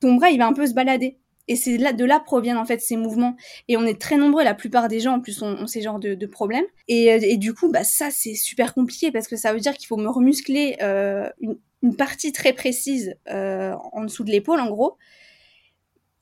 ton 0.00 0.14
bras, 0.14 0.28
il 0.30 0.38
va 0.38 0.46
un 0.46 0.52
peu 0.52 0.66
se 0.66 0.74
balader. 0.74 1.16
Et 1.48 1.56
c'est 1.56 1.78
là, 1.78 1.94
de 1.94 2.04
là 2.04 2.20
proviennent 2.20 2.58
en 2.58 2.66
fait 2.66 2.80
ces 2.80 2.96
mouvements. 2.96 3.36
Et 3.68 3.78
on 3.78 3.84
est 3.84 3.98
très 3.98 4.18
nombreux, 4.18 4.44
la 4.44 4.54
plupart 4.54 4.88
des 4.88 5.00
gens 5.00 5.14
en 5.14 5.20
plus 5.20 5.40
ont, 5.42 5.66
ces 5.66 5.80
genres 5.80 5.98
de, 5.98 6.26
problèmes. 6.26 6.66
Et, 6.88 7.10
euh, 7.10 7.18
et, 7.22 7.38
du 7.38 7.54
coup, 7.54 7.70
bah, 7.70 7.84
ça 7.84 8.10
c'est 8.10 8.34
super 8.34 8.74
compliqué 8.74 9.10
parce 9.10 9.28
que 9.28 9.36
ça 9.36 9.54
veut 9.54 9.60
dire 9.60 9.74
qu'il 9.74 9.86
faut 9.86 9.96
me 9.96 10.10
remuscler 10.10 10.76
euh, 10.82 11.30
une, 11.40 11.96
partie 11.96 12.32
très 12.32 12.52
précise 12.52 13.14
euh, 13.30 13.72
en 13.92 14.02
dessous 14.02 14.24
de 14.24 14.30
l'épaule 14.30 14.60
en 14.60 14.68
gros. 14.68 14.98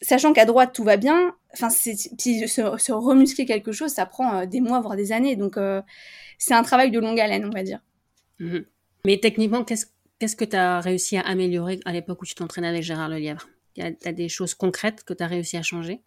Sachant 0.00 0.32
qu'à 0.32 0.44
droite 0.44 0.74
tout 0.74 0.84
va 0.84 0.96
bien, 0.98 1.34
enfin 1.54 1.70
se, 1.70 2.92
remuscler 2.92 3.46
quelque 3.46 3.72
chose, 3.72 3.90
ça 3.90 4.04
prend 4.06 4.44
des 4.44 4.60
mois 4.60 4.78
voire 4.80 4.94
des 4.94 5.10
années. 5.10 5.34
Donc 5.34 5.56
c'est 6.38 6.54
un 6.54 6.62
travail 6.62 6.90
de 6.90 6.98
longue 6.98 7.20
haleine, 7.20 7.44
on 7.44 7.50
va 7.50 7.62
dire. 7.62 7.80
Mmh. 8.40 8.58
Mais 9.04 9.18
techniquement, 9.18 9.64
qu'est-ce 9.64 9.86
qu'est-ce 10.18 10.36
que 10.36 10.44
tu 10.44 10.56
as 10.56 10.80
réussi 10.80 11.16
à 11.16 11.20
améliorer 11.22 11.80
à 11.84 11.92
l'époque 11.92 12.22
où 12.22 12.26
tu 12.26 12.34
t'entraînais 12.34 12.68
avec 12.68 12.82
Gérard 12.82 13.08
Lelièvre? 13.08 13.48
Tu 13.74 13.82
as 13.82 14.12
des 14.12 14.28
choses 14.28 14.54
concrètes 14.54 15.04
que 15.04 15.12
tu 15.12 15.22
as 15.22 15.26
réussi 15.26 15.56
à 15.56 15.62
changer? 15.62 16.00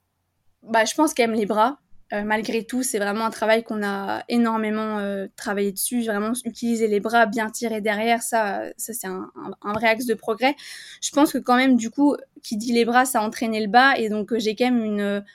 Bah, 0.64 0.86
Je 0.86 0.96
pense 0.96 1.14
qu'aime 1.14 1.34
les 1.34 1.46
bras. 1.46 1.80
Euh, 2.14 2.24
malgré 2.24 2.64
tout, 2.64 2.84
c'est 2.84 3.00
vraiment 3.00 3.26
un 3.26 3.30
travail 3.30 3.64
qu'on 3.64 3.84
a 3.84 4.24
énormément 4.30 5.00
euh, 5.00 5.28
travaillé 5.36 5.74
dessus. 5.74 6.06
Vraiment 6.06 6.32
utiliser 6.46 6.88
les 6.88 7.02
bras, 7.02 7.26
bien 7.26 7.50
tirer 7.50 7.82
derrière, 7.82 8.22
ça, 8.22 8.64
ça 8.78 8.94
c'est 8.94 9.08
un, 9.08 9.30
un, 9.62 9.74
vrai 9.74 9.90
axe 9.90 10.06
de 10.06 10.14
progrès. 10.14 10.56
Je 11.02 11.12
pense 11.12 11.34
que 11.34 11.38
quand 11.38 11.58
même, 11.58 11.76
du 11.76 11.90
coup, 11.90 12.16
qui 12.44 12.56
dit 12.56 12.72
les 12.72 12.86
bras, 12.86 13.04
ça 13.04 13.20
a 13.20 13.24
entraîné 13.24 13.60
le 13.60 13.68
bas. 13.68 13.98
Et 13.98 14.08
donc, 14.08 14.36
j'ai 14.38 14.56
quand 14.56 14.72
même 14.72 14.86
une, 14.86 15.26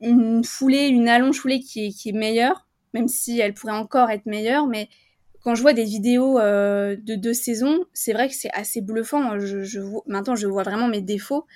une 0.00 0.42
foulée, 0.42 0.88
une 0.88 1.08
allonge 1.08 1.38
foulée 1.38 1.60
qui 1.60 1.86
est, 1.86 1.90
qui 1.92 2.08
est 2.08 2.12
meilleure, 2.12 2.66
même 2.94 3.08
si 3.08 3.38
elle 3.40 3.54
pourrait 3.54 3.72
encore 3.72 4.10
être 4.10 4.26
meilleure. 4.26 4.66
Mais 4.66 4.88
quand 5.42 5.54
je 5.54 5.62
vois 5.62 5.72
des 5.72 5.84
vidéos 5.84 6.38
euh, 6.38 6.96
de 6.96 7.14
deux 7.14 7.34
saisons, 7.34 7.84
c'est 7.92 8.12
vrai 8.12 8.28
que 8.28 8.34
c'est 8.34 8.50
assez 8.52 8.80
bluffant. 8.80 9.36
Maintenant, 10.06 10.36
je 10.36 10.46
vois 10.46 10.62
vraiment 10.62 10.88
mes 10.88 11.00
défauts. 11.00 11.46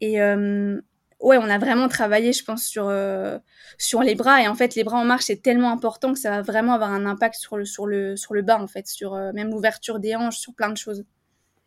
Et 0.00 0.20
euh, 0.20 0.80
ouais, 1.20 1.38
on 1.38 1.48
a 1.48 1.58
vraiment 1.58 1.88
travaillé, 1.88 2.32
je 2.32 2.44
pense, 2.44 2.64
sur, 2.64 2.88
euh, 2.88 3.38
sur 3.78 4.02
les 4.02 4.14
bras. 4.14 4.42
Et 4.42 4.48
en 4.48 4.54
fait, 4.54 4.74
les 4.74 4.84
bras 4.84 4.98
en 4.98 5.04
marche, 5.04 5.24
c'est 5.24 5.42
tellement 5.42 5.70
important 5.70 6.12
que 6.12 6.18
ça 6.18 6.30
va 6.30 6.42
vraiment 6.42 6.74
avoir 6.74 6.90
un 6.90 7.06
impact 7.06 7.36
sur 7.36 7.56
le, 7.56 7.64
sur 7.64 7.86
le, 7.86 8.16
sur 8.16 8.34
le 8.34 8.42
bas, 8.42 8.60
en 8.60 8.66
fait, 8.66 8.86
sur 8.86 9.14
même 9.34 9.50
l'ouverture 9.50 10.00
des 10.00 10.16
hanches, 10.16 10.38
sur 10.38 10.54
plein 10.54 10.70
de 10.70 10.76
choses. 10.76 11.04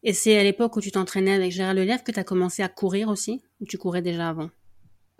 Et 0.05 0.11
c'est 0.11 0.37
à 0.37 0.43
l'époque 0.43 0.75
où 0.75 0.81
tu 0.81 0.91
t'entraînais 0.91 1.33
avec 1.33 1.53
Gérard 1.53 1.73
Lelièvre 1.73 2.03
que 2.03 2.11
tu 2.11 2.19
as 2.19 2.25
commencé 2.25 2.61
à 2.61 2.67
courir 2.67 3.07
aussi 3.07 3.41
Ou 3.61 3.65
tu 3.65 3.77
courais 3.77 4.01
déjà 4.01 4.27
avant? 4.27 4.49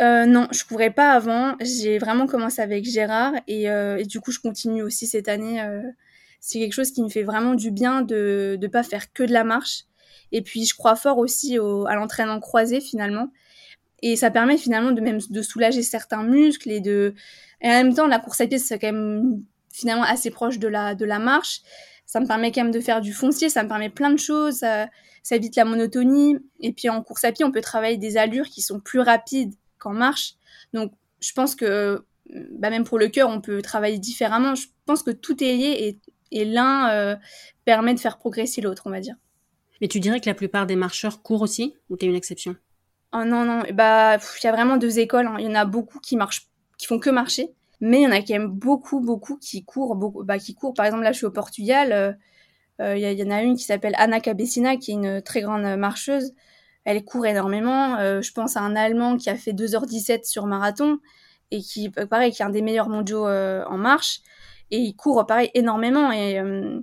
Euh, 0.04 0.26
non, 0.26 0.48
je 0.52 0.64
courais 0.66 0.92
pas 0.92 1.12
avant. 1.14 1.56
J'ai 1.62 1.98
vraiment 1.98 2.28
commencé 2.28 2.62
avec 2.62 2.84
Gérard 2.86 3.34
et, 3.48 3.70
euh, 3.70 4.04
du 4.04 4.20
coup, 4.20 4.32
je 4.32 4.40
continue 4.40 4.84
aussi 4.84 5.08
cette 5.08 5.28
année 5.28 5.62
euh, 5.62 5.82
c'est 6.42 6.60
quelque 6.60 6.74
chose 6.74 6.92
qui 6.92 7.02
me 7.02 7.10
fait 7.10 7.24
vraiment 7.24 7.54
du 7.56 7.72
bien 7.72 8.02
de 8.02 8.58
ne 8.62 8.68
pas 8.68 8.84
faire 8.84 9.14
que 9.14 9.24
de 9.24 9.32
la 9.32 9.46
marche. 9.46 9.86
Et 10.34 10.42
puis, 10.42 10.66
je 10.66 10.76
crois 10.76 10.96
fort 10.96 11.18
aussi 11.20 11.58
au, 11.58 11.86
à 11.88 11.96
l'entraînement 11.96 12.40
croisé 12.42 12.82
finalement. 12.82 13.30
Et 14.02 14.18
ça 14.18 14.30
permet 14.32 14.58
finalement 14.58 14.92
de 14.92 15.00
même 15.00 15.20
de 15.30 15.42
soulager 15.42 15.84
certains 15.84 16.24
muscles 16.24 16.70
et 16.72 16.82
de. 16.82 17.14
Et 17.62 17.68
en 17.68 17.72
même 17.72 17.94
temps, 17.94 18.08
la 18.08 18.20
course 18.20 18.42
à 18.42 18.48
pied, 18.48 18.60
c'est 18.60 18.78
quand 18.80 18.92
même 18.92 19.44
finalement 19.72 20.04
assez 20.04 20.32
proche 20.32 20.60
de 20.60 20.68
la, 20.68 20.96
de 20.96 21.06
la 21.06 21.20
marche. 21.20 21.62
Ça 22.06 22.20
me 22.20 22.28
permet 22.28 22.52
quand 22.52 22.64
même 22.64 22.74
de 22.74 22.82
faire 22.82 23.00
du 23.00 23.14
foncier, 23.14 23.50
ça 23.50 23.64
me 23.64 23.70
permet 23.70 23.90
plein 23.90 24.12
de 24.12 24.20
choses, 24.20 24.58
ça, 24.58 24.90
ça 25.24 25.38
évite 25.38 25.56
la 25.56 25.66
monotonie. 25.66 26.38
Et 26.60 26.74
puis 26.74 26.90
en 26.90 27.02
course 27.02 27.24
à 27.24 27.32
pied, 27.32 27.46
on 27.46 27.52
peut 27.52 27.62
travailler 27.62 27.98
des 27.98 28.18
allures 28.18 28.48
qui 28.48 28.62
sont 28.62 28.82
plus 28.82 29.00
rapides 29.00 29.54
qu'en 29.84 29.94
marche. 29.94 30.36
Donc 30.74 30.94
je 31.20 31.32
pense 31.34 31.56
que 31.56 32.04
bah, 32.52 32.70
même 32.70 32.84
pour 32.84 32.98
le 32.98 33.10
cœur, 33.10 33.30
on 33.30 33.42
peut 33.42 33.62
travailler 33.62 34.00
différemment. 34.00 34.56
Je 34.56 34.68
pense 34.86 35.04
que 35.04 35.12
tout 35.12 35.44
est 35.44 35.56
lié 35.56 35.76
et 35.80 36.00
et 36.34 36.46
l'un 36.46 36.90
euh, 36.90 37.16
permet 37.64 37.94
de 37.94 38.00
faire 38.00 38.18
progresser 38.18 38.60
l'autre, 38.60 38.84
on 38.86 38.90
va 38.90 39.00
dire. 39.00 39.16
Mais 39.80 39.88
tu 39.88 40.00
dirais 40.00 40.20
que 40.20 40.30
la 40.30 40.34
plupart 40.34 40.66
des 40.66 40.76
marcheurs 40.76 41.22
courent 41.22 41.42
aussi 41.42 41.76
ou 41.90 41.96
t'es 41.96 42.08
une 42.08 42.16
exception? 42.16 42.56
Oh 43.14 43.24
non, 43.24 43.46
non, 43.46 43.62
bah 43.74 44.18
il 44.18 44.44
y 44.44 44.48
a 44.48 44.52
vraiment 44.52 44.78
deux 44.78 45.00
écoles. 45.00 45.28
Hein. 45.28 45.36
Il 45.40 45.46
y 45.46 45.48
en 45.48 45.56
a 45.56 45.66
beaucoup 45.66 46.00
qui 46.00 46.18
marchent, 46.18 46.48
qui 46.78 46.88
font 46.88 47.00
que 47.00 47.12
marcher, 47.12 47.54
mais 47.80 48.02
il 48.02 48.04
y 48.04 48.08
en 48.08 48.12
a 48.12 48.20
quand 48.20 48.34
même 48.34 48.48
beaucoup, 48.48 49.00
beaucoup 49.00 49.38
qui 49.38 49.64
courent, 49.64 49.96
beaucoup, 49.96 50.24
bah, 50.24 50.40
qui 50.40 50.56
courent. 50.56 50.74
Par 50.74 50.86
exemple, 50.86 51.04
là, 51.04 51.12
je 51.12 51.18
suis 51.18 51.28
au 51.28 51.32
Portugal. 51.32 51.92
Euh, 51.92 52.12
euh, 52.82 52.98
il 52.98 53.20
y, 53.20 53.24
en 53.24 53.30
a 53.30 53.44
une 53.44 53.56
qui 53.56 53.64
s'appelle 53.64 53.94
Anna 53.98 54.20
Cabecina, 54.20 54.78
qui 54.78 54.92
est 54.92 54.96
une 54.96 55.22
très 55.22 55.42
grande 55.42 55.78
marcheuse. 55.78 56.34
Elle 56.86 57.04
court 57.06 57.26
énormément. 57.26 57.98
je 58.22 58.32
pense 58.34 58.58
à 58.58 58.62
un 58.62 58.76
Allemand 58.76 59.18
qui 59.18 59.30
a 59.30 59.36
fait 59.36 59.54
2h17 59.54 60.26
sur 60.26 60.46
marathon 60.46 61.00
et 61.52 61.62
qui, 61.62 61.90
pareil, 61.90 62.32
qui 62.32 62.42
est 62.42 62.46
un 62.46 62.50
des 62.50 62.62
meilleurs 62.62 62.90
mondiaux 62.90 63.26
en 63.26 63.78
marche 63.78 64.22
et 64.74 64.78
il 64.78 64.96
court 64.96 65.26
pareil 65.28 65.52
énormément 65.54 66.12
et 66.12 66.40
euh, 66.40 66.80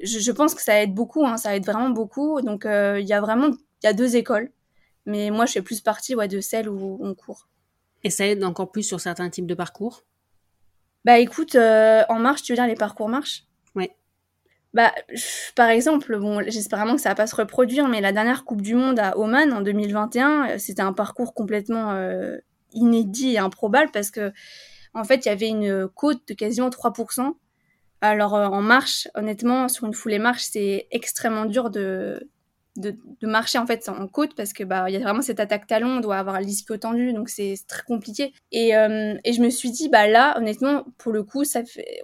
je, 0.00 0.32
pense 0.32 0.54
que 0.54 0.62
ça 0.62 0.82
aide 0.82 0.94
beaucoup, 0.94 1.24
hein, 1.24 1.38
ça 1.38 1.56
aide 1.56 1.64
vraiment 1.64 1.88
beaucoup. 1.88 2.40
Donc 2.42 2.66
euh, 2.66 3.00
il 3.00 3.06
y 3.06 3.14
a 3.14 3.20
vraiment 3.20 3.48
il 3.48 3.86
y 3.86 3.86
a 3.86 3.94
deux 3.94 4.16
écoles, 4.16 4.52
mais 5.06 5.30
moi 5.30 5.46
je 5.46 5.52
fais 5.52 5.62
plus 5.62 5.80
partie 5.80 6.14
ouais, 6.14 6.28
de 6.28 6.40
celle 6.40 6.68
où 6.68 6.98
on 7.00 7.14
court. 7.14 7.48
Et 8.04 8.10
ça 8.10 8.26
aide 8.26 8.44
encore 8.44 8.70
plus 8.70 8.82
sur 8.82 9.00
certains 9.00 9.30
types 9.30 9.46
de 9.46 9.54
parcours? 9.54 10.02
Bah 11.04 11.18
écoute, 11.18 11.54
euh, 11.54 12.02
en 12.08 12.18
marche, 12.18 12.42
tu 12.42 12.52
veux 12.52 12.56
dire 12.56 12.66
les 12.66 12.74
parcours 12.74 13.08
marche? 13.08 13.44
Bah, 14.74 14.92
par 15.54 15.68
exemple, 15.68 16.18
j'espère 16.48 16.78
vraiment 16.78 16.96
que 16.96 17.02
ça 17.02 17.10
va 17.10 17.14
pas 17.14 17.26
se 17.26 17.36
reproduire, 17.36 17.88
mais 17.88 18.00
la 18.00 18.12
dernière 18.12 18.44
Coupe 18.44 18.62
du 18.62 18.74
Monde 18.74 18.98
à 18.98 19.18
Oman 19.18 19.52
en 19.52 19.60
2021, 19.60 20.58
c'était 20.58 20.82
un 20.82 20.94
parcours 20.94 21.34
complètement 21.34 21.94
inédit 22.72 23.34
et 23.34 23.38
improbable 23.38 23.90
parce 23.92 24.10
que 24.10 24.32
en 24.94 25.04
fait, 25.04 25.24
il 25.24 25.28
y 25.28 25.32
avait 25.32 25.48
une 25.48 25.88
côte 25.88 26.20
de 26.28 26.34
quasiment 26.34 26.68
3%. 26.68 27.34
Alors, 28.02 28.34
euh, 28.34 28.46
en 28.46 28.62
marche, 28.62 29.08
honnêtement, 29.14 29.68
sur 29.68 29.86
une 29.86 29.94
foulée 29.94 30.18
marche, 30.18 30.42
c'est 30.42 30.88
extrêmement 30.90 31.46
dur 31.46 31.70
de, 31.70 32.28
marcher 33.22 33.58
en 33.58 33.66
fait 33.66 33.88
en 33.88 34.08
côte 34.08 34.34
parce 34.34 34.52
que 34.52 34.64
bah 34.64 34.88
il 34.88 34.94
y 34.94 34.96
a 34.96 35.00
vraiment 35.00 35.22
cette 35.22 35.40
attaque 35.40 35.66
talon, 35.66 35.98
on 35.98 36.00
doit 36.00 36.16
avoir 36.16 36.40
l'ischio 36.40 36.76
tendu, 36.78 37.12
donc 37.12 37.28
c'est 37.28 37.54
très 37.68 37.82
compliqué. 37.84 38.32
Et, 38.50 38.76
euh, 38.76 39.14
et 39.24 39.32
je 39.32 39.40
me 39.42 39.50
suis 39.50 39.70
dit 39.70 39.88
bah 39.88 40.08
là 40.08 40.36
honnêtement 40.38 40.84
pour 40.98 41.12
le 41.12 41.22
coup 41.22 41.44
ça 41.44 41.64
fait 41.64 42.02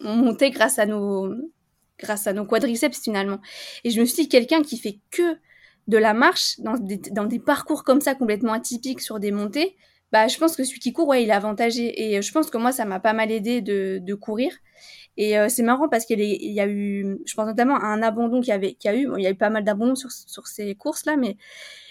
on 0.00 0.16
montait 0.16 0.50
grâce 0.50 0.78
à 0.78 0.86
nos 0.86 1.32
grâce 1.98 2.26
à 2.26 2.32
nos 2.32 2.44
quadriceps 2.44 3.00
finalement. 3.00 3.38
Et 3.84 3.90
je 3.90 4.00
me 4.00 4.04
suis 4.04 4.24
dit 4.24 4.28
quelqu'un 4.28 4.62
qui 4.62 4.78
fait 4.78 4.98
que 5.10 5.36
de 5.88 5.98
la 5.98 6.14
marche 6.14 6.60
dans 6.60 6.76
des, 6.76 6.96
dans 6.96 7.24
des 7.24 7.38
parcours 7.38 7.84
comme 7.84 8.00
ça 8.00 8.14
complètement 8.14 8.52
atypiques 8.52 9.00
sur 9.00 9.18
des 9.18 9.32
montées, 9.32 9.76
bah, 10.12 10.28
je 10.28 10.38
pense 10.38 10.56
que 10.56 10.62
celui 10.62 10.78
qui 10.78 10.92
court, 10.92 11.08
ouais, 11.08 11.22
il 11.22 11.30
est 11.30 11.32
avantagé. 11.32 12.02
Et 12.02 12.18
euh, 12.18 12.22
je 12.22 12.30
pense 12.32 12.50
que 12.50 12.58
moi, 12.58 12.70
ça 12.70 12.84
m'a 12.84 13.00
pas 13.00 13.14
mal 13.14 13.30
aidé 13.30 13.62
de, 13.62 13.98
de 13.98 14.14
courir. 14.14 14.52
Et 15.16 15.38
euh, 15.38 15.48
c'est 15.48 15.62
marrant 15.62 15.88
parce 15.88 16.04
qu'il 16.06 16.20
y 16.20 16.60
a 16.60 16.66
eu, 16.66 17.18
je 17.26 17.34
pense 17.34 17.46
notamment 17.46 17.76
à 17.76 17.86
un 17.86 18.02
abandon 18.02 18.40
qui 18.40 18.52
avait, 18.52 18.74
qui 18.74 18.88
a 18.88 18.94
eu, 18.94 19.08
il 19.16 19.22
y 19.22 19.26
a 19.26 19.30
eu 19.30 19.34
pas 19.34 19.50
mal 19.50 19.64
d'abandons 19.64 19.94
sur, 19.94 20.10
sur 20.10 20.46
ces 20.46 20.74
courses-là, 20.74 21.16
mais 21.16 21.36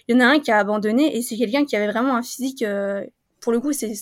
il 0.07 0.15
y 0.15 0.17
en 0.17 0.21
a 0.21 0.25
un 0.25 0.39
qui 0.39 0.51
a 0.51 0.57
abandonné 0.57 1.15
et 1.15 1.21
c'est 1.21 1.37
quelqu'un 1.37 1.65
qui 1.65 1.75
avait 1.75 1.91
vraiment 1.91 2.15
un 2.15 2.23
physique, 2.23 2.63
euh, 2.63 3.05
pour 3.39 3.51
le 3.51 3.59
coup, 3.59 3.73
c'est 3.73 3.93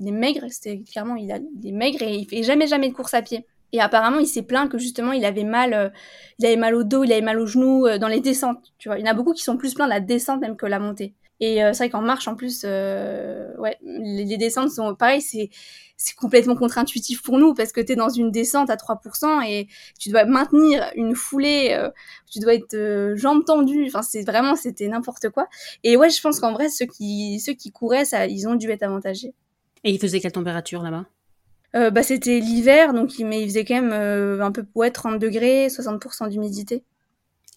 des 0.00 0.10
maigres, 0.12 0.46
c'était 0.50 0.80
clairement, 0.80 1.16
il 1.16 1.30
a 1.32 1.38
des 1.38 1.72
maigres 1.72 2.02
et 2.02 2.14
il 2.14 2.28
fait 2.28 2.42
jamais, 2.42 2.66
jamais 2.66 2.88
de 2.88 2.94
course 2.94 3.14
à 3.14 3.22
pied. 3.22 3.44
Et 3.72 3.80
apparemment, 3.80 4.18
il 4.18 4.26
s'est 4.26 4.42
plaint 4.42 4.70
que 4.70 4.78
justement, 4.78 5.12
il 5.12 5.24
avait 5.24 5.44
mal, 5.44 5.92
il 6.38 6.46
avait 6.46 6.56
mal 6.56 6.74
au 6.74 6.84
dos, 6.84 7.04
il 7.04 7.12
avait 7.12 7.20
mal 7.20 7.38
aux 7.38 7.46
genoux 7.46 7.86
dans 8.00 8.08
les 8.08 8.20
descentes. 8.20 8.72
Tu 8.78 8.88
vois, 8.88 8.98
il 8.98 9.04
y 9.04 9.08
en 9.08 9.10
a 9.10 9.14
beaucoup 9.14 9.34
qui 9.34 9.42
sont 9.42 9.56
plus 9.56 9.74
pleins 9.74 9.86
de 9.86 9.90
la 9.90 10.00
descente 10.00 10.40
même 10.40 10.56
que 10.56 10.66
la 10.66 10.78
montée. 10.78 11.14
Et 11.40 11.62
euh, 11.62 11.72
c'est 11.72 11.84
vrai 11.84 11.90
qu'en 11.90 12.02
marche, 12.02 12.26
en 12.26 12.34
plus, 12.34 12.62
euh, 12.64 13.54
ouais, 13.58 13.76
les, 13.82 14.36
descentes 14.36 14.70
sont 14.70 14.94
pareil, 14.94 15.20
c'est 15.22 15.50
c'est 16.00 16.14
complètement 16.14 16.54
contre-intuitif 16.54 17.22
pour 17.22 17.38
nous 17.38 17.54
parce 17.54 17.72
que 17.72 17.80
tu 17.80 17.92
es 17.92 17.96
dans 17.96 18.08
une 18.08 18.30
descente 18.30 18.70
à 18.70 18.76
3% 18.76 19.42
et 19.48 19.66
tu 19.98 20.10
dois 20.10 20.24
maintenir 20.26 20.88
une 20.94 21.16
foulée, 21.16 21.70
euh, 21.72 21.90
tu 22.30 22.38
dois 22.38 22.54
être 22.54 22.74
euh, 22.74 23.16
jambes 23.16 23.44
tendues, 23.44 23.86
enfin 23.88 24.02
c'est 24.02 24.22
vraiment 24.22 24.54
c'était 24.54 24.86
n'importe 24.86 25.30
quoi. 25.30 25.48
Et 25.82 25.96
ouais, 25.96 26.08
je 26.08 26.20
pense 26.20 26.38
qu'en 26.38 26.52
vrai 26.52 26.68
ceux 26.68 26.86
qui 26.86 27.40
ceux 27.40 27.54
qui 27.54 27.72
couraient 27.72 28.04
ça 28.04 28.26
ils 28.26 28.46
ont 28.46 28.54
dû 28.54 28.70
être 28.70 28.84
avantagés. 28.84 29.34
Et 29.82 29.90
il 29.90 29.98
faisait 29.98 30.20
quelle 30.20 30.32
température 30.32 30.82
là-bas? 30.82 31.06
Euh, 31.76 31.90
bah 31.90 32.02
c'était 32.02 32.40
l'hiver 32.40 32.94
donc 32.94 33.12
mais 33.18 33.42
il 33.42 33.48
faisait 33.48 33.64
quand 33.64 33.82
même 33.82 34.40
un 34.40 34.52
peu 34.52 34.64
ouais 34.74 34.90
30 34.90 35.18
degrés, 35.18 35.68
60% 35.68 36.28
d'humidité. 36.28 36.84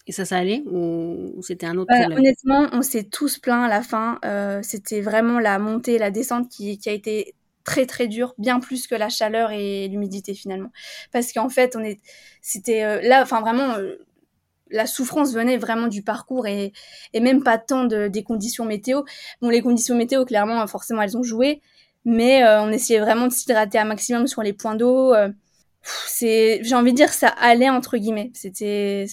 Et 0.06 0.12
ça, 0.12 0.24
ça 0.24 0.36
allait 0.36 0.62
ou 0.66 1.40
c'était 1.42 1.66
un 1.66 1.76
autre 1.76 1.94
problème? 1.94 2.18
Honnêtement, 2.18 2.68
on 2.72 2.82
s'est 2.82 3.04
tous 3.04 3.38
plaints 3.38 3.62
à 3.62 3.68
la 3.68 3.82
fin. 3.82 4.18
Euh, 4.24 4.60
c'était 4.62 5.00
vraiment 5.00 5.38
la 5.38 5.58
montée, 5.58 5.98
la 5.98 6.10
descente 6.10 6.48
qui, 6.48 6.78
qui, 6.78 6.88
a 6.88 6.92
été 6.92 7.34
très 7.64 7.86
très 7.86 8.08
dure, 8.08 8.34
bien 8.38 8.58
plus 8.58 8.88
que 8.88 8.96
la 8.96 9.08
chaleur 9.08 9.52
et 9.52 9.86
l'humidité 9.86 10.34
finalement. 10.34 10.70
Parce 11.12 11.32
qu'en 11.32 11.48
fait, 11.48 11.76
on 11.76 11.84
est, 11.84 12.00
c'était 12.40 12.82
euh, 12.82 13.00
là, 13.02 13.22
enfin 13.22 13.40
vraiment, 13.40 13.74
euh, 13.74 13.98
la 14.70 14.86
souffrance 14.86 15.32
venait 15.34 15.56
vraiment 15.56 15.86
du 15.86 16.02
parcours 16.02 16.48
et, 16.48 16.72
et 17.12 17.20
même 17.20 17.44
pas 17.44 17.58
tant 17.58 17.84
de, 17.84 18.08
des 18.08 18.24
conditions 18.24 18.64
météo. 18.64 19.02
Bon, 19.40 19.50
les 19.50 19.62
conditions 19.62 19.94
météo, 19.94 20.24
clairement, 20.24 20.66
forcément, 20.66 21.02
elles 21.02 21.16
ont 21.16 21.22
joué. 21.22 21.62
Mais 22.04 22.44
on 22.58 22.70
essayait 22.70 23.00
vraiment 23.00 23.28
de 23.28 23.32
s'hydrater 23.32 23.78
un 23.78 23.84
maximum 23.84 24.26
sur 24.26 24.42
les 24.42 24.52
points 24.52 24.74
d'eau. 24.74 25.14
c'est, 26.06 26.60
j'ai 26.62 26.74
envie 26.74 26.92
de 26.92 26.96
dire, 26.96 27.12
ça 27.12 27.28
allait 27.28 27.70
entre 27.70 27.96
guillemets. 27.96 28.30
C'était, 28.34 29.06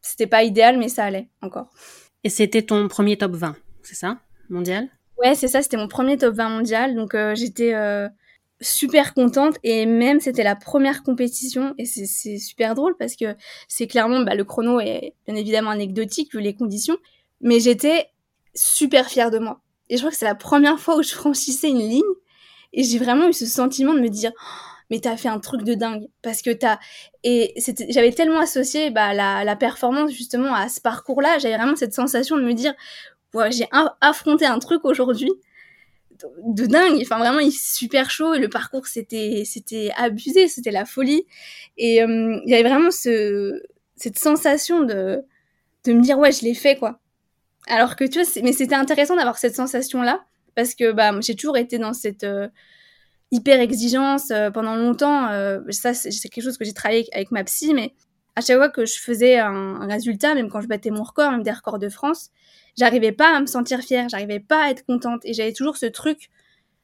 c'était 0.00 0.26
pas 0.26 0.44
idéal, 0.44 0.78
mais 0.78 0.88
ça 0.88 1.04
allait 1.04 1.28
encore. 1.42 1.70
Et 2.22 2.28
c'était 2.28 2.62
ton 2.62 2.88
premier 2.88 3.16
top 3.16 3.32
20, 3.32 3.56
c'est 3.82 3.94
ça, 3.94 4.18
mondial? 4.48 4.88
Ouais, 5.18 5.34
c'est 5.34 5.48
ça, 5.48 5.62
c'était 5.62 5.76
mon 5.76 5.88
premier 5.88 6.16
top 6.18 6.34
20 6.34 6.48
mondial. 6.48 6.94
Donc 6.94 7.16
j'étais 7.34 7.74
super 8.60 9.14
contente 9.14 9.56
et 9.62 9.86
même 9.86 10.20
c'était 10.20 10.42
la 10.42 10.54
première 10.54 11.02
compétition 11.02 11.74
et 11.78 11.86
c'est 11.86 12.38
super 12.38 12.74
drôle 12.74 12.94
parce 12.98 13.16
que 13.16 13.36
c'est 13.68 13.86
clairement 13.86 14.20
bah, 14.20 14.34
le 14.34 14.44
chrono 14.44 14.80
est 14.80 15.14
bien 15.26 15.34
évidemment 15.34 15.70
anecdotique 15.70 16.34
vu 16.34 16.40
les 16.40 16.54
conditions 16.54 16.96
mais 17.40 17.58
j'étais 17.58 18.08
super 18.54 19.08
fière 19.08 19.30
de 19.30 19.38
moi 19.38 19.60
et 19.88 19.96
je 19.96 20.02
crois 20.02 20.10
que 20.10 20.16
c'est 20.16 20.26
la 20.26 20.34
première 20.34 20.78
fois 20.78 20.98
où 20.98 21.02
je 21.02 21.14
franchissais 21.14 21.68
une 21.68 21.78
ligne 21.78 22.02
et 22.72 22.84
j'ai 22.84 22.98
vraiment 22.98 23.28
eu 23.28 23.32
ce 23.32 23.46
sentiment 23.46 23.94
de 23.94 24.00
me 24.00 24.08
dire 24.08 24.32
oh, 24.34 24.70
mais 24.90 25.00
t'as 25.00 25.16
fait 25.16 25.28
un 25.28 25.38
truc 25.40 25.62
de 25.62 25.74
dingue 25.74 26.08
parce 26.22 26.42
que 26.42 26.50
t'as 26.50 26.78
et 27.24 27.54
j'avais 27.88 28.12
tellement 28.12 28.40
associé 28.40 28.90
bah, 28.90 29.14
la, 29.14 29.44
la 29.44 29.56
performance 29.56 30.10
justement 30.12 30.54
à 30.54 30.68
ce 30.68 30.80
parcours 30.80 31.22
là 31.22 31.38
j'avais 31.38 31.56
vraiment 31.56 31.76
cette 31.76 31.94
sensation 31.94 32.36
de 32.36 32.42
me 32.42 32.54
dire 32.54 32.74
ouais, 33.34 33.52
j'ai 33.52 33.66
affronté 34.00 34.46
un 34.46 34.58
truc 34.58 34.84
aujourd'hui 34.84 35.30
de 36.44 36.66
dingue. 36.66 36.98
Enfin, 37.02 37.18
vraiment, 37.18 37.38
il 37.38 37.48
est 37.48 37.64
super 37.64 38.10
chaud 38.10 38.34
et 38.34 38.38
le 38.38 38.48
parcours, 38.48 38.86
c'était, 38.86 39.42
c'était 39.46 39.90
abusé, 39.96 40.48
c'était 40.48 40.70
la 40.70 40.84
folie. 40.84 41.26
Et 41.78 42.02
euh, 42.02 42.40
il 42.44 42.50
y 42.50 42.54
avait 42.54 42.68
vraiment 42.68 42.90
ce, 42.90 43.62
cette 43.96 44.18
sensation 44.18 44.82
de, 44.82 45.22
de 45.84 45.92
me 45.92 46.02
dire, 46.02 46.18
ouais, 46.18 46.32
je 46.32 46.44
l'ai 46.44 46.54
fait, 46.54 46.76
quoi. 46.76 47.00
Alors 47.68 47.96
que 47.96 48.04
tu 48.04 48.20
vois, 48.20 48.42
mais 48.42 48.52
c'était 48.52 48.74
intéressant 48.74 49.16
d'avoir 49.16 49.38
cette 49.38 49.54
sensation-là 49.54 50.24
parce 50.60 50.74
que 50.74 50.92
bah, 50.92 51.12
j'ai 51.20 51.34
toujours 51.34 51.56
été 51.56 51.78
dans 51.78 51.94
cette 51.94 52.24
euh, 52.24 52.48
hyper 53.30 53.60
exigence 53.60 54.30
euh, 54.30 54.50
pendant 54.50 54.76
longtemps. 54.76 55.28
ça, 55.70 55.94
c'est 55.94 56.28
quelque 56.28 56.44
chose 56.44 56.58
que 56.58 56.66
j'ai 56.66 56.74
travaillé 56.74 57.08
avec, 57.14 57.30
ma 57.30 57.44
psy, 57.44 57.72
mais 57.72 57.94
à 58.36 58.42
chaque 58.42 58.58
fois 58.58 58.68
que 58.68 58.84
je 58.84 58.98
faisais 59.00 59.38
un, 59.38 59.86
résultat, 59.86 60.34
même 60.34 60.50
quand 60.50 60.60
je 60.60 60.68
battais 60.68 60.90
mon 60.90 61.02
record, 61.02 61.30
même 61.30 61.42
des 61.42 61.50
records 61.50 61.78
de 61.78 61.88
France, 61.88 62.28
j'arrivais 62.76 63.12
pas 63.12 63.34
à 63.34 63.40
me 63.40 63.46
sentir 63.46 63.80
fière, 63.80 64.08
j'arrivais 64.10 64.40
pas 64.40 64.64
à 64.64 64.70
être 64.70 64.84
contente 64.84 65.22
et 65.24 65.32
j'avais 65.32 65.54
toujours 65.54 65.78
ce 65.78 65.86
truc 65.86 66.30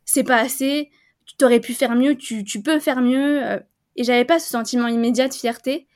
c'est 0.06 0.24
pas 0.24 0.38
assez, 0.38 0.90
tu 1.26 1.36
t'aurais 1.36 1.60
pu 1.60 1.74
faire 1.74 1.94
mieux, 1.94 2.14
tu, 2.16 2.44
peux 2.62 2.78
faire 2.78 3.02
mieux 3.02 3.44
euh, 3.44 3.58
et 3.96 4.04
j'avais 4.04 4.24
pas 4.24 4.38
ce 4.38 4.48
sentiment 4.48 4.86
immédiat 4.86 5.28
de 5.28 5.34
fierté. 5.34 5.86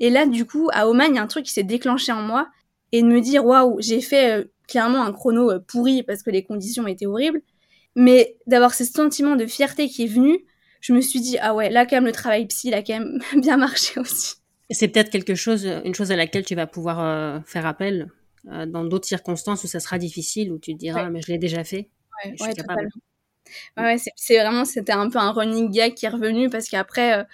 Et 0.00 0.10
là 0.10 0.26
du 0.26 0.44
coup 0.44 0.68
à 0.72 0.88
Oman, 0.88 1.12
il 1.12 1.16
y 1.16 1.18
a 1.18 1.22
un 1.22 1.26
truc 1.28 1.44
qui 1.44 1.52
s'est 1.52 1.62
déclenché 1.62 2.10
en 2.10 2.22
moi 2.22 2.48
et 2.90 3.02
de 3.02 3.06
me 3.06 3.20
dire 3.20 3.44
waouh, 3.44 3.76
j'ai 3.80 4.00
fait 4.00 4.38
euh, 4.38 4.44
clairement 4.68 5.04
un 5.04 5.12
chrono 5.12 5.50
euh, 5.50 5.58
pourri 5.58 6.04
parce 6.04 6.22
que 6.22 6.30
les 6.30 6.44
conditions 6.44 6.86
étaient 6.86 7.06
horribles, 7.06 7.42
mais 7.96 8.36
d'avoir 8.46 8.74
ce 8.74 8.84
sentiment 8.84 9.34
de 9.34 9.46
fierté 9.46 9.88
qui 9.88 10.04
est 10.04 10.08
venu, 10.08 10.44
je 10.80 10.92
me 10.92 11.00
suis 11.00 11.20
dit 11.20 11.38
ah 11.40 11.54
ouais, 11.54 11.70
là 11.70 11.86
quand 11.86 11.96
même 11.96 12.06
le 12.06 12.12
travail 12.12 12.46
psy, 12.46 12.68
il 12.68 12.74
a 12.74 12.82
quand 12.82 12.98
même 12.98 13.18
bien 13.42 13.56
marché 13.56 13.98
aussi. 13.98 14.36
C'est 14.70 14.88
peut-être 14.88 15.10
quelque 15.10 15.34
chose, 15.34 15.66
une 15.84 15.94
chose 15.94 16.12
à 16.12 16.16
laquelle 16.16 16.44
tu 16.44 16.54
vas 16.54 16.66
pouvoir 16.66 17.42
faire 17.46 17.64
appel 17.64 18.10
euh, 18.50 18.66
dans 18.66 18.84
d'autres 18.84 19.06
circonstances 19.06 19.64
où 19.64 19.66
ça 19.66 19.80
sera 19.80 19.98
difficile, 19.98 20.52
où 20.52 20.58
tu 20.58 20.72
te 20.72 20.78
diras, 20.78 21.10
mais 21.10 21.20
je 21.20 21.32
l'ai 21.32 21.38
déjà 21.38 21.64
fait. 21.64 21.88
Ouais, 22.24 22.34
je 22.38 22.44
suis 22.44 22.54
capable. 22.54 22.88
Ouais, 23.76 23.96
c'est 24.16 24.38
vraiment, 24.38 24.64
c'était 24.64 24.92
un 24.92 25.10
peu 25.10 25.18
un 25.18 25.32
running 25.32 25.70
gag 25.70 25.94
qui 25.94 26.06
est 26.06 26.10
revenu 26.10 26.48
parce 26.48 26.68
qu'après, 26.68 27.20
euh, 27.20 27.24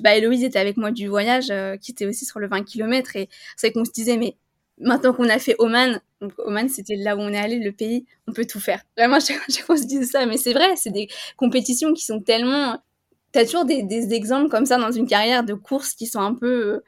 bah, 0.00 0.16
Héloïse 0.16 0.44
était 0.44 0.58
avec 0.58 0.76
moi 0.76 0.90
du 0.90 1.08
voyage, 1.08 1.50
euh, 1.50 1.76
qui 1.76 1.92
était 1.92 2.06
aussi 2.06 2.24
sur 2.24 2.40
le 2.40 2.48
20 2.48 2.64
km, 2.64 3.16
et 3.16 3.28
c'est 3.56 3.72
qu'on 3.72 3.84
se 3.84 3.92
disait, 3.92 4.16
mais 4.16 4.36
maintenant 4.78 5.12
qu'on 5.12 5.28
a 5.28 5.38
fait 5.38 5.54
Oman, 5.58 6.00
donc 6.22 6.32
Oman 6.38 6.68
c'était 6.68 6.94
là 6.96 7.16
où 7.16 7.20
on 7.20 7.28
est 7.28 7.38
allé, 7.38 7.58
le 7.58 7.72
pays, 7.72 8.06
on 8.28 8.32
peut 8.32 8.46
tout 8.46 8.60
faire. 8.60 8.82
Vraiment, 8.96 9.18
chaque, 9.48 9.64
fois 9.66 9.76
ça, 9.76 10.24
mais 10.24 10.38
c'est 10.38 10.52
vrai, 10.52 10.76
c'est 10.76 10.92
des 10.92 11.08
compétitions 11.36 11.92
qui 11.92 12.04
sont 12.04 12.20
tellement. 12.20 12.78
T'as 13.32 13.44
toujours 13.44 13.64
des, 13.64 14.12
exemples 14.12 14.50
comme 14.50 14.66
ça 14.66 14.78
dans 14.78 14.92
une 14.92 15.06
carrière 15.06 15.42
de 15.42 15.54
course 15.54 15.94
qui 15.94 16.06
sont 16.06 16.20
un 16.20 16.34
peu 16.34 16.82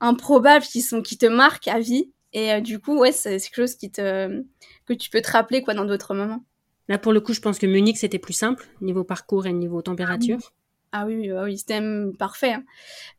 improbables, 0.00 0.64
qui, 0.64 0.82
sont, 0.82 1.02
qui 1.02 1.18
te 1.18 1.26
marquent 1.26 1.68
à 1.68 1.80
vie. 1.80 2.12
Et 2.34 2.52
euh, 2.52 2.60
du 2.60 2.78
coup, 2.78 2.98
ouais, 2.98 3.10
c'est 3.10 3.38
quelque 3.38 3.54
chose 3.54 3.74
qui 3.74 3.90
te, 3.90 4.44
que 4.86 4.92
tu 4.92 5.08
peux 5.08 5.22
te 5.22 5.30
rappeler 5.30 5.62
quoi, 5.62 5.72
dans 5.72 5.86
d'autres 5.86 6.14
moments. 6.14 6.44
Là, 6.88 6.98
pour 6.98 7.12
le 7.12 7.20
coup, 7.20 7.32
je 7.32 7.40
pense 7.40 7.58
que 7.58 7.66
Munich, 7.66 7.96
c'était 7.96 8.18
plus 8.18 8.34
simple, 8.34 8.66
niveau 8.82 9.02
parcours 9.02 9.46
et 9.46 9.52
niveau 9.52 9.80
température. 9.80 10.52
Ah 10.92 11.04
oui, 11.06 11.30
ah 11.30 11.44
oui, 11.44 11.58
c'était 11.58 11.80
parfait. 12.18 12.54
Hein. 12.54 12.64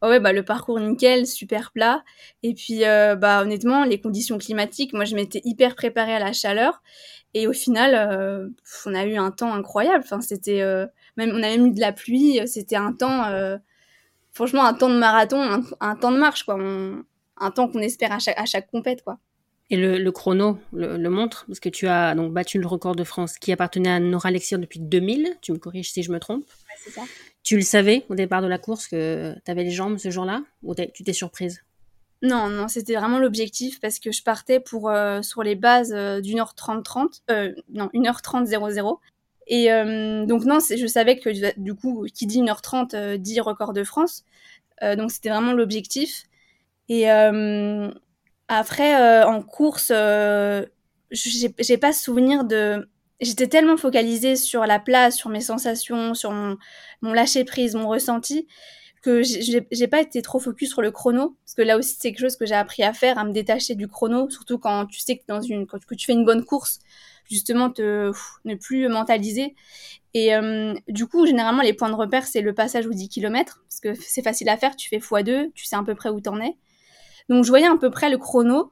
ouais, 0.02 0.20
bah, 0.20 0.34
le 0.34 0.44
parcours 0.44 0.80
nickel, 0.80 1.28
super 1.28 1.72
plat. 1.72 2.04
Et 2.44 2.54
puis, 2.54 2.86
euh, 2.86 3.16
bah, 3.16 3.42
honnêtement, 3.42 3.84
les 3.84 4.02
conditions 4.02 4.38
climatiques, 4.38 4.94
moi, 4.94 5.06
je 5.06 5.16
m'étais 5.16 5.42
hyper 5.44 5.76
préparée 5.76 6.16
à 6.16 6.20
la 6.20 6.34
chaleur. 6.34 6.82
Et 7.36 7.48
au 7.48 7.54
final, 7.54 7.94
euh, 7.94 8.50
on 8.88 8.96
a 8.96 9.06
eu 9.06 9.18
un 9.18 9.32
temps 9.32 9.54
incroyable. 9.54 10.04
Enfin, 10.04 10.22
c'était, 10.22 10.64
même, 11.16 11.32
on 11.32 11.44
a 11.44 11.50
même 11.50 11.68
eu 11.68 11.72
de 11.72 11.80
la 11.80 11.94
pluie. 11.94 12.40
C'était 12.48 12.76
un 12.76 12.94
temps, 12.94 13.26
franchement, 14.32 14.66
un 14.66 14.74
temps 14.74 14.90
de 14.90 14.98
marathon, 14.98 15.42
un, 15.42 15.64
un 15.80 15.96
temps 15.96 16.12
de 16.12 16.18
marche, 16.18 16.44
quoi. 16.44 16.56
On, 16.60 17.04
un 17.40 17.52
temps 17.52 17.68
qu'on 17.68 17.80
espère 17.80 18.12
à 18.12 18.20
chaque, 18.20 18.40
à 18.40 18.46
chaque 18.46 18.70
compète, 18.70 19.04
quoi. 19.04 19.18
Et 19.72 19.78
le, 19.78 20.12
chrono 20.12 20.58
le, 20.74 21.10
montre, 21.10 21.46
parce 21.48 21.60
que 21.60 21.70
tu 21.70 21.88
as 21.88 22.16
donc 22.16 22.34
battu 22.34 22.60
le 22.60 22.66
record 22.66 22.96
de 22.96 23.04
France 23.04 23.38
qui 23.38 23.52
appartenait 23.52 23.92
à 23.92 24.00
Nora 24.00 24.32
Lexir 24.32 24.58
depuis 24.58 24.80
2000, 24.80 25.38
tu 25.42 25.52
me 25.52 25.60
corriges 25.60 25.92
si 25.92 26.02
je 26.02 26.12
me 26.12 26.20
trompe. 26.20 26.44
Ouais, 26.44 26.76
c'est 26.84 26.90
ça. 26.90 27.02
Tu 27.50 27.56
le 27.56 27.64
savais 27.64 28.06
au 28.10 28.14
départ 28.14 28.44
de 28.44 28.48
la 28.48 28.60
course 28.60 28.88
que 28.88 29.34
tu 29.44 29.50
avais 29.50 29.64
les 29.64 29.72
jambes 29.72 29.98
ce 29.98 30.12
jour-là, 30.12 30.44
ou 30.62 30.76
tu 30.76 31.04
t'es 31.04 31.14
surprise? 31.14 31.64
Non, 32.22 32.48
non, 32.48 32.68
c'était 32.68 32.94
vraiment 32.94 33.18
l'objectif 33.18 33.80
parce 33.80 33.98
que 33.98 34.12
je 34.12 34.22
partais 34.22 34.60
pour 34.60 34.92
euh, 34.92 35.24
sur 35.24 35.42
les 35.42 35.56
bases 35.56 35.92
euh, 35.92 36.22
d'une 36.22 36.40
heure 36.40 36.54
30 36.54 36.86
30, 36.86 37.24
euh, 37.32 37.56
non, 37.74 37.90
1h30 37.96 38.46
00. 38.46 39.00
Et 39.48 39.74
euh, 39.74 40.28
donc 40.28 40.46
non, 40.46 40.60
je 40.60 40.86
savais 40.86 41.18
que 41.18 41.60
du 41.60 41.74
coup, 41.74 42.06
qui 42.14 42.28
dit 42.28 42.40
1h30 42.40 43.18
dit 43.18 43.40
record 43.40 43.74
de 43.74 43.84
France. 43.84 44.26
donc 44.84 45.10
c'était 45.10 45.30
vraiment 45.30 45.54
l'objectif. 45.54 46.26
Et 46.88 47.10
après, 48.48 49.24
en 49.24 49.42
course, 49.42 49.92
j'ai 51.10 51.78
pas 51.80 51.94
souvenir 51.94 52.44
de. 52.44 52.88
J'étais 53.22 53.48
tellement 53.48 53.78
focalisée 53.78 54.36
sur 54.36 54.66
la 54.66 54.80
place, 54.80 55.16
sur 55.16 55.30
mes 55.30 55.42
sensations, 55.42 56.14
sur 56.14 56.32
mon, 56.32 56.58
mon 57.02 57.14
lâcher 57.14 57.44
prise, 57.44 57.76
mon 57.76 57.90
ressenti, 57.90 58.48
que 59.02 59.22
j'ai 59.24 59.88
pas 59.88 60.02
été 60.02 60.22
trop 60.22 60.40
focus 60.40 60.70
sur 60.70 60.82
le 60.82 60.92
chrono, 60.92 61.38
parce 61.46 61.56
que 61.56 61.62
là 61.62 61.78
aussi 61.78 61.96
c'est 61.98 62.10
quelque 62.12 62.22
chose 62.22 62.36
que 62.36 62.46
j'ai 62.46 62.56
appris 62.56 62.84
à 62.84 62.94
faire, 62.94 63.18
à 63.18 63.24
me 63.24 63.32
détacher 63.32 63.76
du 63.76 63.88
chrono, 63.88 64.30
surtout 64.30 64.58
quand 64.58 64.86
tu 64.88 65.00
sais 65.00 65.18
que 65.18 65.24
dans 65.28 65.42
une, 65.42 65.68
quand, 65.68 65.84
que 65.86 65.96
tu 65.96 66.06
fais 66.06 66.14
une 66.14 66.26
bonne 66.26 66.44
course, 66.44 66.80
justement 67.30 67.70
te 67.70 68.12
ne 68.46 68.56
plus 68.56 68.90
mentaliser. 68.90 69.56
Et 70.14 70.36
euh, 70.36 70.74
du 70.88 71.08
coup, 71.08 71.26
généralement 71.26 71.62
les 71.62 71.74
points 71.74 71.90
de 71.90 71.96
repère 71.96 72.26
c'est 72.26 72.42
le 72.42 72.54
passage 72.54 72.88
aux 72.88 72.94
10 72.94 73.10
km, 73.10 73.62
parce 73.68 73.80
que 73.80 73.94
c'est 74.02 74.24
facile 74.24 74.50
à 74.50 74.58
faire, 74.58 74.76
tu 74.76 74.90
fais 74.90 74.98
x2, 74.98 75.52
tu 75.54 75.66
sais 75.66 75.76
à 75.76 75.84
peu 75.84 75.96
près 75.96 76.10
où 76.10 76.20
t'en 76.20 76.40
es. 76.42 76.58
Donc 77.30 77.46
je 77.46 77.50
voyais 77.50 77.68
à 77.68 77.78
peu 77.78 77.90
près 77.90 78.10
le 78.10 78.18
chrono. 78.18 78.72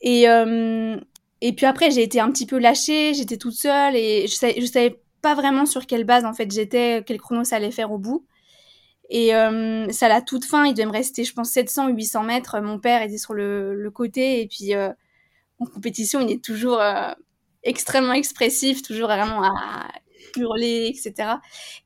Et, 0.00 0.28
euh, 0.28 0.96
et 1.40 1.52
puis 1.52 1.66
après, 1.66 1.90
j'ai 1.90 2.02
été 2.02 2.20
un 2.20 2.30
petit 2.30 2.46
peu 2.46 2.58
lâchée, 2.58 3.14
j'étais 3.14 3.36
toute 3.36 3.54
seule 3.54 3.96
et 3.96 4.26
je 4.26 4.34
savais, 4.34 4.60
savais 4.66 5.00
pas 5.22 5.34
vraiment 5.34 5.66
sur 5.66 5.86
quelle 5.86 6.04
base 6.04 6.24
en 6.24 6.32
fait 6.32 6.50
j'étais, 6.50 7.02
quel 7.06 7.18
chrono 7.18 7.44
ça 7.44 7.56
allait 7.56 7.70
faire 7.70 7.92
au 7.92 7.98
bout. 7.98 8.26
Et 9.10 9.34
euh, 9.34 9.88
ça 9.90 10.08
l'a 10.08 10.20
toute 10.20 10.44
fin, 10.44 10.66
il 10.66 10.74
devait 10.74 10.86
me 10.86 10.92
rester, 10.92 11.24
je 11.24 11.32
pense, 11.32 11.50
700 11.50 11.88
ou 11.88 11.94
800 11.94 12.24
mètres. 12.24 12.60
Mon 12.60 12.78
père 12.78 13.02
était 13.02 13.18
sur 13.18 13.34
le, 13.34 13.90
côté 13.94 14.42
et 14.42 14.46
puis 14.46 14.74
euh, 14.74 14.90
en 15.60 15.66
compétition, 15.66 16.20
il 16.20 16.30
est 16.30 16.44
toujours 16.44 16.80
euh, 16.80 17.12
extrêmement 17.62 18.12
expressif, 18.12 18.82
toujours 18.82 19.08
vraiment 19.08 19.42
à 19.42 19.88
hurler, 20.36 20.92
etc. 20.94 21.36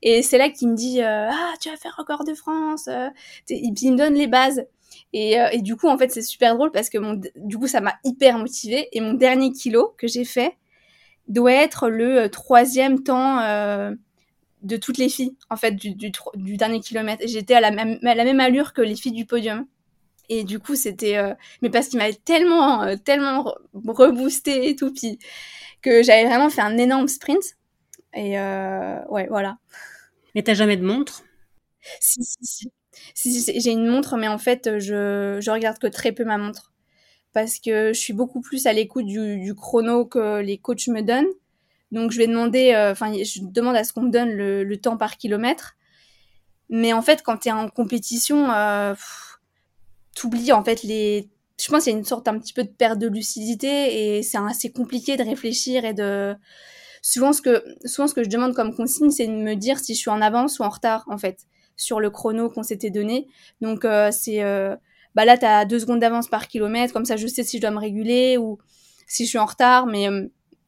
Et 0.01 0.21
c'est 0.21 0.37
là 0.37 0.49
qu'il 0.49 0.69
me 0.69 0.75
dit 0.75 1.01
Ah, 1.01 1.53
tu 1.61 1.69
vas 1.69 1.77
faire 1.77 1.95
record 1.97 2.25
de 2.25 2.33
France. 2.33 2.89
Il 3.49 3.93
me 3.93 3.97
donne 3.97 4.15
les 4.15 4.27
bases. 4.27 4.65
Et, 5.13 5.39
euh, 5.39 5.47
et, 5.51 5.61
du 5.61 5.75
coup, 5.75 5.87
en 5.87 5.97
fait, 5.97 6.11
c'est 6.11 6.21
super 6.21 6.55
drôle 6.55 6.71
parce 6.71 6.89
que 6.89 6.97
mon, 6.97 7.19
du 7.35 7.57
coup, 7.57 7.67
ça 7.67 7.81
m'a 7.81 7.95
hyper 8.03 8.37
motivée. 8.37 8.87
Et 8.91 9.01
mon 9.01 9.13
dernier 9.13 9.51
kilo 9.51 9.93
que 9.97 10.07
j'ai 10.07 10.25
fait 10.25 10.57
doit 11.27 11.53
être 11.53 11.89
le 11.89 12.23
euh, 12.23 12.29
troisième 12.29 13.03
temps 13.03 13.39
euh, 13.39 13.91
de 14.61 14.77
toutes 14.77 14.97
les 14.97 15.09
filles, 15.09 15.35
en 15.49 15.55
fait, 15.55 15.71
du, 15.71 15.95
du, 15.95 16.11
du 16.35 16.57
dernier 16.57 16.79
kilomètre. 16.79 17.23
J'étais 17.27 17.53
à 17.55 17.61
la 17.61 17.71
même, 17.71 17.99
à 18.03 18.15
la 18.15 18.23
même 18.23 18.39
allure 18.39 18.73
que 18.73 18.81
les 18.81 18.95
filles 18.95 19.13
du 19.13 19.25
podium. 19.25 19.65
Et 20.29 20.43
du 20.43 20.59
coup, 20.59 20.75
c'était... 20.75 21.17
Euh, 21.17 21.33
mais 21.61 21.69
parce 21.69 21.89
qu'il 21.89 21.99
m'avait 21.99 22.13
tellement, 22.13 22.97
tellement 22.97 23.53
reboosté 23.73 24.69
et 24.69 24.75
tout, 24.75 24.93
puis 24.93 25.19
que 25.81 26.01
j'avais 26.01 26.25
vraiment 26.25 26.49
fait 26.49 26.61
un 26.61 26.77
énorme 26.77 27.07
sprint. 27.07 27.43
Et 28.15 28.37
ouais, 28.37 29.27
voilà. 29.27 29.57
Mais 30.35 30.43
t'as 30.43 30.53
jamais 30.53 30.77
de 30.77 30.85
montre? 30.85 31.23
Si, 31.99 32.23
si, 32.23 32.45
si. 32.45 32.71
Si, 33.13 33.45
j'ai 33.59 33.71
une 33.71 33.87
montre, 33.87 34.17
mais 34.17 34.27
en 34.27 34.37
fait, 34.37 34.79
je, 34.79 35.49
regarde 35.49 35.77
que 35.79 35.87
très 35.87 36.11
peu 36.11 36.25
ma 36.25 36.37
montre. 36.37 36.71
Parce 37.33 37.59
que 37.59 37.93
je 37.93 37.99
suis 37.99 38.13
beaucoup 38.13 38.41
plus 38.41 38.67
à 38.67 38.73
l'écoute 38.73 39.05
du, 39.05 39.53
chrono 39.55 40.05
que 40.05 40.41
les 40.41 40.57
coachs 40.57 40.87
me 40.87 41.01
donnent. 41.01 41.31
Donc, 41.91 42.11
je 42.11 42.17
vais 42.17 42.27
demander, 42.27 42.73
euh, 42.73 42.91
enfin, 42.91 43.13
je 43.13 43.39
demande 43.41 43.75
à 43.75 43.83
ce 43.83 43.93
qu'on 43.93 44.03
me 44.03 44.11
donne 44.11 44.31
le, 44.31 44.63
le, 44.63 44.77
temps 44.77 44.97
par 44.97 45.17
kilomètre. 45.17 45.75
Mais 46.69 46.93
en 46.93 47.01
fait, 47.01 47.21
quand 47.21 47.37
tu 47.37 47.49
es 47.49 47.51
en 47.51 47.69
compétition, 47.69 48.51
euh, 48.51 48.95
t'oublies 50.15 50.51
en 50.51 50.63
fait 50.63 50.83
les. 50.83 51.29
Je 51.59 51.69
pense 51.69 51.83
qu'il 51.83 51.93
y 51.93 51.95
a 51.95 51.99
une 51.99 52.05
sorte 52.05 52.27
un 52.27 52.39
petit 52.39 52.53
peu 52.53 52.63
de 52.63 52.69
perte 52.69 52.97
de 52.97 53.07
lucidité 53.07 54.17
et 54.17 54.23
c'est 54.23 54.39
assez 54.39 54.71
compliqué 54.71 55.17
de 55.17 55.23
réfléchir 55.23 55.85
et 55.85 55.93
de 55.93 56.35
souvent 57.01 57.31
ce 57.31 57.41
que 57.41 57.63
souvent 57.85 58.07
ce 58.07 58.13
que 58.15 58.23
je 58.23 58.29
demande 58.29 58.55
comme 58.55 58.75
consigne, 58.75 59.11
c'est 59.11 59.27
de 59.27 59.33
me 59.33 59.55
dire 59.55 59.79
si 59.79 59.93
je 59.93 59.99
suis 59.99 60.09
en 60.09 60.21
avance 60.21 60.59
ou 60.59 60.63
en 60.63 60.69
retard 60.69 61.05
en 61.07 61.17
fait 61.17 61.45
sur 61.75 61.99
le 61.99 62.09
chrono 62.09 62.49
qu'on 62.49 62.63
s'était 62.63 62.89
donné. 62.89 63.27
Donc 63.61 63.85
c'est 64.11 64.41
bah 65.15 65.25
là 65.25 65.37
tu 65.37 65.45
as 65.45 65.65
deux 65.65 65.79
secondes 65.79 65.99
d'avance 65.99 66.27
par 66.27 66.47
kilomètre, 66.47 66.93
comme 66.93 67.05
ça 67.05 67.17
je 67.17 67.27
sais 67.27 67.43
si 67.43 67.57
je 67.57 67.61
dois 67.61 67.71
me 67.71 67.79
réguler 67.79 68.37
ou 68.37 68.57
si 69.07 69.25
je 69.25 69.29
suis 69.29 69.37
en 69.37 69.45
retard. 69.45 69.85
Mais 69.85 70.07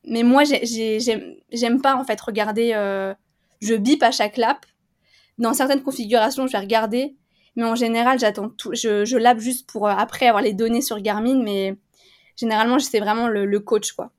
mais 0.06 0.24
moi 0.24 0.44
j'aime 0.44 1.82
pas 1.82 1.96
en 1.96 2.04
fait 2.04 2.20
regarder. 2.22 2.72
je 3.62 3.76
bip 3.76 4.04
à 4.04 4.12
chaque 4.12 4.38
lap. 4.38 4.66
Dans 5.38 5.54
certaines 5.54 5.84
configurations, 5.84 6.48
je 6.48 6.54
vais 6.54 6.60
regarder 6.60 7.16
mais 7.56 7.64
en 7.64 7.76
général, 7.76 8.20
j'attends 8.20 8.50
tout. 8.50 8.74
Je, 8.74 9.06
je 9.06 9.40
juste 9.40 9.70
pour 9.70 9.88
euh, 9.88 9.92
après 9.92 10.28
avoir 10.28 10.44
les 10.44 10.54
données 10.54 10.82
sur 10.82 11.00
Garmin, 11.00 11.42
mais 11.42 11.78
généralement, 12.36 12.80
c'est 12.80 13.00
vraiment 13.00 13.28
le, 13.28 13.60
coach, 13.60 13.94
quoi. 13.94 14.12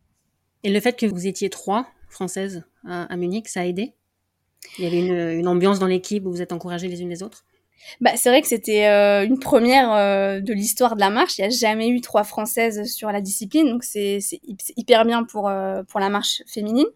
Et 0.63 0.71
le 0.71 0.81
fait 0.81 0.99
que 0.99 1.07
vous 1.07 1.27
étiez 1.27 1.51
trois 1.51 1.87
françaises 2.09 2.65
à, 2.87 3.15
Munich, 3.17 3.49
ça 3.49 3.61
a 3.61 3.65
aidé? 3.65 3.95
Il 4.79 4.85
y 4.85 4.87
avait 4.87 5.39
une, 5.39 5.49
ambiance 5.49 5.79
dans 5.79 5.87
l'équipe 5.87 6.27
où 6.27 6.31
vous 6.31 6.43
êtes 6.43 6.53
encouragées 6.53 6.89
les 6.89 7.03
unes 7.03 7.09
les 7.09 7.23
autres? 7.23 7.45
Bah, 8.01 8.17
c'est 8.17 8.31
vrai 8.31 8.43
que 8.43 8.49
c'était 8.49 8.87
euh, 8.87 9.25
une 9.25 9.39
première 9.39 9.93
euh, 9.93 10.41
de 10.41 10.53
l'histoire 10.53 10.97
de 10.97 11.01
la 11.01 11.11
marche. 11.11 11.39
Il 11.39 11.43
n'y 11.43 11.47
a 11.47 11.51
jamais 11.51 11.89
eu 11.89 12.01
trois 12.01 12.25
françaises 12.25 12.85
sur 12.93 13.11
la 13.13 13.21
discipline, 13.21 13.69
donc 13.69 13.85
c'est 13.85 14.19
hyper 14.77 15.05
bien 15.05 15.25
pour, 15.25 15.51
pour 15.89 16.01
la 16.01 16.09
marche 16.09 16.43
féminine. 16.47 16.87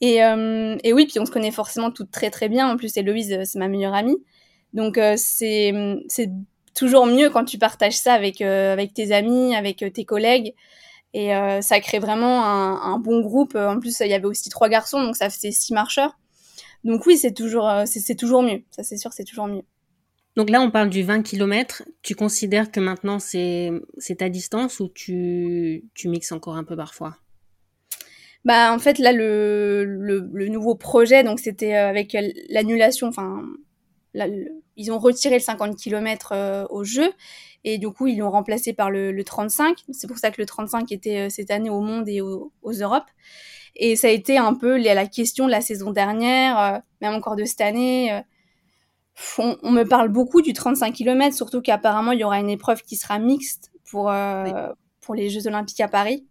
Et, 0.00 0.22
oui, 0.92 1.06
puis 1.06 1.20
on 1.20 1.26
se 1.26 1.30
connaît 1.30 1.52
forcément 1.52 1.90
toutes 1.90 2.10
très 2.10 2.30
très 2.30 2.48
bien. 2.48 2.68
En 2.68 2.76
plus, 2.76 2.96
Héloïse, 2.96 3.38
c'est 3.44 3.58
ma 3.58 3.68
meilleure 3.68 3.94
amie. 3.94 4.18
Donc 4.72 4.98
euh, 4.98 5.14
c'est 5.16 5.72
toujours 6.74 7.06
mieux 7.06 7.30
quand 7.30 7.44
tu 7.44 7.58
partages 7.58 7.96
ça 7.96 8.14
avec 8.14 8.40
euh, 8.40 8.72
avec 8.72 8.94
tes 8.94 9.12
amis, 9.12 9.54
avec 9.54 9.82
euh, 9.82 9.90
tes 9.90 10.04
collègues. 10.04 10.54
Et 11.14 11.30
ça 11.60 11.78
crée 11.80 11.98
vraiment 11.98 12.42
un, 12.42 12.94
un, 12.94 12.98
bon 12.98 13.20
groupe. 13.20 13.54
En 13.54 13.78
plus, 13.78 14.00
il 14.00 14.06
y 14.06 14.14
avait 14.14 14.24
aussi 14.24 14.48
trois 14.48 14.70
garçons, 14.70 15.02
donc 15.02 15.14
ça 15.14 15.28
faisait 15.28 15.50
six 15.50 15.74
marcheurs. 15.74 16.16
Donc 16.84 17.06
oui, 17.06 17.16
c'est 17.16 17.32
toujours, 17.32 17.70
c'est 17.86 18.16
toujours 18.16 18.42
mieux. 18.42 18.62
Ça, 18.70 18.82
c'est 18.82 18.96
sûr, 18.96 19.12
c'est 19.12 19.24
toujours 19.24 19.46
mieux. 19.46 19.62
Donc 20.36 20.48
là, 20.48 20.60
on 20.60 20.70
parle 20.70 20.88
du 20.88 21.02
20 21.02 21.22
km. 21.22 21.82
Tu 22.02 22.14
considères 22.14 22.70
que 22.70 22.80
maintenant, 22.80 23.18
c'est 23.18 23.70
ta 24.18 24.28
distance 24.28 24.80
ou 24.80 24.88
tu, 24.88 25.84
tu 25.94 26.08
mixes 26.08 26.32
encore 26.32 26.56
un 26.56 26.64
peu 26.64 26.76
parfois? 26.76 27.16
Bah, 28.44 28.72
en 28.74 28.78
fait, 28.78 28.98
là, 28.98 29.12
le, 29.12 29.84
le, 29.84 30.28
le 30.32 30.48
nouveau 30.48 30.74
projet, 30.74 31.22
donc 31.22 31.38
c'était 31.38 31.74
avec 31.74 32.16
l'annulation, 32.48 33.06
enfin, 33.06 33.44
ils 34.76 34.90
ont 34.90 34.98
retiré 34.98 35.36
le 35.36 35.40
50 35.40 35.76
km 35.76 36.32
euh, 36.32 36.66
au 36.70 36.84
jeu 36.84 37.12
et 37.64 37.78
du 37.78 37.88
coup 37.90 38.06
ils 38.08 38.18
l'ont 38.18 38.30
remplacé 38.30 38.72
par 38.72 38.90
le, 38.90 39.22
35. 39.22 39.84
C'est 39.92 40.06
pour 40.06 40.18
ça 40.18 40.30
que 40.30 40.40
le 40.40 40.46
35 40.46 40.90
était 40.92 41.18
euh, 41.18 41.28
cette 41.28 41.50
année 41.50 41.70
au 41.70 41.80
monde 41.80 42.08
et 42.08 42.20
aux 42.20 42.50
Europes. 42.64 43.08
Et 43.76 43.96
ça 43.96 44.08
a 44.08 44.10
été 44.10 44.38
un 44.38 44.54
peu 44.54 44.76
la 44.78 45.06
question 45.06 45.46
de 45.46 45.50
la 45.50 45.60
saison 45.60 45.90
dernière, 45.90 46.58
euh, 46.58 46.78
même 47.00 47.14
encore 47.14 47.36
de 47.36 47.44
cette 47.44 47.60
année. 47.60 48.22
On, 49.38 49.70
me 49.70 49.84
parle 49.84 50.08
beaucoup 50.08 50.42
du 50.42 50.52
35 50.52 50.92
km, 50.92 51.36
surtout 51.36 51.60
qu'apparemment 51.60 52.12
il 52.12 52.20
y 52.20 52.24
aura 52.24 52.38
une 52.38 52.50
épreuve 52.50 52.82
qui 52.82 52.96
sera 52.96 53.18
mixte 53.18 53.70
pour, 53.90 54.10
pour 55.00 55.14
les 55.14 55.28
Jeux 55.28 55.46
Olympiques 55.46 55.80
à 55.80 55.88
Paris. 55.88 56.26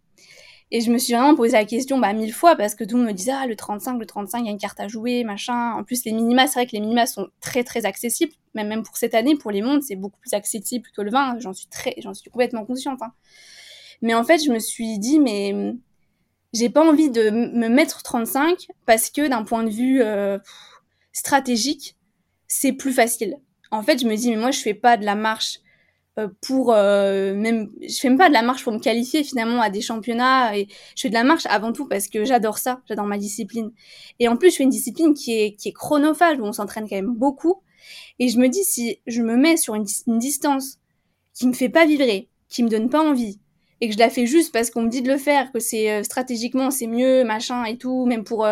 Et 0.74 0.80
je 0.80 0.90
me 0.90 0.96
suis 0.96 1.12
vraiment 1.12 1.34
posé 1.34 1.52
la 1.52 1.66
question 1.66 1.98
bah, 1.98 2.14
mille 2.14 2.32
fois 2.32 2.56
parce 2.56 2.74
que 2.74 2.82
tout 2.82 2.96
le 2.96 3.02
monde 3.02 3.10
me 3.10 3.14
disait 3.14 3.32
ah 3.32 3.46
le 3.46 3.54
35, 3.54 3.98
le 3.98 4.06
35, 4.06 4.38
il 4.38 4.46
y 4.46 4.48
a 4.48 4.52
une 4.52 4.58
carte 4.58 4.80
à 4.80 4.88
jouer, 4.88 5.22
machin. 5.22 5.74
En 5.74 5.84
plus 5.84 6.02
les 6.06 6.12
minima, 6.12 6.46
c'est 6.46 6.54
vrai 6.54 6.66
que 6.66 6.72
les 6.72 6.80
minima 6.80 7.04
sont 7.04 7.28
très 7.42 7.62
très 7.62 7.84
accessibles, 7.84 8.32
même 8.54 8.68
même 8.68 8.82
pour 8.82 8.96
cette 8.96 9.14
année, 9.14 9.36
pour 9.36 9.50
les 9.50 9.60
mondes, 9.60 9.82
c'est 9.82 9.96
beaucoup 9.96 10.18
plus 10.18 10.32
accessible 10.32 10.88
que 10.96 11.02
le 11.02 11.10
20. 11.10 11.40
J'en 11.40 11.52
suis 11.52 11.66
très, 11.66 11.94
j'en 11.98 12.14
suis 12.14 12.30
complètement 12.30 12.64
consciente. 12.64 13.02
Hein. 13.02 13.12
Mais 14.00 14.14
en 14.14 14.24
fait, 14.24 14.38
je 14.42 14.50
me 14.50 14.58
suis 14.58 14.98
dit 14.98 15.18
mais 15.18 15.74
j'ai 16.52 16.68
pas 16.70 16.86
envie 16.86 17.10
de 17.10 17.30
me 17.30 17.68
mettre 17.68 18.02
35 18.02 18.68
parce 18.86 19.10
que 19.10 19.28
d'un 19.28 19.42
point 19.44 19.64
de 19.64 19.70
vue 19.70 20.02
euh, 20.02 20.38
stratégique, 21.12 21.96
c'est 22.46 22.72
plus 22.72 22.92
facile. 22.92 23.36
En 23.70 23.82
fait, 23.82 24.00
je 24.00 24.06
me 24.06 24.14
dis 24.16 24.30
mais 24.30 24.36
moi 24.36 24.50
je 24.50 24.60
fais 24.60 24.74
pas 24.74 24.96
de 24.96 25.04
la 25.04 25.14
marche 25.14 25.60
euh, 26.18 26.28
pour 26.42 26.74
euh, 26.74 27.34
même 27.34 27.70
je 27.80 27.98
fais 27.98 28.10
même 28.10 28.18
pas 28.18 28.28
de 28.28 28.34
la 28.34 28.42
marche 28.42 28.62
pour 28.64 28.72
me 28.74 28.78
qualifier 28.78 29.24
finalement 29.24 29.62
à 29.62 29.70
des 29.70 29.80
championnats 29.80 30.54
et 30.54 30.68
je 30.94 31.00
fais 31.00 31.08
de 31.08 31.14
la 31.14 31.24
marche 31.24 31.46
avant 31.46 31.72
tout 31.72 31.88
parce 31.88 32.08
que 32.08 32.26
j'adore 32.26 32.58
ça 32.58 32.82
j'adore 32.86 33.06
ma 33.06 33.16
discipline 33.16 33.72
et 34.18 34.28
en 34.28 34.36
plus 34.36 34.50
je 34.50 34.56
fais 34.56 34.64
une 34.64 34.68
discipline 34.68 35.14
qui 35.14 35.32
est 35.32 35.56
qui 35.56 35.70
est 35.70 35.72
chronophage 35.72 36.38
où 36.38 36.42
on 36.42 36.52
s'entraîne 36.52 36.86
quand 36.86 36.96
même 36.96 37.14
beaucoup 37.14 37.62
et 38.18 38.28
je 38.28 38.36
me 38.36 38.48
dis 38.48 38.62
si 38.62 39.00
je 39.06 39.22
me 39.22 39.38
mets 39.38 39.56
sur 39.56 39.74
une, 39.74 39.86
distance 40.18 40.76
qui 41.32 41.46
me 41.46 41.54
fait 41.54 41.70
pas 41.70 41.86
vibrer 41.86 42.28
qui 42.50 42.62
me 42.62 42.68
donne 42.68 42.90
pas 42.90 43.00
envie 43.00 43.40
et 43.82 43.88
que 43.88 43.94
je 43.94 43.98
la 43.98 44.08
fais 44.08 44.26
juste 44.26 44.52
parce 44.52 44.70
qu'on 44.70 44.82
me 44.82 44.88
dit 44.88 45.02
de 45.02 45.10
le 45.10 45.18
faire 45.18 45.52
que 45.52 45.58
c'est 45.58 45.90
euh, 45.90 46.02
stratégiquement 46.02 46.70
c'est 46.70 46.86
mieux 46.86 47.24
machin 47.24 47.64
et 47.64 47.76
tout 47.76 48.06
même 48.06 48.24
pour 48.24 48.46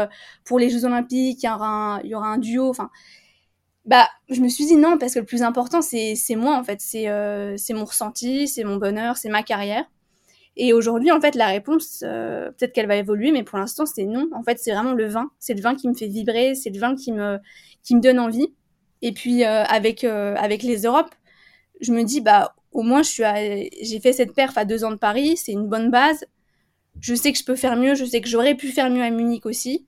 pour 0.45 0.59
les 0.59 0.69
Jeux 0.69 0.85
Olympiques 0.85 1.43
il 1.43 1.47
y 1.47 1.49
aura 1.49 1.97
un, 1.97 2.03
y 2.03 2.15
aura 2.15 2.29
un 2.29 2.39
duo 2.39 2.69
enfin 2.69 2.91
bah, 3.87 4.09
je 4.29 4.41
me 4.41 4.49
suis 4.49 4.67
dit 4.67 4.77
non, 4.77 4.99
parce 4.99 5.15
que 5.15 5.21
le 5.21 5.25
plus 5.25 5.43
important, 5.43 5.81
c'est 5.83 6.15
moi, 6.37 6.57
en 6.57 6.63
fait. 6.63 6.81
C'est 6.81 7.09
euh, 7.09 7.57
mon 7.71 7.85
ressenti, 7.85 8.47
c'est 8.47 8.63
mon 8.63 8.77
bonheur, 8.77 9.17
c'est 9.17 9.31
ma 9.31 9.43
carrière. 9.43 9.85
Et 10.57 10.73
aujourd'hui, 10.73 11.11
en 11.11 11.21
fait, 11.21 11.35
la 11.35 11.47
réponse, 11.47 12.03
euh, 12.07 12.51
peut-être 12.53 12.73
qu'elle 12.73 12.87
va 12.87 12.97
évoluer, 12.97 13.33
mais 13.33 13.45
pour 13.45 13.59
l'instant, 13.59 13.87
c'est 13.87 14.05
non. 14.05 14.29
En 14.33 14.43
fait, 14.43 14.59
c'est 14.59 14.73
vraiment 14.73 14.93
le 14.93 15.07
vin. 15.07 15.31
C'est 15.39 15.55
le 15.55 15.63
vin 15.63 15.75
qui 15.75 15.89
me 15.89 15.95
fait 15.95 16.09
vibrer, 16.09 16.55
c'est 16.55 16.71
le 16.71 16.79
vin 16.79 16.95
qui 16.95 17.13
me, 17.13 17.39
qui 17.83 17.95
me 17.95 18.01
donne 18.01 18.19
envie. 18.19 18.53
Et 19.03 19.13
puis, 19.13 19.45
euh, 19.45 19.65
avec, 19.65 20.05
euh, 20.05 20.35
avec 20.37 20.63
les 20.63 20.83
Europes, 20.83 21.15
je 21.81 21.93
me 21.93 22.05
dis, 22.05 22.21
bah, 22.21 22.55
au 22.73 22.83
moins, 22.83 23.03
j'ai 23.03 24.01
fait 24.01 24.13
cette 24.13 24.35
perf 24.35 24.57
à 24.57 24.65
deux 24.65 24.85
ans 24.85 24.91
de 24.91 24.97
Paris, 24.97 25.37
c'est 25.37 25.53
une 25.53 25.67
bonne 25.67 25.91
base. 25.91 26.25
Je 27.01 27.15
sais 27.15 27.33
que 27.33 27.39
je 27.39 27.45
peux 27.45 27.57
faire 27.57 27.77
mieux, 27.77 27.95
je 27.95 28.05
sais 28.05 28.21
que 28.21 28.29
j'aurais 28.29 28.55
pu 28.55 28.69
faire 28.69 28.91
mieux 28.91 29.03
à 29.03 29.11
Munich 29.11 29.47
aussi. 29.47 29.87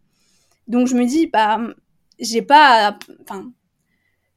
Donc, 0.68 0.86
je 0.86 0.94
me 0.94 1.04
dis, 1.04 1.26
bah, 1.26 1.60
j'ai 2.18 2.42
pas, 2.42 2.98
enfin, 3.22 3.52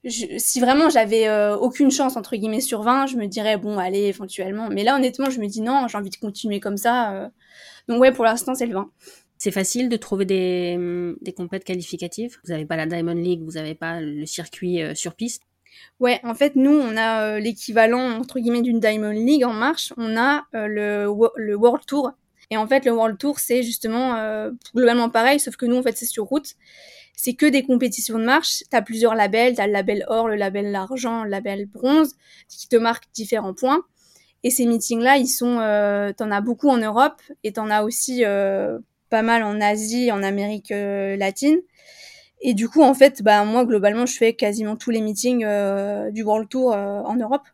si 0.09 0.59
vraiment 0.59 0.89
j'avais 0.89 1.27
euh, 1.27 1.55
aucune 1.57 1.91
chance 1.91 2.15
entre 2.15 2.35
guillemets 2.35 2.61
sur 2.61 2.83
20, 2.83 3.07
je 3.07 3.17
me 3.17 3.27
dirais 3.27 3.57
bon 3.57 3.77
allez 3.77 4.03
éventuellement. 4.03 4.69
Mais 4.69 4.83
là 4.83 4.95
honnêtement, 4.95 5.29
je 5.29 5.39
me 5.39 5.47
dis 5.47 5.61
non, 5.61 5.87
j'ai 5.87 5.97
envie 5.97 6.09
de 6.09 6.15
continuer 6.17 6.59
comme 6.59 6.77
ça. 6.77 7.13
Euh. 7.13 7.29
Donc 7.87 8.01
ouais, 8.01 8.11
pour 8.11 8.25
l'instant 8.25 8.55
c'est 8.55 8.67
le 8.67 8.73
20. 8.73 8.91
C'est 9.37 9.51
facile 9.51 9.89
de 9.89 9.97
trouver 9.97 10.25
des, 10.25 11.13
des 11.21 11.33
compètes 11.33 11.65
qualificatives? 11.65 12.37
Vous 12.43 12.51
n'avez 12.51 12.65
pas 12.65 12.77
la 12.77 12.85
Diamond 12.85 13.13
League, 13.15 13.41
vous 13.43 13.53
n'avez 13.53 13.75
pas 13.75 13.99
le 13.99 14.25
circuit 14.25 14.81
euh, 14.81 14.95
sur 14.95 15.15
piste? 15.15 15.43
Ouais, 15.99 16.19
en 16.23 16.35
fait, 16.35 16.55
nous, 16.55 16.73
on 16.73 16.97
a 16.97 17.39
l'équivalent, 17.39 18.17
entre 18.19 18.39
guillemets, 18.39 18.61
d'une 18.61 18.79
Diamond 18.79 19.11
League 19.11 19.43
en 19.43 19.53
marche. 19.53 19.93
On 19.97 20.17
a 20.17 20.45
le, 20.53 21.05
le 21.35 21.55
World 21.55 21.85
Tour. 21.85 22.11
Et 22.51 22.57
en 22.57 22.67
fait, 22.67 22.85
le 22.85 22.91
World 22.91 23.17
Tour, 23.17 23.39
c'est 23.39 23.63
justement 23.63 24.49
globalement 24.75 25.09
pareil, 25.09 25.39
sauf 25.39 25.55
que 25.55 25.65
nous, 25.65 25.77
en 25.77 25.83
fait, 25.83 25.97
c'est 25.97 26.05
sur 26.05 26.25
route 26.25 26.55
c'est 27.15 27.33
que 27.33 27.45
des 27.45 27.63
compétitions 27.63 28.19
de 28.19 28.25
marche. 28.25 28.63
Tu 28.69 28.75
as 28.75 28.81
plusieurs 28.81 29.15
labels, 29.15 29.55
tu 29.55 29.61
as 29.61 29.67
le 29.67 29.73
label 29.73 30.05
or, 30.07 30.27
le 30.27 30.35
label 30.35 30.75
argent, 30.75 31.23
le 31.23 31.29
label 31.29 31.65
bronze, 31.65 32.15
qui 32.47 32.67
te 32.67 32.75
marquent 32.75 33.07
différents 33.13 33.53
points. 33.53 33.81
Et 34.43 34.51
ces 34.51 34.65
meetings-là, 34.65 35.17
ils 35.17 35.27
sont, 35.27 35.59
euh, 35.59 36.13
t'en 36.13 36.29
as 36.29 36.41
beaucoup 36.41 36.69
en 36.69 36.77
Europe 36.77 37.21
et 37.43 37.53
t'en 37.53 37.69
as 37.69 37.83
aussi 37.83 38.23
euh, 38.25 38.77
pas 39.09 39.23
mal 39.23 39.43
en 39.43 39.59
Asie, 39.59 40.11
en 40.11 40.21
Amérique 40.21 40.71
euh, 40.71 41.15
latine. 41.17 41.57
Et 42.47 42.53
du 42.53 42.69
coup, 42.69 42.83
en 42.83 42.93
fait, 42.93 43.23
bah 43.23 43.43
moi 43.43 43.65
globalement, 43.65 44.05
je 44.05 44.15
fais 44.15 44.33
quasiment 44.33 44.75
tous 44.75 44.91
les 44.91 45.01
meetings 45.01 45.43
euh, 45.43 46.11
du 46.11 46.21
World 46.21 46.47
Tour 46.47 46.73
en 46.73 47.15
Europe. 47.15 47.47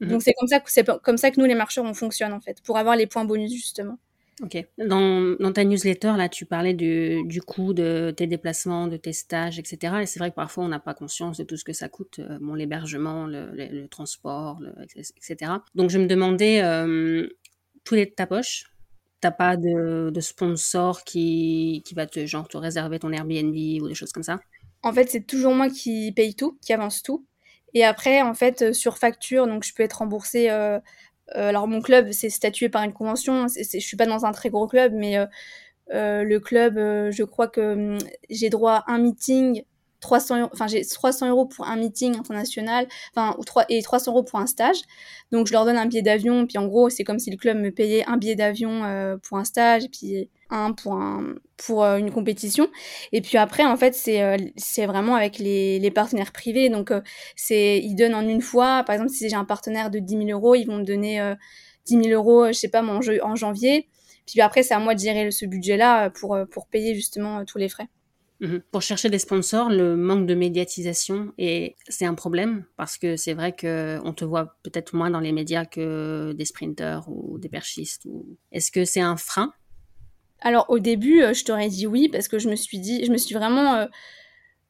Mhm. 0.00 0.08
Donc 0.08 0.22
c'est 0.22 0.32
comme 0.32 0.48
ça 0.48 0.58
que 0.58 0.72
c'est 0.72 0.84
comme 1.02 1.16
ça 1.16 1.30
que 1.30 1.40
nous 1.40 1.46
les 1.46 1.54
marcheurs 1.54 1.84
on 1.84 1.94
fonctionne 1.94 2.32
en 2.32 2.40
fait, 2.40 2.60
pour 2.62 2.76
avoir 2.76 2.96
les 2.96 3.06
points 3.06 3.24
bonus 3.24 3.52
justement. 3.52 3.98
Ok. 4.42 4.66
Dans, 4.78 5.36
dans, 5.38 5.52
ta 5.52 5.62
newsletter, 5.62 6.14
là, 6.16 6.28
tu 6.28 6.44
parlais 6.44 6.74
du, 6.74 7.22
du 7.26 7.40
coût 7.40 7.72
de 7.72 8.12
tes 8.16 8.26
déplacements, 8.26 8.88
de 8.88 8.96
tes 8.96 9.12
stages, 9.12 9.60
etc. 9.60 9.94
Et 10.02 10.06
c'est 10.06 10.18
vrai 10.18 10.30
que 10.30 10.34
parfois, 10.34 10.64
on 10.64 10.68
n'a 10.68 10.80
pas 10.80 10.92
conscience 10.92 11.36
de 11.36 11.44
tout 11.44 11.56
ce 11.56 11.62
que 11.62 11.72
ça 11.72 11.88
coûte, 11.88 12.18
euh, 12.18 12.38
bon, 12.40 12.54
l'hébergement, 12.54 13.26
le, 13.26 13.52
le, 13.52 13.86
transport, 13.86 14.60
etc. 14.96 15.52
Donc, 15.76 15.90
je 15.90 15.98
me 15.98 16.06
demandais, 16.06 16.62
euh, 16.62 17.28
tout 17.84 17.94
est 17.94 18.06
de 18.06 18.10
ta 18.10 18.26
poche 18.26 18.73
T'as 19.24 19.30
pas 19.30 19.56
de, 19.56 20.20
sponsor 20.20 21.02
qui, 21.02 21.82
qui 21.86 21.94
va 21.94 22.06
te, 22.06 22.26
genre, 22.26 22.46
te 22.46 22.58
réserver 22.58 22.98
ton 22.98 23.10
Airbnb 23.10 23.54
ou 23.82 23.88
des 23.88 23.94
choses 23.94 24.12
comme 24.12 24.22
ça? 24.22 24.38
En 24.82 24.92
fait, 24.92 25.08
c'est 25.08 25.26
toujours 25.26 25.54
moi 25.54 25.70
qui 25.70 26.12
paye 26.12 26.34
tout, 26.34 26.58
qui 26.60 26.74
avance 26.74 27.02
tout. 27.02 27.24
Et 27.72 27.84
après, 27.84 28.20
en 28.20 28.34
fait, 28.34 28.74
sur 28.74 28.98
facture, 28.98 29.46
donc 29.46 29.64
je 29.64 29.72
peux 29.72 29.82
être 29.82 29.94
remboursée 29.94 30.50
euh, 30.50 30.78
euh, 31.36 31.48
alors 31.48 31.66
mon 31.68 31.80
club, 31.80 32.12
c'est 32.12 32.30
statué 32.30 32.68
par 32.68 32.82
une 32.82 32.92
convention. 32.92 33.46
je 33.48 33.78
suis 33.78 33.96
pas 33.96 34.06
dans 34.06 34.24
un 34.26 34.32
très 34.32 34.50
gros 34.50 34.66
club, 34.66 34.92
mais 34.94 35.16
euh, 35.16 35.26
euh, 35.92 36.24
le 36.24 36.40
club, 36.40 36.76
je 36.76 37.24
crois 37.24 37.48
que 37.48 37.94
hum, 37.94 37.98
j'ai 38.30 38.50
droit 38.50 38.84
à 38.86 38.92
un 38.92 38.98
meeting 38.98 39.64
300 40.04 40.50
enfin 40.52 40.66
j'ai 40.66 40.84
300 40.84 41.30
euros 41.30 41.46
pour 41.46 41.66
un 41.66 41.76
meeting 41.76 42.18
international, 42.18 42.86
enfin 43.14 43.34
ou 43.38 43.44
3 43.44 43.64
et 43.70 43.82
300 43.82 44.12
euros 44.12 44.22
pour 44.22 44.38
un 44.38 44.46
stage. 44.46 44.76
Donc 45.32 45.46
je 45.46 45.52
leur 45.52 45.64
donne 45.64 45.78
un 45.78 45.86
billet 45.86 46.02
d'avion, 46.02 46.46
puis 46.46 46.58
en 46.58 46.66
gros 46.66 46.90
c'est 46.90 47.04
comme 47.04 47.18
si 47.18 47.30
le 47.30 47.38
club 47.38 47.56
me 47.56 47.70
payait 47.70 48.04
un 48.06 48.18
billet 48.18 48.34
d'avion 48.34 48.84
euh, 48.84 49.16
pour 49.16 49.38
un 49.38 49.44
stage, 49.44 49.84
et 49.84 49.88
puis 49.88 50.28
un 50.50 50.72
pour 50.72 50.94
un 50.94 51.34
pour 51.56 51.84
euh, 51.84 51.96
une 51.96 52.10
compétition. 52.10 52.68
Et 53.12 53.22
puis 53.22 53.38
après 53.38 53.64
en 53.64 53.76
fait 53.78 53.94
c'est 53.94 54.22
euh, 54.22 54.36
c'est 54.56 54.84
vraiment 54.86 55.14
avec 55.14 55.38
les, 55.38 55.90
partenaires 55.90 56.32
privés, 56.32 56.68
donc 56.68 56.92
c'est 57.36 57.78
ils 57.78 57.94
donnent 57.94 58.14
en 58.14 58.28
une 58.28 58.42
fois. 58.42 58.82
Par 58.84 58.94
exemple 58.94 59.10
si 59.10 59.28
j'ai 59.28 59.36
un 59.36 59.46
partenaire 59.46 59.90
de 59.90 60.00
10 60.00 60.26
000 60.26 60.28
euros, 60.30 60.54
ils 60.54 60.66
vont 60.66 60.76
me 60.78 60.84
donner 60.84 61.34
10 61.86 62.02
000 62.04 62.08
euros, 62.10 62.48
je 62.48 62.52
sais 62.52 62.68
pas, 62.68 62.82
en, 62.82 63.00
en 63.22 63.36
janvier 63.36 63.88
Puis 64.26 64.40
après, 64.40 64.62
c'est 64.62 64.74
à 64.74 64.80
moi 64.80 64.94
de 64.94 65.00
gérer 65.00 65.30
ce 65.30 65.46
budget-là 65.46 66.10
pour, 66.10 66.36
pour 66.50 66.66
payer 66.68 66.94
justement 66.94 67.44
tous 67.44 67.58
les 67.58 67.68
frais. 67.68 67.88
Mhm. 68.44 68.60
Pour 68.70 68.82
chercher 68.82 69.08
des 69.08 69.18
sponsors, 69.18 69.70
le 69.70 69.96
manque 69.96 70.26
de 70.26 70.34
médiatisation 70.34 71.32
et 71.38 71.76
c'est 71.88 72.04
un 72.04 72.14
problème 72.14 72.66
parce 72.76 72.98
que 72.98 73.16
c'est 73.16 73.32
vrai 73.32 73.52
que 73.52 73.98
on 74.04 74.12
te 74.12 74.24
voit 74.24 74.56
peut-être 74.62 74.94
moins 74.94 75.10
dans 75.10 75.20
les 75.20 75.32
médias 75.32 75.64
que 75.64 76.32
des 76.32 76.44
sprinteurs 76.44 77.08
ou 77.08 77.38
des 77.38 77.48
perchistes. 77.48 78.04
Ou... 78.04 78.36
Est-ce 78.52 78.70
que 78.70 78.84
c'est 78.84 79.00
un 79.00 79.16
frein? 79.16 79.54
Alors 80.40 80.66
au 80.68 80.78
début, 80.78 81.22
euh, 81.22 81.32
je 81.32 81.44
t'aurais 81.44 81.68
dit 81.70 81.86
oui 81.86 82.10
parce 82.10 82.28
que 82.28 82.38
je 82.38 82.50
me 82.50 82.56
suis 82.56 82.78
dit, 82.78 83.06
je 83.06 83.10
me 83.10 83.16
suis 83.16 83.34
vraiment, 83.34 83.76
euh, 83.76 83.86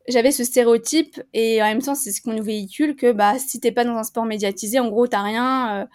j'avais 0.07 0.31
ce 0.31 0.45
stéréotype 0.45 1.21
et 1.33 1.61
en 1.61 1.67
même 1.67 1.83
temps 1.83 1.97
c'est 1.97 2.13
ce 2.13 2.23
qu'on 2.23 2.35
nous 2.35 2.45
véhicule 2.45 2.95
que 2.95 3.11
bah 3.11 3.41
si 3.41 3.59
t'es 3.59 3.73
pas 3.73 3.85
dans 3.85 3.97
un 3.97 4.05
sport 4.05 4.25
médiatisé, 4.25 4.79
en 4.79 4.89
gros 4.89 5.09
t'as 5.09 5.23
rien. 5.23 5.81
Euh, 5.81 5.87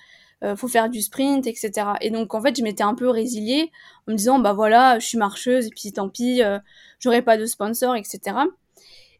euh, 0.44 0.56
faut 0.56 0.68
faire 0.68 0.90
du 0.90 1.02
sprint, 1.02 1.48
etc. 1.48 1.72
Et 2.02 2.12
donc 2.12 2.34
en 2.34 2.42
fait, 2.42 2.56
je 2.58 2.64
m'étais 2.64 2.84
un 2.84 2.96
peu 2.96 3.10
résiliée 3.10 3.72
en 4.08 4.14
me 4.14 4.18
disant 4.18 4.40
bah 4.40 4.54
voilà, 4.54 4.98
je 5.00 5.06
suis 5.06 5.18
marcheuse 5.18 5.68
et 5.68 5.70
puis 5.70 5.92
tant 5.92 6.10
pis, 6.10 6.42
euh, 6.44 6.60
j'aurai 7.00 7.22
pas 7.22 7.38
de 7.38 7.46
sponsor, 7.46 7.96
etc. 7.96 8.38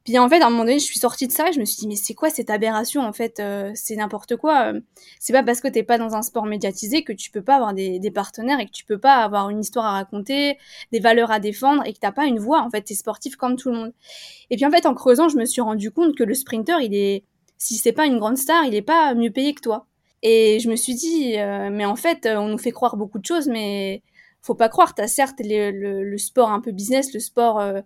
Puis 0.06 0.18
en 0.18 0.30
fait, 0.30 0.42
à 0.42 0.48
un 0.48 0.50
moment 0.50 0.64
donné, 0.64 0.80
je 0.80 0.86
suis 0.86 0.98
sortie 0.98 1.28
de 1.28 1.34
ça 1.34 1.50
et 1.50 1.54
je 1.54 1.60
me 1.60 1.66
suis 1.66 1.78
dit 1.78 1.88
mais 1.88 1.98
c'est 1.98 2.14
quoi 2.14 2.30
cette 2.30 2.50
aberration 2.50 3.02
en 3.02 3.12
fait 3.12 3.42
euh, 3.42 3.72
C'est 3.76 3.98
n'importe 3.98 4.38
quoi. 4.38 4.72
c'est 5.20 5.34
pas 5.34 5.44
parce 5.44 5.60
que 5.60 5.68
t'es 5.68 5.84
pas 5.84 5.98
dans 5.98 6.16
un 6.16 6.22
sport 6.22 6.46
médiatisé 6.46 7.04
que 7.04 7.12
tu 7.12 7.32
peux 7.32 7.42
pas 7.42 7.56
avoir 7.56 7.74
des, 7.74 8.00
des, 8.00 8.12
partenaires 8.12 8.62
et 8.62 8.66
que 8.66 8.72
tu 8.72 8.86
peux 8.86 8.98
pas 8.98 9.16
avoir 9.18 9.50
une 9.50 9.60
histoire 9.60 9.86
à 9.86 9.92
raconter, 9.92 10.58
des 10.94 11.00
valeurs 11.02 11.32
à 11.32 11.40
défendre 11.40 11.84
et 11.86 11.94
que 11.94 12.00
t'as 12.00 12.14
pas 12.14 12.26
une 12.28 12.40
voix. 12.40 12.62
En 12.62 12.70
fait, 12.70 12.84
t'es 12.84 12.96
sportif 12.96 13.36
comme 13.36 13.58
tout 13.58 13.70
le 13.72 13.76
monde. 13.76 13.94
Et 14.50 14.56
puis 14.56 14.66
en 14.66 14.72
fait, 14.72 14.86
en 14.86 14.94
creusant, 14.94 15.28
je 15.28 15.38
me 15.38 15.46
suis 15.46 15.62
rendu 15.62 15.92
compte 15.92 16.16
que 16.16 16.24
le 16.24 16.34
sprinter, 16.34 16.82
il 16.82 16.96
est 16.96 17.26
si 17.58 17.76
c'est 17.76 17.92
pas 17.92 18.06
une 18.06 18.20
grande 18.20 18.38
star, 18.38 18.64
il 18.64 18.74
est 18.74 18.82
pas 18.82 19.14
mieux 19.14 19.32
payé 19.32 19.54
que 19.54 19.62
toi. 19.62 19.89
Et 20.22 20.60
je 20.60 20.70
me 20.70 20.76
suis 20.76 20.96
dit, 20.96 21.38
euh, 21.38 21.70
mais 21.72 21.86
en 21.86 21.96
fait, 21.96 22.28
on 22.30 22.48
nous 22.48 22.58
fait 22.58 22.72
croire 22.72 22.98
beaucoup 22.98 23.20
de 23.20 23.26
choses, 23.26 23.48
mais 23.48 24.04
faut 24.42 24.56
pas 24.56 24.70
croire. 24.70 24.94
T'as 24.96 25.08
certes 25.08 25.40
le, 25.44 25.72
le, 26.04 26.18
sport 26.18 26.52
un 26.52 26.60
peu 26.60 26.72
business, 26.72 27.14
le 27.14 27.20
sport 27.20 27.60
euh, 27.60 27.82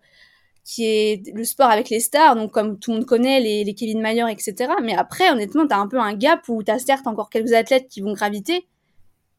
qui 0.63 0.85
est 0.85 1.33
le 1.33 1.43
sport 1.43 1.69
avec 1.69 1.89
les 1.89 1.99
stars, 1.99 2.35
donc 2.35 2.51
comme 2.51 2.79
tout 2.79 2.91
le 2.91 2.97
monde 2.97 3.05
connaît 3.05 3.39
les, 3.39 3.63
les 3.63 3.73
Kevin 3.73 4.01
Mayer, 4.01 4.25
etc. 4.31 4.71
Mais 4.81 4.95
après, 4.95 5.29
honnêtement, 5.31 5.67
t'as 5.67 5.77
un 5.77 5.87
peu 5.87 5.99
un 5.99 6.13
gap 6.13 6.47
où 6.47 6.63
t'as 6.63 6.79
certes 6.79 7.07
encore 7.07 7.29
quelques 7.29 7.53
athlètes 7.53 7.87
qui 7.87 8.01
vont 8.01 8.13
graviter, 8.13 8.67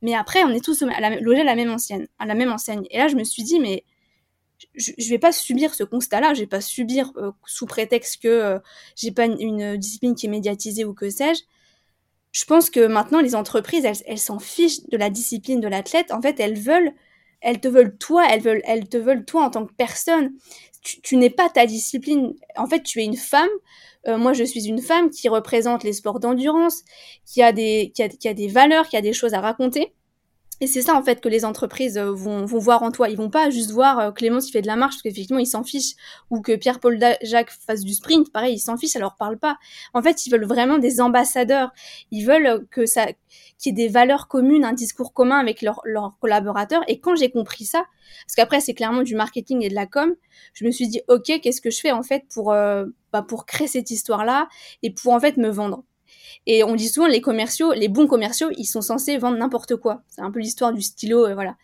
mais 0.02 0.14
après, 0.14 0.44
on 0.44 0.50
est 0.50 0.64
tous 0.64 0.82
logés 0.82 1.40
à 1.40 1.44
la 1.44 1.54
même 1.54 1.70
ancienne, 1.70 2.08
à 2.18 2.26
la 2.26 2.34
même 2.34 2.52
enseigne. 2.52 2.84
Et 2.90 2.98
là, 2.98 3.08
je 3.08 3.16
me 3.16 3.24
suis 3.24 3.42
dit, 3.42 3.58
mais 3.58 3.84
je, 4.74 4.92
vais 5.08 5.18
pas 5.18 5.32
subir 5.32 5.74
ce 5.74 5.82
constat-là, 5.82 6.34
je 6.34 6.40
vais 6.40 6.46
pas 6.46 6.60
subir 6.60 7.10
euh, 7.16 7.32
sous 7.46 7.66
prétexte 7.66 8.22
que 8.22 8.60
j'ai 8.96 9.12
pas 9.12 9.24
une, 9.26 9.40
une, 9.40 9.76
discipline 9.76 10.14
qui 10.14 10.26
est 10.26 10.30
médiatisée 10.30 10.84
ou 10.84 10.94
que 10.94 11.10
sais-je 11.10 11.42
je 12.34 12.44
pense 12.44 12.68
que 12.68 12.84
maintenant 12.86 13.20
les 13.20 13.36
entreprises, 13.36 13.86
elles, 14.06 14.18
s'en 14.18 14.40
fichent 14.40 14.84
de 14.90 14.96
la 14.96 15.08
discipline 15.08 15.60
de 15.60 15.68
l'athlète. 15.68 16.10
En 16.10 16.20
fait, 16.20 16.40
elles 16.40 16.58
veulent, 16.58 16.92
elles 17.40 17.60
te 17.60 17.68
veulent 17.68 17.96
toi, 17.96 18.26
elles 18.28 18.40
veulent, 18.40 18.62
elles 18.64 18.88
te 18.88 18.96
veulent 18.96 19.24
toi 19.24 19.44
en 19.44 19.50
tant 19.50 19.64
que 19.64 19.72
personne. 19.72 20.32
Tu, 20.82 21.16
n'es 21.16 21.30
pas 21.30 21.48
ta 21.48 21.64
discipline. 21.64 22.34
En 22.56 22.66
fait, 22.66 22.82
tu 22.82 23.00
es 23.00 23.04
une 23.04 23.16
femme. 23.16 23.48
Euh, 24.08 24.18
moi, 24.18 24.32
je 24.32 24.42
suis 24.42 24.66
une 24.66 24.82
femme 24.82 25.10
qui 25.10 25.28
représente 25.28 25.84
les 25.84 25.92
sports 25.92 26.18
d'endurance, 26.18 26.82
qui 27.24 27.40
a 27.40 27.52
des, 27.52 27.92
qui 27.94 28.02
a, 28.02 28.08
qui 28.08 28.28
a 28.28 28.34
des 28.34 28.48
valeurs, 28.48 28.88
qui 28.88 28.96
a 28.96 29.00
des 29.00 29.12
choses 29.12 29.32
à 29.32 29.40
raconter. 29.40 29.94
Et 30.60 30.66
c'est 30.66 30.82
ça 30.82 30.94
en 30.94 31.02
fait 31.02 31.20
que 31.20 31.28
les 31.28 31.44
entreprises 31.44 31.98
euh, 31.98 32.12
vont, 32.12 32.44
vont 32.44 32.58
voir 32.58 32.82
en 32.82 32.92
toi. 32.92 33.08
Ils 33.08 33.16
vont 33.16 33.30
pas 33.30 33.50
juste 33.50 33.72
voir 33.72 33.98
euh, 33.98 34.12
Clémence 34.12 34.46
qui 34.46 34.52
fait 34.52 34.62
de 34.62 34.66
la 34.66 34.76
marche 34.76 34.94
parce 34.94 35.02
qu'effectivement 35.02 35.40
ils 35.40 35.46
s'en 35.46 35.64
fichent 35.64 35.94
ou 36.30 36.40
que 36.40 36.54
Pierre-Paul 36.54 36.98
Jacques 37.22 37.50
fasse 37.50 37.80
du 37.80 37.92
sprint. 37.92 38.32
Pareil, 38.32 38.54
ils 38.54 38.60
s'en 38.60 38.76
fichent, 38.76 38.92
ça 38.92 39.00
leur 39.00 39.16
parle 39.16 39.38
pas. 39.38 39.58
En 39.94 40.02
fait, 40.02 40.26
ils 40.26 40.30
veulent 40.30 40.46
vraiment 40.46 40.78
des 40.78 41.00
ambassadeurs. 41.00 41.72
Ils 42.12 42.24
veulent 42.24 42.66
que 42.70 42.86
ça, 42.86 43.06
qu'il 43.58 43.70
y 43.76 43.82
ait 43.82 43.86
des 43.86 43.92
valeurs 43.92 44.28
communes, 44.28 44.64
un 44.64 44.72
discours 44.72 45.12
commun 45.12 45.38
avec 45.38 45.60
leurs 45.60 45.82
collaborateurs. 46.20 46.82
Et 46.88 47.00
quand 47.00 47.16
j'ai 47.16 47.30
compris 47.30 47.64
ça, 47.64 47.84
parce 48.26 48.36
qu'après 48.36 48.60
c'est 48.60 48.74
clairement 48.74 49.02
du 49.02 49.16
marketing 49.16 49.62
et 49.62 49.68
de 49.68 49.74
la 49.74 49.86
com, 49.86 50.14
je 50.52 50.64
me 50.64 50.70
suis 50.70 50.88
dit 50.88 51.00
ok, 51.08 51.40
qu'est-ce 51.42 51.60
que 51.60 51.70
je 51.70 51.80
fais 51.80 51.92
en 51.92 52.02
fait 52.02 52.24
pour 52.32 52.52
euh, 52.52 52.86
bah, 53.12 53.22
pour 53.22 53.46
créer 53.46 53.68
cette 53.68 53.90
histoire 53.90 54.24
là 54.24 54.48
et 54.82 54.90
pour 54.90 55.12
en 55.12 55.20
fait 55.20 55.36
me 55.36 55.48
vendre. 55.48 55.84
Et 56.46 56.64
on 56.64 56.74
dit 56.74 56.88
souvent 56.88 57.06
les 57.06 57.20
commerciaux, 57.20 57.72
les 57.72 57.88
bons 57.88 58.06
commerciaux, 58.06 58.50
ils 58.56 58.66
sont 58.66 58.80
censés 58.80 59.16
vendre 59.18 59.38
n'importe 59.38 59.76
quoi. 59.76 60.02
C'est 60.08 60.22
un 60.22 60.30
peu 60.30 60.40
l'histoire 60.40 60.72
du 60.72 60.82
stylo, 60.82 61.26
euh, 61.26 61.34
voilà. 61.34 61.56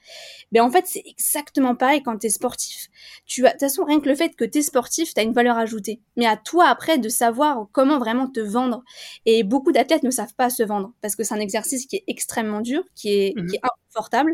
Mais 0.53 0.61
en 0.61 0.71
fait, 0.71 0.85
c'est 0.87 1.03
exactement 1.07 1.75
pareil 1.75 2.03
quand 2.03 2.17
t'es 2.19 2.29
sportif. 2.29 2.89
Tu 3.27 3.47
as, 3.47 3.51
de 3.51 3.53
toute 3.55 3.61
façon, 3.61 3.85
rien 3.85 4.01
que 4.01 4.09
le 4.09 4.15
fait 4.15 4.31
que 4.31 4.45
t'es 4.45 4.63
sportif, 4.63 5.15
t'as 5.15 5.23
une 5.23 5.33
valeur 5.33 5.57
ajoutée. 5.57 6.01
Mais 6.17 6.27
à 6.27 6.37
toi 6.37 6.67
après 6.67 6.99
de 6.99 7.09
savoir 7.09 7.67
comment 7.73 7.99
vraiment 7.99 8.29
te 8.29 8.41
vendre. 8.41 8.83
Et 9.27 9.43
beaucoup 9.43 9.73
d'athlètes 9.73 10.03
ne 10.03 10.11
savent 10.11 10.35
pas 10.35 10.51
se 10.51 10.63
vendre 10.63 10.93
parce 11.01 11.17
que 11.17 11.25
c'est 11.25 11.35
un 11.35 11.41
exercice 11.41 11.87
qui 11.87 11.97
est 11.97 12.05
extrêmement 12.07 12.61
dur, 12.61 12.83
qui 12.95 13.13
est, 13.13 13.35
qui 13.49 13.57
est 13.57 13.61
inconfortable. 13.63 14.33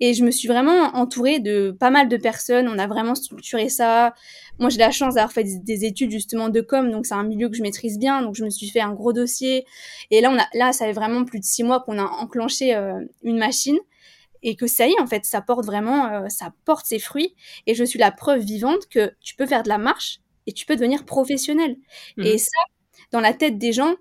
Et 0.00 0.14
je 0.14 0.24
me 0.24 0.30
suis 0.30 0.48
vraiment 0.48 0.94
entourée 0.94 1.38
de 1.38 1.74
pas 1.78 1.90
mal 1.90 2.08
de 2.08 2.16
personnes. 2.16 2.68
On 2.68 2.78
a 2.78 2.86
vraiment 2.86 3.14
structuré 3.14 3.68
ça. 3.68 4.14
Moi, 4.58 4.68
j'ai 4.70 4.78
la 4.78 4.90
chance 4.90 5.14
d'avoir 5.14 5.32
fait 5.32 5.44
des, 5.44 5.84
études 5.84 6.10
justement 6.10 6.48
de 6.48 6.60
com, 6.60 6.90
donc 6.90 7.06
c'est 7.06 7.14
un 7.14 7.22
milieu 7.22 7.48
que 7.48 7.56
je 7.56 7.62
maîtrise 7.62 7.98
bien. 7.98 8.22
Donc 8.22 8.34
je 8.34 8.44
me 8.44 8.50
suis 8.50 8.68
fait 8.68 8.80
un 8.80 8.92
gros 8.92 9.12
dossier. 9.12 9.64
Et 10.10 10.20
là, 10.20 10.30
on 10.30 10.38
a, 10.38 10.46
là, 10.54 10.72
ça 10.72 10.86
fait 10.86 10.92
vraiment 10.92 11.24
plus 11.24 11.40
de 11.40 11.44
six 11.44 11.62
mois 11.62 11.80
qu'on 11.80 11.98
a 11.98 12.04
enclenché 12.04 12.74
euh, 12.74 13.00
une 13.22 13.38
machine 13.38 13.78
et 14.42 14.54
que 14.54 14.66
ça 14.66 14.86
y 14.86 14.92
est, 14.92 15.00
en 15.00 15.06
fait, 15.06 15.24
ça 15.24 15.40
porte 15.40 15.64
vraiment, 15.64 16.06
euh, 16.06 16.28
ça 16.28 16.52
porte 16.64 16.86
ses 16.86 16.98
fruits. 16.98 17.34
Et 17.66 17.74
je 17.74 17.84
suis 17.84 17.98
la 17.98 18.12
preuve 18.12 18.40
vivante 18.40 18.86
que 18.90 19.12
tu 19.20 19.34
peux 19.34 19.46
faire 19.46 19.62
de 19.62 19.68
la 19.68 19.78
marche 19.78 20.20
et 20.46 20.52
tu 20.52 20.66
peux 20.66 20.76
devenir 20.76 21.04
professionnel. 21.04 21.76
Mmh. 22.16 22.22
Et 22.22 22.38
ça, 22.38 22.58
dans 23.12 23.20
la 23.20 23.32
tête 23.32 23.58
des 23.58 23.72
gens, 23.72 23.94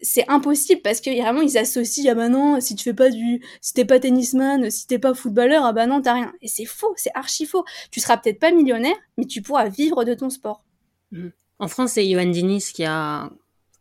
c'est 0.00 0.28
impossible 0.28 0.82
parce 0.82 1.00
que 1.00 1.10
vraiment 1.10 1.40
ils 1.40 1.56
associent 1.56 2.12
ah 2.12 2.14
bah 2.14 2.28
non 2.28 2.60
si 2.60 2.74
tu 2.74 2.84
fais 2.84 2.94
pas 2.94 3.10
du 3.10 3.40
si 3.60 3.72
t'es 3.72 3.84
pas 3.84 3.98
tennisman 3.98 4.70
si 4.70 4.86
t'es 4.86 4.98
pas 4.98 5.14
footballeur 5.14 5.64
ah 5.64 5.72
bah 5.72 5.86
non 5.86 6.02
t'as 6.02 6.14
rien. 6.14 6.32
Et 6.42 6.48
c'est 6.48 6.64
faux 6.64 6.92
c'est 6.96 7.10
archi 7.14 7.46
faux. 7.46 7.64
Tu 7.90 8.00
seras 8.00 8.16
peut-être 8.16 8.38
pas 8.38 8.52
millionnaire 8.52 8.96
mais 9.16 9.24
tu 9.24 9.42
pourras 9.42 9.68
vivre 9.68 10.04
de 10.04 10.14
ton 10.14 10.30
sport. 10.30 10.64
Mmh. 11.12 11.28
en 11.60 11.68
France 11.68 11.92
c'est 11.92 12.08
Johan 12.08 12.26
Diniz 12.26 12.72
qui 12.72 12.84
a 12.84 13.30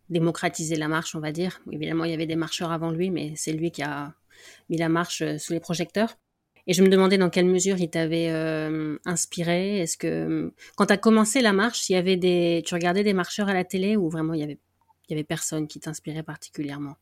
démocratisé 0.09 0.75
la 0.75 0.87
marche 0.87 1.15
on 1.15 1.19
va 1.19 1.31
dire. 1.31 1.61
Évidemment 1.71 2.05
il 2.05 2.11
y 2.11 2.13
avait 2.13 2.27
des 2.27 2.35
marcheurs 2.35 2.71
avant 2.71 2.91
lui 2.91 3.09
mais 3.09 3.33
c'est 3.35 3.53
lui 3.53 3.71
qui 3.71 3.83
a 3.83 4.13
mis 4.69 4.77
la 4.77 4.89
marche 4.89 5.21
euh, 5.21 5.37
sous 5.37 5.53
les 5.53 5.59
projecteurs. 5.59 6.17
Et 6.67 6.73
je 6.73 6.81
me 6.81 6.89
demandais 6.89 7.19
dans 7.19 7.29
quelle 7.29 7.45
mesure 7.45 7.77
il 7.77 7.89
t'avait 7.91 8.29
euh, 8.31 8.97
inspiré. 9.05 9.79
Est-ce 9.79 9.97
que 9.97 10.51
quand 10.75 10.87
tu 10.87 10.93
as 10.93 10.97
commencé 10.97 11.41
la 11.41 11.53
marche, 11.53 11.89
il 11.89 11.93
y 11.93 11.95
avait 11.95 12.17
des, 12.17 12.63
tu 12.65 12.73
regardais 12.73 13.03
des 13.03 13.13
marcheurs 13.13 13.49
à 13.49 13.53
la 13.53 13.63
télé 13.63 13.95
ou 13.95 14.09
vraiment 14.09 14.33
il 14.33 14.39
y 14.39 14.43
avait 14.43 14.57
il 15.09 15.13
y 15.13 15.15
avait 15.15 15.23
personne 15.23 15.67
qui 15.67 15.79
t'inspirait 15.79 16.23
particulièrement. 16.23 16.95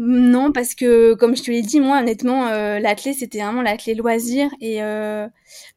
Non, 0.00 0.52
parce 0.52 0.76
que 0.76 1.14
comme 1.14 1.36
je 1.36 1.42
te 1.42 1.50
l'ai 1.50 1.60
dit, 1.60 1.80
moi 1.80 1.98
honnêtement, 1.98 2.46
euh, 2.46 2.78
l'athlète 2.78 3.16
c'était 3.16 3.40
vraiment 3.40 3.62
l'athlète 3.62 3.98
loisir. 3.98 4.48
Et 4.60 4.80
euh, 4.80 5.26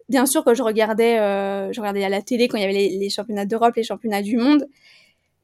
bien 0.10 0.28
sûr 0.28 0.46
que 0.46 0.54
je 0.54 0.62
regardais, 0.62 1.18
euh, 1.20 1.74
je 1.74 1.82
regardais 1.82 2.04
à 2.04 2.10
la 2.10 2.22
télé 2.22 2.48
quand 2.48 2.58
il 2.58 2.62
y 2.62 2.64
avait 2.64 2.74
les, 2.74 3.10
championnats 3.10 3.48
d'Europe, 3.48 3.76
les 3.76 3.84
championnats 3.84 4.22
du 4.22 4.38
monde, 4.38 4.68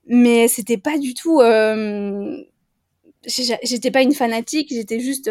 mais 0.05 0.47
c'était 0.47 0.77
pas 0.77 0.99
du 0.99 1.15
tout, 1.15 1.41
euh, 1.41 2.37
j'étais 3.25 3.91
pas 3.91 4.03
une 4.03 4.13
fanatique, 4.13 4.69
j'étais 4.71 4.99
juste 4.99 5.29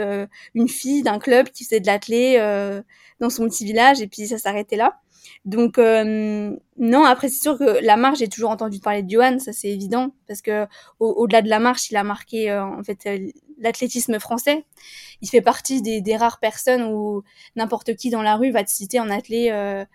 une 0.54 0.68
fille 0.68 1.02
d'un 1.02 1.20
club 1.20 1.50
qui 1.50 1.64
faisait 1.64 1.80
de 1.80 1.86
l'athlète 1.86 2.84
dans 3.20 3.30
son 3.30 3.48
petit 3.48 3.64
village 3.64 4.00
et 4.02 4.08
puis 4.08 4.26
ça 4.26 4.38
s'arrêtait 4.38 4.76
là. 4.76 5.00
Donc 5.46 5.78
euh, 5.78 6.56
non, 6.76 7.04
après 7.04 7.28
c'est 7.28 7.40
sûr 7.40 7.56
que 7.56 7.84
la 7.84 7.96
marche, 7.96 8.18
j'ai 8.18 8.28
toujours 8.28 8.50
entendu 8.50 8.80
parler 8.80 9.02
de 9.02 9.10
Johan, 9.10 9.38
ça 9.38 9.52
c'est 9.52 9.68
évident, 9.68 10.10
parce 10.26 10.42
que 10.42 10.66
au-delà 10.98 11.40
de 11.40 11.48
la 11.48 11.60
marche, 11.60 11.90
il 11.90 11.96
a 11.96 12.02
marqué 12.02 12.50
euh, 12.50 12.64
en 12.64 12.82
fait 12.82 13.06
euh, 13.06 13.30
l'athlétisme 13.58 14.18
français. 14.18 14.64
Il 15.22 15.28
fait 15.28 15.40
partie 15.40 15.82
des, 15.82 16.16
rares 16.16 16.40
personnes 16.40 16.82
où 16.82 17.22
n'importe 17.54 17.94
qui 17.94 18.10
dans 18.10 18.22
la 18.22 18.36
rue 18.36 18.50
va 18.50 18.64
te 18.64 18.70
citer 18.70 19.00
en 19.00 19.08
athlète 19.08 19.88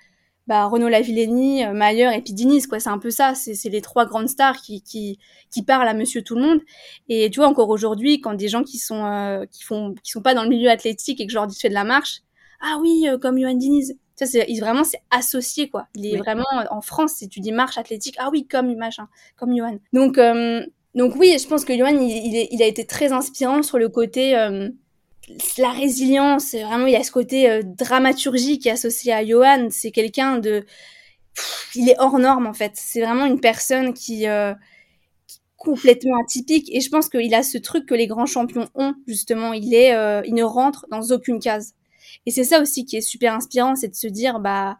bah, 0.47 0.65
Renaud 0.65 0.89
Lavillenie, 0.89 1.65
Mayer 1.67 2.09
et 2.15 2.21
puis 2.21 2.33
Diniz, 2.33 2.65
quoi. 2.65 2.79
C'est 2.79 2.89
un 2.89 2.97
peu 2.97 3.11
ça. 3.11 3.35
C'est 3.35 3.69
les 3.69 3.81
trois 3.81 4.07
grandes 4.07 4.27
stars 4.27 4.57
qui 4.61 5.19
parlent 5.67 5.87
à 5.87 5.93
Monsieur 5.93 6.23
Tout 6.23 6.35
le 6.35 6.41
Monde. 6.41 6.61
Et 7.09 7.29
tu 7.29 7.39
vois 7.39 7.47
encore 7.47 7.69
aujourd'hui, 7.69 8.19
quand 8.19 8.33
des 8.33 8.47
gens 8.47 8.63
qui 8.63 8.79
sont 8.79 9.45
qui 9.51 9.63
font 9.63 9.93
qui 10.03 10.11
sont 10.11 10.21
pas 10.23 10.33
dans 10.33 10.43
le 10.43 10.49
milieu 10.49 10.69
athlétique 10.71 11.21
et 11.21 11.27
que 11.27 11.31
je 11.31 11.37
leur 11.37 11.45
dis 11.45 11.55
tu 11.55 11.61
fais 11.61 11.69
de 11.69 11.75
la 11.75 11.83
marche, 11.83 12.21
ah 12.61 12.79
oui, 12.81 13.05
comme 13.21 13.39
Johan 13.39 13.53
Diniz 13.53 13.95
c'est 14.25 14.45
vraiment 14.59 14.83
c'est 14.83 15.01
associé 15.09 15.69
quoi. 15.69 15.87
Il 15.95 16.05
est 16.05 16.17
vraiment 16.17 16.45
en 16.69 16.81
France 16.81 17.13
si 17.15 17.29
tu 17.29 17.39
dis 17.39 17.51
marche 17.51 17.77
athlétique, 17.77 18.15
ah 18.19 18.29
oui 18.31 18.47
comme 18.47 18.73
machin, 18.75 19.07
comme 19.37 19.55
Johan. 19.55 19.77
Donc 19.93 20.17
euh, 20.17 20.65
donc 20.95 21.15
oui, 21.15 21.37
je 21.39 21.47
pense 21.47 21.65
que 21.65 21.77
Johan 21.77 21.97
il, 21.99 22.47
il, 22.51 22.61
a 22.61 22.65
été 22.65 22.85
très 22.85 23.11
inspirant 23.11 23.63
sur 23.63 23.77
le 23.77 23.89
côté 23.89 24.37
euh, 24.37 24.69
la 25.57 25.71
résilience. 25.71 26.53
Vraiment 26.53 26.85
il 26.85 26.93
y 26.93 26.97
a 26.97 27.03
ce 27.03 27.11
côté 27.11 27.49
euh, 27.49 27.61
dramaturgie 27.63 28.59
qui 28.59 28.69
est 28.69 28.73
associé 28.73 29.13
à 29.13 29.25
Johan. 29.25 29.67
C'est 29.69 29.91
quelqu'un 29.91 30.37
de 30.37 30.65
il 31.75 31.89
est 31.89 31.95
hors 31.99 32.19
norme 32.19 32.47
en 32.47 32.53
fait. 32.53 32.73
C'est 32.75 33.01
vraiment 33.01 33.25
une 33.25 33.39
personne 33.39 33.93
qui 33.93 34.25
complètement 35.57 36.17
atypique 36.19 36.73
et 36.73 36.81
je 36.81 36.89
pense 36.89 37.07
qu'il 37.07 37.35
a 37.35 37.43
ce 37.43 37.59
truc 37.59 37.85
que 37.85 37.93
les 37.93 38.07
grands 38.07 38.25
champions 38.25 38.67
ont 38.75 38.93
justement. 39.07 39.53
Il 39.53 39.73
est 39.73 39.91
il 40.25 40.33
ne 40.33 40.43
rentre 40.43 40.85
dans 40.91 41.01
aucune 41.11 41.39
case. 41.39 41.73
Et 42.25 42.31
c'est 42.31 42.43
ça 42.43 42.61
aussi 42.61 42.85
qui 42.85 42.97
est 42.97 43.01
super 43.01 43.33
inspirant, 43.33 43.75
c'est 43.75 43.89
de 43.89 43.95
se 43.95 44.07
dire, 44.07 44.39
bah, 44.39 44.77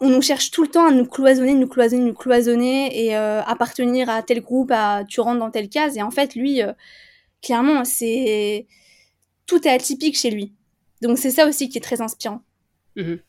on 0.00 0.08
nous 0.08 0.22
cherche 0.22 0.50
tout 0.50 0.62
le 0.62 0.68
temps 0.68 0.86
à 0.86 0.90
nous 0.90 1.06
cloisonner, 1.06 1.54
nous 1.54 1.68
cloisonner, 1.68 2.04
nous 2.04 2.14
cloisonner 2.14 3.06
et 3.06 3.16
euh, 3.16 3.42
appartenir 3.42 4.08
à 4.08 4.22
tel 4.22 4.40
groupe, 4.40 4.70
à 4.72 5.04
tu 5.06 5.20
rentres 5.20 5.40
dans 5.40 5.50
telle 5.50 5.68
case. 5.68 5.96
Et 5.96 6.02
en 6.02 6.10
fait, 6.10 6.34
lui, 6.34 6.62
euh, 6.62 6.72
clairement, 7.42 7.84
c'est 7.84 8.66
tout 9.46 9.66
est 9.66 9.70
atypique 9.70 10.16
chez 10.16 10.30
lui. 10.30 10.52
Donc 11.02 11.18
c'est 11.18 11.30
ça 11.30 11.46
aussi 11.46 11.68
qui 11.68 11.78
est 11.78 11.82
très 11.82 12.00
inspirant. 12.00 12.40
Mhm. 12.96 13.20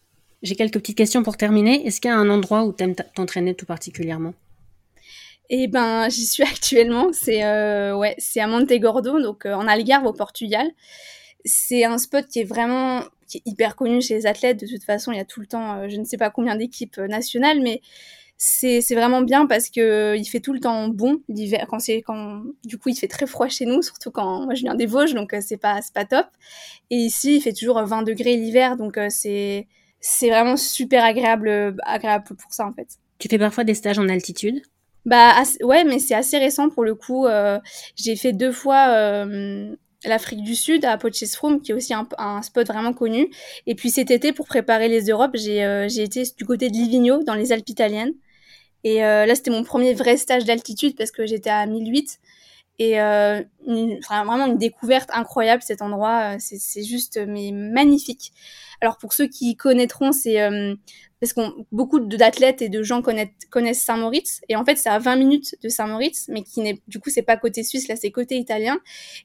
J'ai 0.43 0.55
quelques 0.55 0.79
petites 0.79 0.97
questions 0.97 1.23
pour 1.23 1.37
terminer. 1.37 1.85
Est-ce 1.87 2.01
qu'il 2.01 2.11
y 2.11 2.13
a 2.13 2.17
un 2.17 2.29
endroit 2.29 2.65
où 2.65 2.73
tu 2.73 2.83
aimes 2.83 2.95
t'entraîner 3.15 3.55
tout 3.55 3.65
particulièrement? 3.65 4.33
Eh 5.49 5.67
ben, 5.67 6.09
j'y 6.09 6.25
suis 6.25 6.43
actuellement. 6.51 7.11
C'est 7.13 7.43
euh, 7.43 7.95
ouais, 7.95 8.15
c'est 8.17 8.41
à 8.41 8.47
Montegordo, 8.47 9.21
donc 9.21 9.45
euh, 9.45 9.53
en 9.53 9.67
Algarve 9.67 10.05
au 10.05 10.13
Portugal. 10.13 10.69
C'est 11.45 11.83
un 11.83 11.97
spot 11.97 12.25
qui 12.27 12.39
est 12.39 12.45
vraiment 12.45 13.03
qui 13.33 13.37
est 13.39 13.49
hyper 13.51 13.75
connu 13.75 14.01
chez 14.01 14.15
les 14.15 14.25
athlètes. 14.25 14.59
De 14.59 14.67
toute 14.67 14.83
façon, 14.83 15.11
il 15.11 15.17
y 15.17 15.21
a 15.21 15.25
tout 15.25 15.39
le 15.39 15.47
temps, 15.47 15.75
euh, 15.75 15.89
je 15.89 15.97
ne 15.97 16.05
sais 16.05 16.17
pas 16.17 16.29
combien 16.29 16.55
d'équipes 16.55 16.97
nationales, 16.97 17.61
mais 17.61 17.81
c'est 18.37 18.81
vraiment 18.95 19.21
bien 19.21 19.45
parce 19.45 19.69
que 19.69 20.17
il 20.17 20.25
fait 20.25 20.41
tout 20.41 20.51
le 20.51 20.59
temps 20.59 20.89
bon 20.89 21.21
l'hiver 21.29 21.65
quand 21.69 21.79
c'est 21.79 22.01
quand 22.01 22.43
du 22.65 22.77
coup 22.77 22.89
il 22.89 22.95
fait 22.95 23.07
très 23.07 23.25
froid 23.25 23.47
chez 23.47 23.65
nous 23.65 23.81
surtout 23.81 24.11
quand 24.11 24.43
moi 24.43 24.53
je 24.53 24.63
viens 24.63 24.75
des 24.75 24.87
Vosges 24.87 25.13
donc 25.13 25.33
c'est 25.39 25.55
pas 25.55 25.81
c'est 25.81 25.93
pas 25.93 26.03
top 26.03 26.25
et 26.89 26.97
ici 26.97 27.37
il 27.37 27.41
fait 27.41 27.53
toujours 27.53 27.81
20 27.81 28.01
degrés 28.01 28.35
l'hiver 28.35 28.75
donc 28.75 28.99
c'est 29.09 29.67
c'est 30.03 30.29
vraiment 30.29 30.57
super 30.57 31.03
agréable, 31.03 31.75
agréable 31.83 32.25
pour 32.25 32.53
ça 32.53 32.67
en 32.67 32.73
fait. 32.73 32.99
Tu 33.19 33.29
fais 33.29 33.39
parfois 33.39 33.63
des 33.63 33.73
stages 33.73 33.97
en 33.97 34.09
altitude? 34.09 34.61
Bah 35.05 35.33
ouais, 35.61 35.85
mais 35.85 35.99
c'est 35.99 36.13
assez 36.13 36.37
récent 36.37 36.69
pour 36.69 36.83
le 36.83 36.93
coup. 36.93 37.25
Euh, 37.25 37.59
j'ai 37.95 38.15
fait 38.17 38.33
deux 38.33 38.51
fois 38.51 38.89
euh, 38.89 39.75
l'Afrique 40.05 40.43
du 40.43 40.55
Sud 40.55 40.85
à 40.85 40.97
Potchefstroom, 40.97 41.61
qui 41.61 41.71
est 41.71 41.75
aussi 41.75 41.93
un, 41.93 42.07
un, 42.17 42.41
spot 42.41 42.67
vraiment 42.67 42.93
connu. 42.93 43.29
Et 43.67 43.75
puis 43.75 43.89
cet 43.89 44.11
été, 44.11 44.33
pour 44.33 44.45
préparer 44.45 44.87
les 44.87 45.09
Europes, 45.09 45.35
j'ai 45.35 45.63
euh, 45.63 45.87
été 45.87 46.23
du 46.37 46.45
côté 46.45 46.69
de 46.69 46.73
Livigno, 46.73 47.23
dans 47.23 47.35
les 47.35 47.51
Alpes 47.51 47.69
italiennes. 47.69 48.13
Et 48.85 48.99
là, 48.99 49.33
c'était 49.33 49.49
mon 49.49 49.63
premier 49.63 49.93
vrai 49.93 50.17
stage 50.17 50.43
d'altitude 50.43 50.97
parce 50.97 51.09
que 51.09 51.25
j'étais 51.25 51.49
à 51.49 51.65
1008. 51.65 52.19
Et 52.79 52.97
une, 52.97 53.99
vraiment 54.01 54.45
une 54.45 54.57
découverte 54.57 55.09
incroyable 55.13 55.61
cet 55.61 55.81
endroit. 55.81 56.37
C'est 56.39 56.83
juste 56.83 57.19
mais 57.27 57.51
magnifique. 57.51 58.33
Alors 58.83 58.97
pour 58.97 59.13
ceux 59.13 59.27
qui 59.27 59.55
connaîtront, 59.55 60.11
c'est 60.11 60.41
euh, 60.41 60.75
parce 61.21 61.31
qu'on 61.31 61.65
beaucoup 61.71 62.01
d'athlètes 62.01 62.61
et 62.61 62.67
de 62.67 62.83
gens 62.83 63.01
connaissent, 63.01 63.29
connaissent 63.49 63.81
Saint-Moritz 63.81 64.41
et 64.49 64.57
en 64.57 64.65
fait 64.65 64.75
c'est 64.75 64.89
à 64.89 64.99
20 64.99 65.15
minutes 65.15 65.55
de 65.63 65.69
Saint-Moritz, 65.69 66.25
mais 66.27 66.43
qui 66.43 66.59
n'est 66.59 66.81
du 66.89 66.99
coup 66.99 67.09
c'est 67.09 67.21
pas 67.21 67.37
côté 67.37 67.63
suisse, 67.63 67.87
là 67.87 67.95
c'est 67.95 68.11
côté 68.11 68.35
italien. 68.35 68.77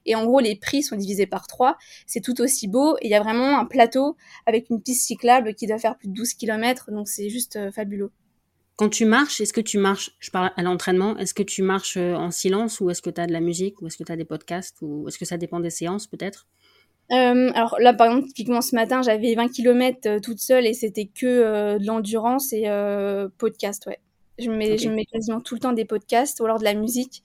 Et 0.06 0.14
en 0.14 0.24
gros 0.26 0.38
les 0.38 0.54
prix 0.54 0.84
sont 0.84 0.94
divisés 0.94 1.26
par 1.26 1.48
trois. 1.48 1.76
C'est 2.06 2.20
tout 2.20 2.40
aussi 2.40 2.68
beau 2.68 2.96
et 2.98 3.06
il 3.06 3.10
y 3.10 3.16
a 3.16 3.20
vraiment 3.20 3.58
un 3.58 3.64
plateau 3.64 4.16
avec 4.46 4.70
une 4.70 4.80
piste 4.80 5.06
cyclable 5.06 5.56
qui 5.56 5.66
doit 5.66 5.78
faire 5.78 5.98
plus 5.98 6.06
de 6.06 6.14
12 6.14 6.34
km, 6.34 6.92
donc 6.92 7.08
c'est 7.08 7.28
juste 7.28 7.56
euh, 7.56 7.72
fabuleux. 7.72 8.12
Quand 8.78 8.88
tu 8.88 9.04
marches, 9.04 9.40
est-ce 9.40 9.52
que 9.52 9.60
tu 9.60 9.76
marches, 9.76 10.12
je 10.20 10.30
parle 10.30 10.52
à 10.56 10.62
l'entraînement, 10.62 11.18
est-ce 11.18 11.34
que 11.34 11.42
tu 11.42 11.62
marches 11.62 11.96
euh, 11.96 12.14
en 12.14 12.30
silence 12.30 12.80
ou 12.80 12.88
est-ce 12.90 13.02
que 13.02 13.10
tu 13.10 13.20
as 13.20 13.26
de 13.26 13.32
la 13.32 13.40
musique 13.40 13.82
ou 13.82 13.88
est-ce 13.88 13.98
que 13.98 14.04
tu 14.04 14.12
as 14.12 14.16
des 14.16 14.24
podcasts 14.24 14.78
ou 14.82 15.08
est-ce 15.08 15.18
que 15.18 15.24
ça 15.24 15.36
dépend 15.36 15.58
des 15.58 15.70
séances 15.70 16.06
peut-être? 16.06 16.46
Euh, 17.10 17.50
alors 17.54 17.76
là, 17.80 17.94
par 17.94 18.08
exemple, 18.08 18.28
typiquement 18.28 18.60
ce 18.60 18.74
matin, 18.74 19.00
j'avais 19.02 19.34
20 19.34 19.48
km 19.48 19.98
euh, 20.06 20.20
toute 20.20 20.40
seule 20.40 20.66
et 20.66 20.74
c'était 20.74 21.06
que 21.06 21.26
euh, 21.26 21.78
de 21.78 21.86
l'endurance 21.86 22.52
et 22.52 22.68
euh, 22.68 23.28
podcast, 23.38 23.86
ouais. 23.86 23.98
Je 24.38 24.50
mets, 24.50 24.78
je 24.78 24.88
mets 24.88 25.04
quasiment 25.06 25.40
tout 25.40 25.54
le 25.54 25.60
temps 25.60 25.72
des 25.72 25.84
podcasts 25.84 26.38
ou 26.38 26.44
alors 26.44 26.60
de 26.60 26.64
la 26.64 26.74
musique. 26.74 27.24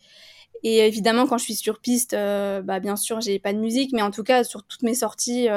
Et 0.64 0.80
évidemment, 0.80 1.28
quand 1.28 1.38
je 1.38 1.43
suis 1.43 1.54
sur 1.54 1.80
piste, 1.80 2.14
bah, 2.14 2.80
bien 2.80 2.95
sûr, 2.95 3.22
j'ai 3.22 3.38
pas 3.38 3.54
de 3.54 3.60
musique, 3.60 3.91
mais 3.93 4.01
en 4.01 4.10
tout 4.10 4.24
cas, 4.24 4.43
sur 4.43 4.64
toutes 4.64 4.82
mes 4.82 4.95
sorties 4.95 5.47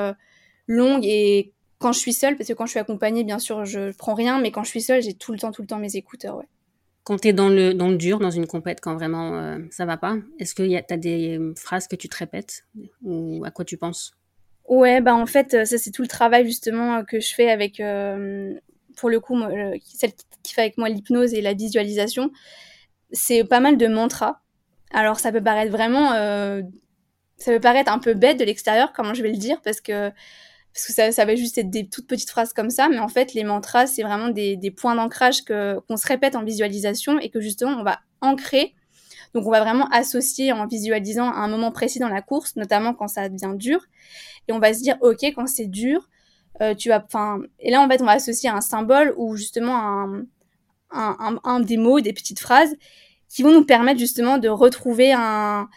longues 0.67 1.07
et 1.07 1.55
quand 1.79 1.93
je 1.93 1.99
suis 1.99 2.13
seule, 2.13 2.37
parce 2.37 2.49
que 2.49 2.55
quand 2.55 2.67
je 2.67 2.71
suis 2.71 2.81
accompagnée, 2.81 3.25
bien 3.25 3.39
sûr, 3.39 3.65
je 3.65 3.95
prends 3.97 4.15
rien, 4.15 4.41
mais 4.41 4.51
quand 4.51 4.65
je 4.65 4.71
suis 4.71 4.81
seule, 4.81 5.03
j'ai 5.03 5.15
tout 5.15 5.33
le 5.33 5.39
temps, 5.39 5.53
tout 5.53 5.63
le 5.63 5.69
temps 5.69 5.79
mes 5.79 5.97
écouteurs, 5.97 6.37
ouais. 6.37 6.49
Quand 7.05 7.21
tu 7.21 7.29
es 7.29 7.33
dans 7.33 7.49
le, 7.49 7.73
dans 7.73 7.89
le 7.89 7.97
dur, 7.97 8.19
dans 8.19 8.33
une 8.33 8.49
compète, 8.49 8.81
quand 8.81 8.95
vraiment 8.95 9.39
euh, 9.39 9.59
ça 9.71 9.85
va 9.85 9.97
pas, 9.97 10.17
est-ce 10.41 10.57
que 10.57 10.65
tu 10.65 10.93
as 10.93 10.97
des 10.97 11.39
phrases 11.55 11.87
que 11.87 11.95
tu 11.95 12.09
te 12.09 12.17
répètes 12.17 12.65
ou 13.05 13.45
à 13.45 13.53
quoi 13.53 13.65
tu 13.65 13.77
penses? 13.77 14.13
Ouais, 14.67 15.01
bah 15.01 15.15
en 15.15 15.27
fait, 15.27 15.55
euh, 15.55 15.65
ça 15.65 15.79
c'est 15.79 15.93
tout 15.93 16.03
le 16.03 16.09
travail 16.09 16.45
justement 16.45 16.97
euh, 16.97 17.03
que 17.05 17.21
je 17.21 17.33
fais 17.33 17.49
avec, 17.49 17.81
pour 18.97 19.09
le 19.09 19.21
coup, 19.21 19.41
celle 19.85 20.11
qui 20.43 20.53
fait 20.53 20.63
avec 20.63 20.79
moi 20.79 20.89
l'hypnose 20.89 21.33
et 21.33 21.43
la 21.43 21.55
visualisation. 21.55 22.33
C'est 23.13 23.45
pas 23.45 23.61
mal 23.61 23.77
de 23.77 23.87
mantras. 23.87 24.41
Alors 24.91 25.21
ça 25.21 25.31
peut 25.31 25.43
paraître 25.43 25.71
vraiment, 25.71 26.11
ça 27.37 27.53
peut 27.53 27.61
paraître 27.61 27.93
un 27.93 28.01
peu 28.01 28.15
bête 28.15 28.41
de 28.41 28.45
l'extérieur, 28.45 28.93
comment 28.93 29.15
je 29.15 29.23
vais 29.23 29.31
le 29.31 29.39
dire, 29.39 29.61
parce 29.63 29.81
que 29.81 30.11
parce 30.77 30.89
que 30.89 30.93
ça, 30.93 31.11
ça 31.11 31.25
va 31.25 31.35
juste 31.37 31.57
être 31.57 31.71
des 31.71 31.89
toutes 31.89 32.07
petites 32.07 32.29
phrases 32.29 32.53
comme 32.53 32.69
ça, 32.69 32.91
mais 32.91 32.99
en 32.99 33.09
fait, 33.09 33.33
les 33.33 33.45
mantras, 33.45 33.87
c'est 33.87 34.03
vraiment 34.03 34.29
des, 34.29 34.71
points 34.77 34.95
d'ancrage 34.95 35.41
qu'on 35.43 35.97
se 35.97 36.07
répète 36.07 36.37
en 36.37 36.45
visualisation 36.45 37.19
et 37.19 37.31
que 37.31 37.41
justement, 37.41 37.81
on 37.81 37.83
va 37.83 38.01
ancrer. 38.21 38.75
Donc, 39.33 39.47
on 39.47 39.51
va 39.51 39.61
vraiment 39.61 39.89
associer 39.89 40.53
en 40.53 40.67
visualisant 40.67 41.33
un 41.33 41.49
moment 41.49 41.73
précis 41.73 41.99
dans 41.99 42.11
la 42.11 42.21
course, 42.21 42.57
notamment 42.57 42.93
quand 42.93 43.09
ça 43.09 43.31
devient 43.31 43.55
dur. 43.57 43.87
Et 44.49 44.53
on 44.53 44.59
va 44.59 44.75
se 44.75 44.83
dire, 44.83 44.99
OK, 45.01 45.23
quand 45.23 45.47
c'est 45.47 45.65
dur, 45.65 46.11
euh, 46.61 46.75
tu 46.75 46.91
vas, 46.91 47.07
et 47.59 47.71
là, 47.71 47.81
en 47.81 47.89
fait, 47.89 48.03
on 48.03 48.05
va 48.07 48.13
associer 48.13 48.51
un 48.51 48.61
symbole 48.61 49.15
ou 49.17 49.35
justement 49.35 50.05
un, 50.91 51.39
un, 51.43 51.61
des 51.61 51.79
mots, 51.79 52.03
des 52.03 52.13
petites 52.13 52.41
phrases 52.41 52.77
qui 53.31 53.43
vont 53.43 53.51
nous 53.51 53.65
permettre 53.65 53.99
justement 53.99 54.37
de 54.37 54.51
retrouver 54.51 55.15
un, 55.15 55.71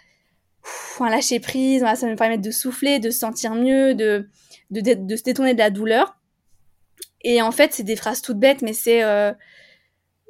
un 1.00 1.10
lâcher 1.10 1.40
prise. 1.40 1.84
Ça 1.84 1.94
va 1.94 2.10
nous 2.10 2.18
permettre 2.18 2.44
de 2.44 2.52
souffler, 2.52 3.00
de 3.00 3.12
se 3.12 3.20
sentir 3.20 3.56
mieux, 3.56 3.96
de, 3.96 4.28
de, 4.72 5.16
se 5.16 5.24
détourner 5.24 5.54
de 5.54 5.60
la 5.60 5.70
douleur. 5.70 6.18
Et 7.22 7.42
en 7.42 7.52
fait, 7.52 7.74
c'est 7.74 7.84
des 7.84 7.96
phrases 7.96 8.22
toutes 8.22 8.40
bêtes, 8.40 8.62
mais 8.62 8.74
c'est 8.74 9.04
euh, 9.04 9.34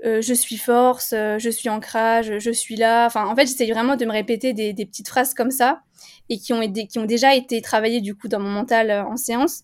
euh, 0.06 0.22
je 0.22 0.34
suis 0.34 0.58
force, 0.58 1.14
euh, 1.14 1.38
je 1.38 1.50
suis 1.50 1.70
ancrage, 1.70 2.40
je 2.40 2.52
suis 2.52 2.76
là. 2.76 3.06
Enfin, 3.06 3.26
en 3.26 3.36
fait, 3.36 3.46
j'essaye 3.46 3.72
vraiment 3.72 3.96
de 3.96 4.06
me 4.06 4.12
répéter 4.12 4.54
des, 4.54 4.74
petites 4.74 5.10
phrases 5.10 5.34
comme 5.34 5.52
ça 5.52 5.82
et 6.30 6.38
qui 6.40 6.54
ont, 6.54 6.62
qui 6.72 7.00
ont 7.00 7.06
déjà 7.06 7.36
été 7.36 7.62
travaillées 7.62 8.02
du 8.02 8.16
coup 8.16 8.28
dans 8.28 8.40
mon 8.40 8.50
mental 8.50 8.92
en 8.92 9.18
séance. 9.18 9.64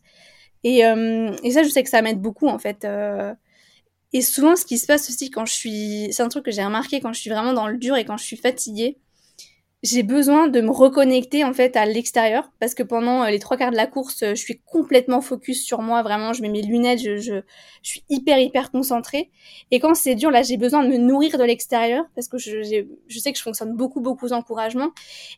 Et, 0.63 0.79
et, 0.79 1.51
ça, 1.51 1.63
je 1.63 1.69
sais 1.69 1.83
que 1.83 1.89
ça 1.89 2.01
m'aide 2.01 2.19
beaucoup 2.21 2.47
en 2.47 2.59
fait. 2.59 2.87
et 4.13 4.21
souvent, 4.21 4.55
ce 4.55 4.65
qui 4.65 4.77
se 4.77 4.87
passe 4.87 5.09
aussi 5.09 5.29
quand 5.29 5.45
je 5.45 5.53
suis, 5.53 6.07
c'est 6.11 6.23
un 6.23 6.29
truc 6.29 6.45
que 6.45 6.51
j'ai 6.51 6.63
remarqué 6.63 7.01
quand 7.01 7.13
je 7.13 7.21
suis 7.21 7.29
vraiment 7.29 7.53
dans 7.53 7.67
le 7.67 7.77
dur 7.77 7.95
et 7.95 8.05
quand 8.05 8.17
je 8.17 8.25
suis 8.25 8.37
fatiguée, 8.37 8.97
j'ai 9.85 10.03
besoin 10.03 10.47
de 10.47 10.61
me 10.61 10.71
reconnecter 10.71 11.43
en 11.43 11.53
fait 11.53 11.75
à 11.75 11.85
l'extérieur 11.85 12.51
parce 12.59 12.73
que 12.73 12.81
pendant 12.81 13.23
euh, 13.23 13.29
les 13.29 13.39
trois 13.39 13.55
quarts 13.55 13.71
de 13.71 13.75
la 13.75 13.85
course, 13.85 14.23
euh, 14.23 14.29
je 14.29 14.41
suis 14.41 14.59
complètement 14.65 15.21
focus 15.21 15.63
sur 15.63 15.81
moi, 15.81 16.01
vraiment, 16.01 16.33
je 16.33 16.41
mets 16.41 16.49
mes 16.49 16.63
lunettes, 16.63 16.99
je, 16.99 17.17
je, 17.17 17.35
je 17.83 17.89
suis 17.89 18.03
hyper 18.09 18.39
hyper 18.39 18.71
concentrée. 18.71 19.29
Et 19.69 19.79
quand 19.79 19.93
c'est 19.93 20.15
dur, 20.15 20.31
là, 20.31 20.41
j'ai 20.41 20.57
besoin 20.57 20.83
de 20.83 20.89
me 20.89 20.97
nourrir 20.97 21.37
de 21.37 21.43
l'extérieur 21.43 22.03
parce 22.15 22.27
que 22.27 22.39
je, 22.39 22.63
je, 22.63 23.19
sais 23.19 23.31
que 23.31 23.37
je 23.37 23.43
fonctionne 23.43 23.75
beaucoup 23.75 24.01
beaucoup 24.01 24.27
d'encouragement. 24.27 24.89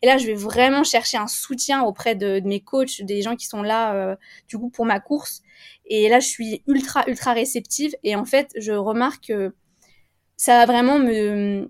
Et 0.02 0.06
là, 0.06 0.18
je 0.18 0.28
vais 0.28 0.36
vraiment 0.36 0.84
chercher 0.86 1.18
un 1.18 1.28
soutien 1.28 1.84
auprès 1.84 2.16
de, 2.16 2.42
mes 2.46 2.62
coachs, 2.62 3.02
des 3.02 3.22
gens 3.22 3.36
qui 3.36 3.48
sont 3.48 3.62
là 3.62 3.94
euh, 3.96 4.16
du 4.48 4.58
coup 4.58 4.70
pour 4.70 4.86
ma 4.86 5.02
course. 5.02 5.42
Et 5.88 6.08
là, 6.08 6.20
je 6.22 6.28
suis 6.28 6.64
ultra 6.68 7.04
ultra 7.08 7.34
réceptive 7.34 7.96
et 8.04 8.16
en 8.16 8.26
fait, 8.26 8.52
je 8.56 8.72
remarque 8.72 9.28
que 9.28 9.54
ça 10.38 10.54
va 10.60 10.66
vraiment 10.66 11.00
me 11.00 11.70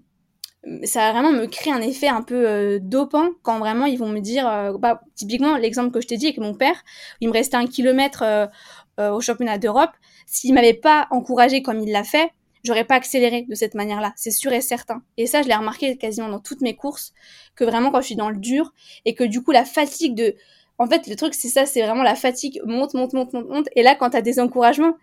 ça 0.84 0.99
va 0.99 1.11
vraiment 1.11 1.32
me 1.32 1.45
créer 1.45 1.74
un 1.74 1.82
effet 1.82 2.07
un 2.07 2.22
peu 2.22 2.47
euh, 2.47 2.80
dopant 2.82 3.30
quand 3.41 3.59
vraiment 3.59 3.86
ils 3.86 3.97
vont 3.97 4.09
me 4.09 4.20
dire, 4.20 4.47
euh, 4.47 4.78
bah, 4.78 5.01
typiquement 5.15 5.55
l'exemple 5.57 5.91
que 5.91 6.01
je 6.01 6.07
t'ai 6.07 6.18
dit 6.18 6.28
avec 6.28 6.39
mon 6.39 6.53
père, 6.53 6.84
il 7.22 7.30
me 7.30 7.34
restait 7.34 7.57
un 7.57 7.68
kilomètre 7.68 8.24
euh, 8.24 9.11
au 9.11 9.22
championnat 9.22 9.57
d'Europe, 9.57 9.91
s'il 10.26 10.53
m'avait 10.53 10.74
pas 10.74 11.07
encouragé 11.11 11.61
comme 11.61 11.80
il 11.80 11.91
l'a 11.91 12.03
fait, 12.03 12.32
j'aurais 12.63 12.84
pas 12.84 12.95
accéléré 12.95 13.45
de 13.47 13.55
cette 13.55 13.76
manière-là, 13.76 14.13
c'est 14.15 14.32
sûr 14.32 14.51
et 14.51 14.61
certain. 14.61 15.03
Et 15.18 15.28
ça, 15.28 15.43
je 15.43 15.47
l'ai 15.47 15.55
remarqué 15.55 15.97
quasiment 15.97 16.30
dans 16.30 16.39
toutes 16.39 16.61
mes 16.61 16.76
courses, 16.76 17.13
que 17.55 17.63
vraiment 17.63 17.91
quand 17.91 18.01
je 18.01 18.07
suis 18.07 18.15
dans 18.15 18.30
le 18.30 18.38
dur 18.38 18.74
et 19.05 19.13
que 19.13 19.24
du 19.24 19.43
coup 19.43 19.51
la 19.51 19.65
fatigue 19.65 20.15
de 20.15 20.36
en 20.80 20.88
fait, 20.88 21.07
le 21.07 21.15
truc, 21.15 21.34
c'est 21.34 21.47
ça, 21.47 21.65
c'est 21.65 21.82
vraiment 21.82 22.03
la 22.03 22.15
fatigue 22.15 22.61
monte, 22.65 22.93
monte, 22.93 23.13
monte, 23.13 23.34
monte, 23.34 23.49
monte. 23.49 23.67
Et 23.75 23.82
là, 23.82 23.95
quand 23.95 24.11
t'as 24.11 24.21
des 24.21 24.39
encouragements, 24.39 24.95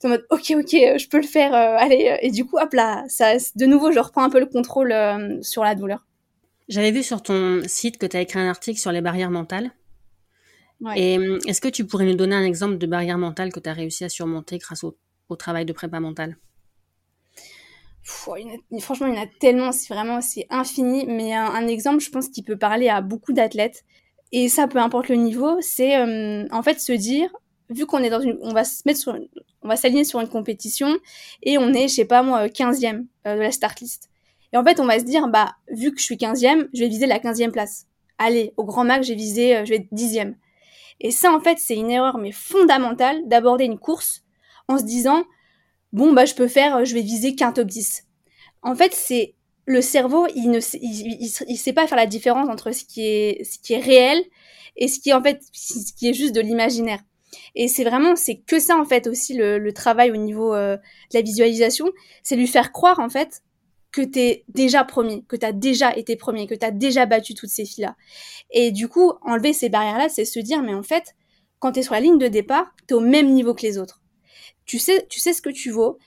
t'es 0.00 0.08
en 0.08 0.10
mode, 0.10 0.26
ok, 0.30 0.54
ok, 0.56 0.74
euh, 0.74 0.98
je 0.98 1.08
peux 1.08 1.18
le 1.18 1.26
faire, 1.26 1.54
euh, 1.54 1.76
allez. 1.78 2.08
Euh, 2.10 2.16
et 2.20 2.30
du 2.30 2.44
coup, 2.44 2.58
hop 2.58 2.72
là, 2.72 3.04
ça, 3.08 3.34
de 3.36 3.66
nouveau, 3.66 3.92
je 3.92 4.00
reprends 4.00 4.24
un 4.24 4.30
peu 4.30 4.40
le 4.40 4.46
contrôle 4.46 4.92
sur 5.42 5.62
la 5.62 5.74
douleur. 5.74 6.06
J'avais 6.68 6.90
vu 6.90 7.02
sur 7.02 7.22
ton 7.22 7.62
site 7.66 7.98
que 7.98 8.06
tu 8.06 8.16
as 8.16 8.20
écrit 8.20 8.40
un 8.40 8.48
article 8.48 8.78
sur 8.78 8.92
les 8.92 9.00
barrières 9.00 9.30
mentales. 9.30 9.70
Ouais. 10.80 10.98
Et 10.98 11.14
est-ce 11.46 11.60
que 11.60 11.68
tu 11.68 11.84
pourrais 11.84 12.06
nous 12.06 12.14
donner 12.14 12.34
un 12.34 12.44
exemple 12.44 12.78
de 12.78 12.86
barrière 12.86 13.18
mentale 13.18 13.52
que 13.52 13.60
tu 13.60 13.68
as 13.68 13.72
réussi 13.72 14.04
à 14.04 14.08
surmonter 14.08 14.58
grâce 14.58 14.84
au, 14.84 14.96
travail 15.36 15.64
de 15.64 15.72
prépa 15.72 16.00
mentale? 16.00 16.36
Franchement, 18.02 19.06
il 19.06 19.14
y 19.14 19.18
en 19.18 19.22
a 19.22 19.26
tellement, 19.38 19.70
c'est 19.70 19.92
vraiment, 19.92 20.20
c'est 20.20 20.46
infini. 20.50 21.06
Mais 21.06 21.34
un, 21.34 21.44
un, 21.44 21.68
exemple, 21.68 22.00
je 22.00 22.10
pense, 22.10 22.28
qui 22.28 22.42
peut 22.42 22.56
parler 22.56 22.88
à 22.88 23.00
beaucoup 23.00 23.32
d'athlètes, 23.32 23.84
et 24.32 24.48
ça, 24.48 24.68
peu 24.68 24.78
importe 24.78 25.08
le 25.08 25.16
niveau, 25.16 25.60
c'est 25.60 25.96
euh, 25.96 26.46
en 26.50 26.62
fait 26.62 26.80
se 26.80 26.92
dire, 26.92 27.30
vu 27.68 27.86
qu'on 27.86 27.98
est 27.98 28.10
dans 28.10 28.20
une, 28.20 28.38
on 28.42 28.52
va 28.52 28.64
se 28.64 28.82
mettre 28.86 29.00
sur, 29.00 29.16
on 29.62 29.68
va 29.68 29.76
s'aligner 29.76 30.04
sur 30.04 30.20
une 30.20 30.28
compétition 30.28 30.96
et 31.42 31.58
on 31.58 31.72
est, 31.72 31.88
je 31.88 31.94
sais 31.94 32.04
pas 32.04 32.22
moi, 32.22 32.46
15e 32.46 33.06
euh, 33.26 33.36
de 33.36 33.40
la 33.40 33.50
start 33.50 33.80
list. 33.80 34.08
Et 34.52 34.56
en 34.56 34.64
fait, 34.64 34.80
on 34.80 34.86
va 34.86 34.98
se 34.98 35.04
dire, 35.04 35.28
bah, 35.28 35.54
vu 35.70 35.92
que 35.92 35.98
je 35.98 36.04
suis 36.04 36.16
15e, 36.16 36.68
je 36.72 36.80
vais 36.80 36.88
viser 36.88 37.06
la 37.06 37.18
15e 37.18 37.50
place. 37.50 37.86
Allez, 38.18 38.52
au 38.56 38.64
grand 38.64 38.84
max, 38.84 39.06
j'ai 39.06 39.14
visé, 39.14 39.56
euh, 39.56 39.64
je 39.64 39.70
vais 39.70 39.76
être 39.76 39.92
10e. 39.92 40.34
Et 41.00 41.10
ça, 41.10 41.32
en 41.32 41.40
fait, 41.40 41.58
c'est 41.58 41.76
une 41.76 41.90
erreur, 41.90 42.18
mais 42.18 42.32
fondamentale, 42.32 43.26
d'aborder 43.26 43.64
une 43.64 43.78
course 43.78 44.22
en 44.68 44.78
se 44.78 44.84
disant, 44.84 45.24
bon, 45.92 46.12
bah, 46.12 46.24
je 46.24 46.34
peux 46.34 46.48
faire, 46.48 46.84
je 46.84 46.94
vais 46.94 47.00
viser 47.00 47.34
qu'un 47.34 47.52
top 47.52 47.68
10. 47.68 48.04
En 48.62 48.74
fait, 48.74 48.92
c'est 48.92 49.34
le 49.70 49.82
cerveau, 49.82 50.26
il 50.34 50.50
ne 50.50 50.58
il, 50.82 51.56
sait 51.56 51.72
pas 51.72 51.86
faire 51.86 51.96
la 51.96 52.06
différence 52.06 52.48
entre 52.48 52.72
ce 52.72 52.84
qui 52.84 53.06
est 53.06 53.44
ce 53.44 53.56
qui 53.60 53.74
est 53.74 53.78
réel 53.78 54.20
et 54.76 54.88
ce 54.88 54.98
qui 54.98 55.10
est 55.10 55.12
en 55.12 55.22
fait 55.22 55.40
ce 55.52 55.92
qui 55.92 56.08
est 56.08 56.12
juste 56.12 56.34
de 56.34 56.40
l'imaginaire. 56.40 56.98
Et 57.54 57.68
c'est 57.68 57.84
vraiment, 57.84 58.16
c'est 58.16 58.38
que 58.38 58.58
ça 58.58 58.76
en 58.76 58.84
fait 58.84 59.06
aussi 59.06 59.34
le, 59.34 59.72
travail 59.72 60.10
au 60.10 60.16
niveau 60.16 60.56
de 60.56 60.78
la 61.14 61.22
visualisation, 61.22 61.88
c'est 62.24 62.34
lui 62.34 62.48
faire 62.48 62.72
croire 62.72 62.98
en 62.98 63.08
fait 63.08 63.42
que 63.92 64.02
t'es 64.02 64.44
déjà 64.48 64.82
premier, 64.82 65.22
que 65.28 65.36
t'as 65.36 65.52
déjà 65.52 65.96
été 65.96 66.16
premier, 66.16 66.48
que 66.48 66.54
t'as 66.56 66.72
déjà 66.72 67.06
battu 67.06 67.34
toutes 67.34 67.50
ces 67.50 67.64
filles-là. 67.64 67.94
Et 68.50 68.72
du 68.72 68.88
coup, 68.88 69.12
enlever 69.22 69.52
ces 69.52 69.68
barrières-là, 69.68 70.08
c'est 70.08 70.24
se 70.24 70.40
dire, 70.40 70.62
mais 70.62 70.74
en 70.74 70.82
fait, 70.82 71.14
quand 71.60 71.72
t'es 71.72 71.82
sur 71.82 71.94
la 71.94 72.00
ligne 72.00 72.18
de 72.18 72.26
départ, 72.26 72.74
t'es 72.88 72.94
au 72.94 73.00
même 73.00 73.32
niveau 73.32 73.54
que 73.54 73.62
les 73.62 73.78
autres. 73.78 74.02
Tu 74.64 74.80
sais, 74.80 75.06
tu 75.08 75.20
sais 75.20 75.32
ce 75.32 75.42
que 75.42 75.50
tu 75.50 75.70
vaux, 75.70 75.98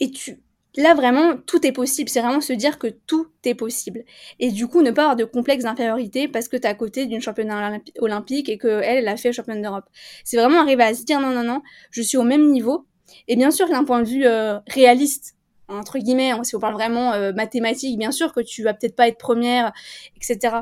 et 0.00 0.10
tu, 0.10 0.42
là 0.76 0.94
vraiment, 0.94 1.36
tout 1.36 1.66
est 1.66 1.72
possible. 1.72 2.08
C'est 2.08 2.20
vraiment 2.20 2.40
se 2.40 2.52
dire 2.52 2.78
que 2.78 2.86
tout 2.86 3.28
est 3.44 3.54
possible. 3.54 4.04
Et 4.38 4.50
du 4.50 4.66
coup, 4.66 4.82
ne 4.82 4.90
pas 4.90 5.02
avoir 5.02 5.16
de 5.16 5.24
complexe 5.24 5.64
d'infériorité 5.64 6.28
parce 6.28 6.48
que 6.48 6.56
t'es 6.56 6.68
à 6.68 6.74
côté 6.74 7.06
d'une 7.06 7.20
championne 7.20 7.80
olympique 7.98 8.48
et 8.48 8.58
qu'elle, 8.58 8.82
elle 8.82 9.08
a 9.08 9.16
fait 9.16 9.32
championne 9.32 9.62
d'Europe. 9.62 9.84
C'est 10.24 10.36
vraiment 10.36 10.60
arriver 10.60 10.84
à 10.84 10.94
se 10.94 11.04
dire, 11.04 11.20
non, 11.20 11.30
non, 11.30 11.44
non, 11.44 11.62
je 11.90 12.02
suis 12.02 12.16
au 12.16 12.24
même 12.24 12.50
niveau. 12.50 12.86
Et 13.28 13.36
bien 13.36 13.50
sûr, 13.50 13.68
d'un 13.68 13.84
point 13.84 14.00
de 14.02 14.08
vue 14.08 14.26
euh, 14.26 14.58
réaliste, 14.68 15.36
entre 15.68 15.98
guillemets, 15.98 16.30
hein, 16.30 16.44
si 16.44 16.56
on 16.56 16.60
parle 16.60 16.74
vraiment 16.74 17.12
euh, 17.12 17.32
mathématiques, 17.32 17.98
bien 17.98 18.12
sûr 18.12 18.32
que 18.32 18.40
tu 18.40 18.62
vas 18.62 18.74
peut-être 18.74 18.96
pas 18.96 19.08
être 19.08 19.18
première, 19.18 19.72
etc. 20.16 20.56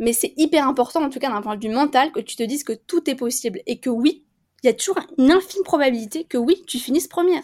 Mais 0.00 0.12
c'est 0.12 0.32
hyper 0.36 0.66
important, 0.66 1.02
en 1.02 1.10
tout 1.10 1.18
cas 1.18 1.30
d'un 1.30 1.42
point 1.42 1.56
de 1.56 1.66
vue 1.66 1.72
mental, 1.72 2.12
que 2.12 2.20
tu 2.20 2.36
te 2.36 2.42
dises 2.42 2.64
que 2.64 2.72
tout 2.72 3.08
est 3.10 3.14
possible 3.14 3.60
et 3.66 3.78
que 3.78 3.90
oui, 3.90 4.24
il 4.62 4.66
y 4.66 4.70
a 4.70 4.74
toujours 4.74 4.98
une 5.18 5.30
infime 5.30 5.62
probabilité 5.64 6.24
que 6.24 6.38
oui, 6.38 6.62
tu 6.66 6.78
finisses 6.78 7.08
première. 7.08 7.42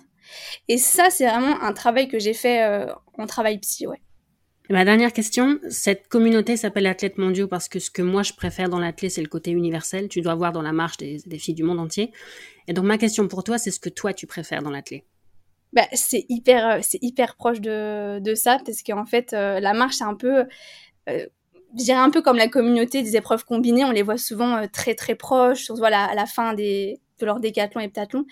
Et 0.69 0.79
ça, 0.79 1.11
c'est 1.11 1.27
vraiment 1.27 1.61
un 1.63 1.73
travail 1.73 2.09
que 2.09 2.19
j'ai 2.19 2.35
fait 2.35 2.63
euh, 2.63 2.93
en 3.17 3.27
travail 3.27 3.59
psy, 3.59 3.87
ouais. 3.87 4.01
ma 4.71 4.85
dernière 4.85 5.13
question, 5.13 5.59
cette 5.69 6.09
communauté 6.09 6.57
s'appelle 6.57 6.87
Athlètes 6.87 7.19
mondiaux 7.19 7.49
parce 7.49 7.69
que 7.69 7.79
ce 7.79 7.91
que 7.91 8.03
moi 8.03 8.23
je 8.23 8.33
préfère 8.33 8.69
dans 8.69 8.79
l'athlète, 8.79 9.13
c'est 9.13 9.23
le 9.23 9.29
côté 9.29 9.51
universel. 9.51 10.09
Tu 10.09 10.21
dois 10.21 10.35
voir 10.35 10.53
dans 10.53 10.63
la 10.63 10.73
marche 10.73 10.97
des, 10.99 11.19
des 11.27 11.39
filles 11.39 11.55
du 11.55 11.63
monde 11.65 11.81
entier. 11.81 12.13
Et 12.67 12.73
donc 12.73 12.85
ma 12.85 12.99
question 12.99 13.29
pour 13.29 13.45
toi, 13.45 13.59
c'est 13.59 13.71
ce 13.71 13.81
que 13.81 13.89
toi 13.89 14.13
tu 14.13 14.27
préfères 14.27 14.63
dans 14.63 14.71
l'athlète 14.71 15.05
bah, 15.75 15.87
c'est 15.93 16.25
hyper, 16.31 16.67
euh, 16.67 16.79
c'est 16.81 16.99
hyper 17.03 17.37
proche 17.37 17.61
de, 17.61 18.21
de 18.21 18.35
ça, 18.35 18.59
parce 18.65 18.83
qu'en 18.83 19.05
fait, 19.05 19.35
euh, 19.35 19.61
la 19.61 19.75
marche, 19.75 19.97
c'est 19.97 20.05
un 20.05 20.15
peu, 20.15 20.47
je 21.07 21.27
dirais 21.75 21.99
un 21.99 22.11
peu 22.11 22.23
comme 22.23 22.37
la 22.37 22.49
communauté 22.49 23.03
des 23.03 23.17
épreuves 23.17 23.45
combinées, 23.45 23.85
on 23.85 23.91
les 23.91 24.03
voit 24.03 24.17
souvent 24.17 24.67
très 24.69 24.95
très 24.95 25.15
proches, 25.15 25.65
surtout 25.65 25.85
à 25.85 25.91
la, 25.91 26.05
à 26.05 26.15
la 26.15 26.27
fin 26.27 26.55
des, 26.55 27.01
de 27.19 27.27
leur 27.27 27.41
décathlon 27.41 27.81
et 27.81 27.89
pentathlon. 27.89 28.25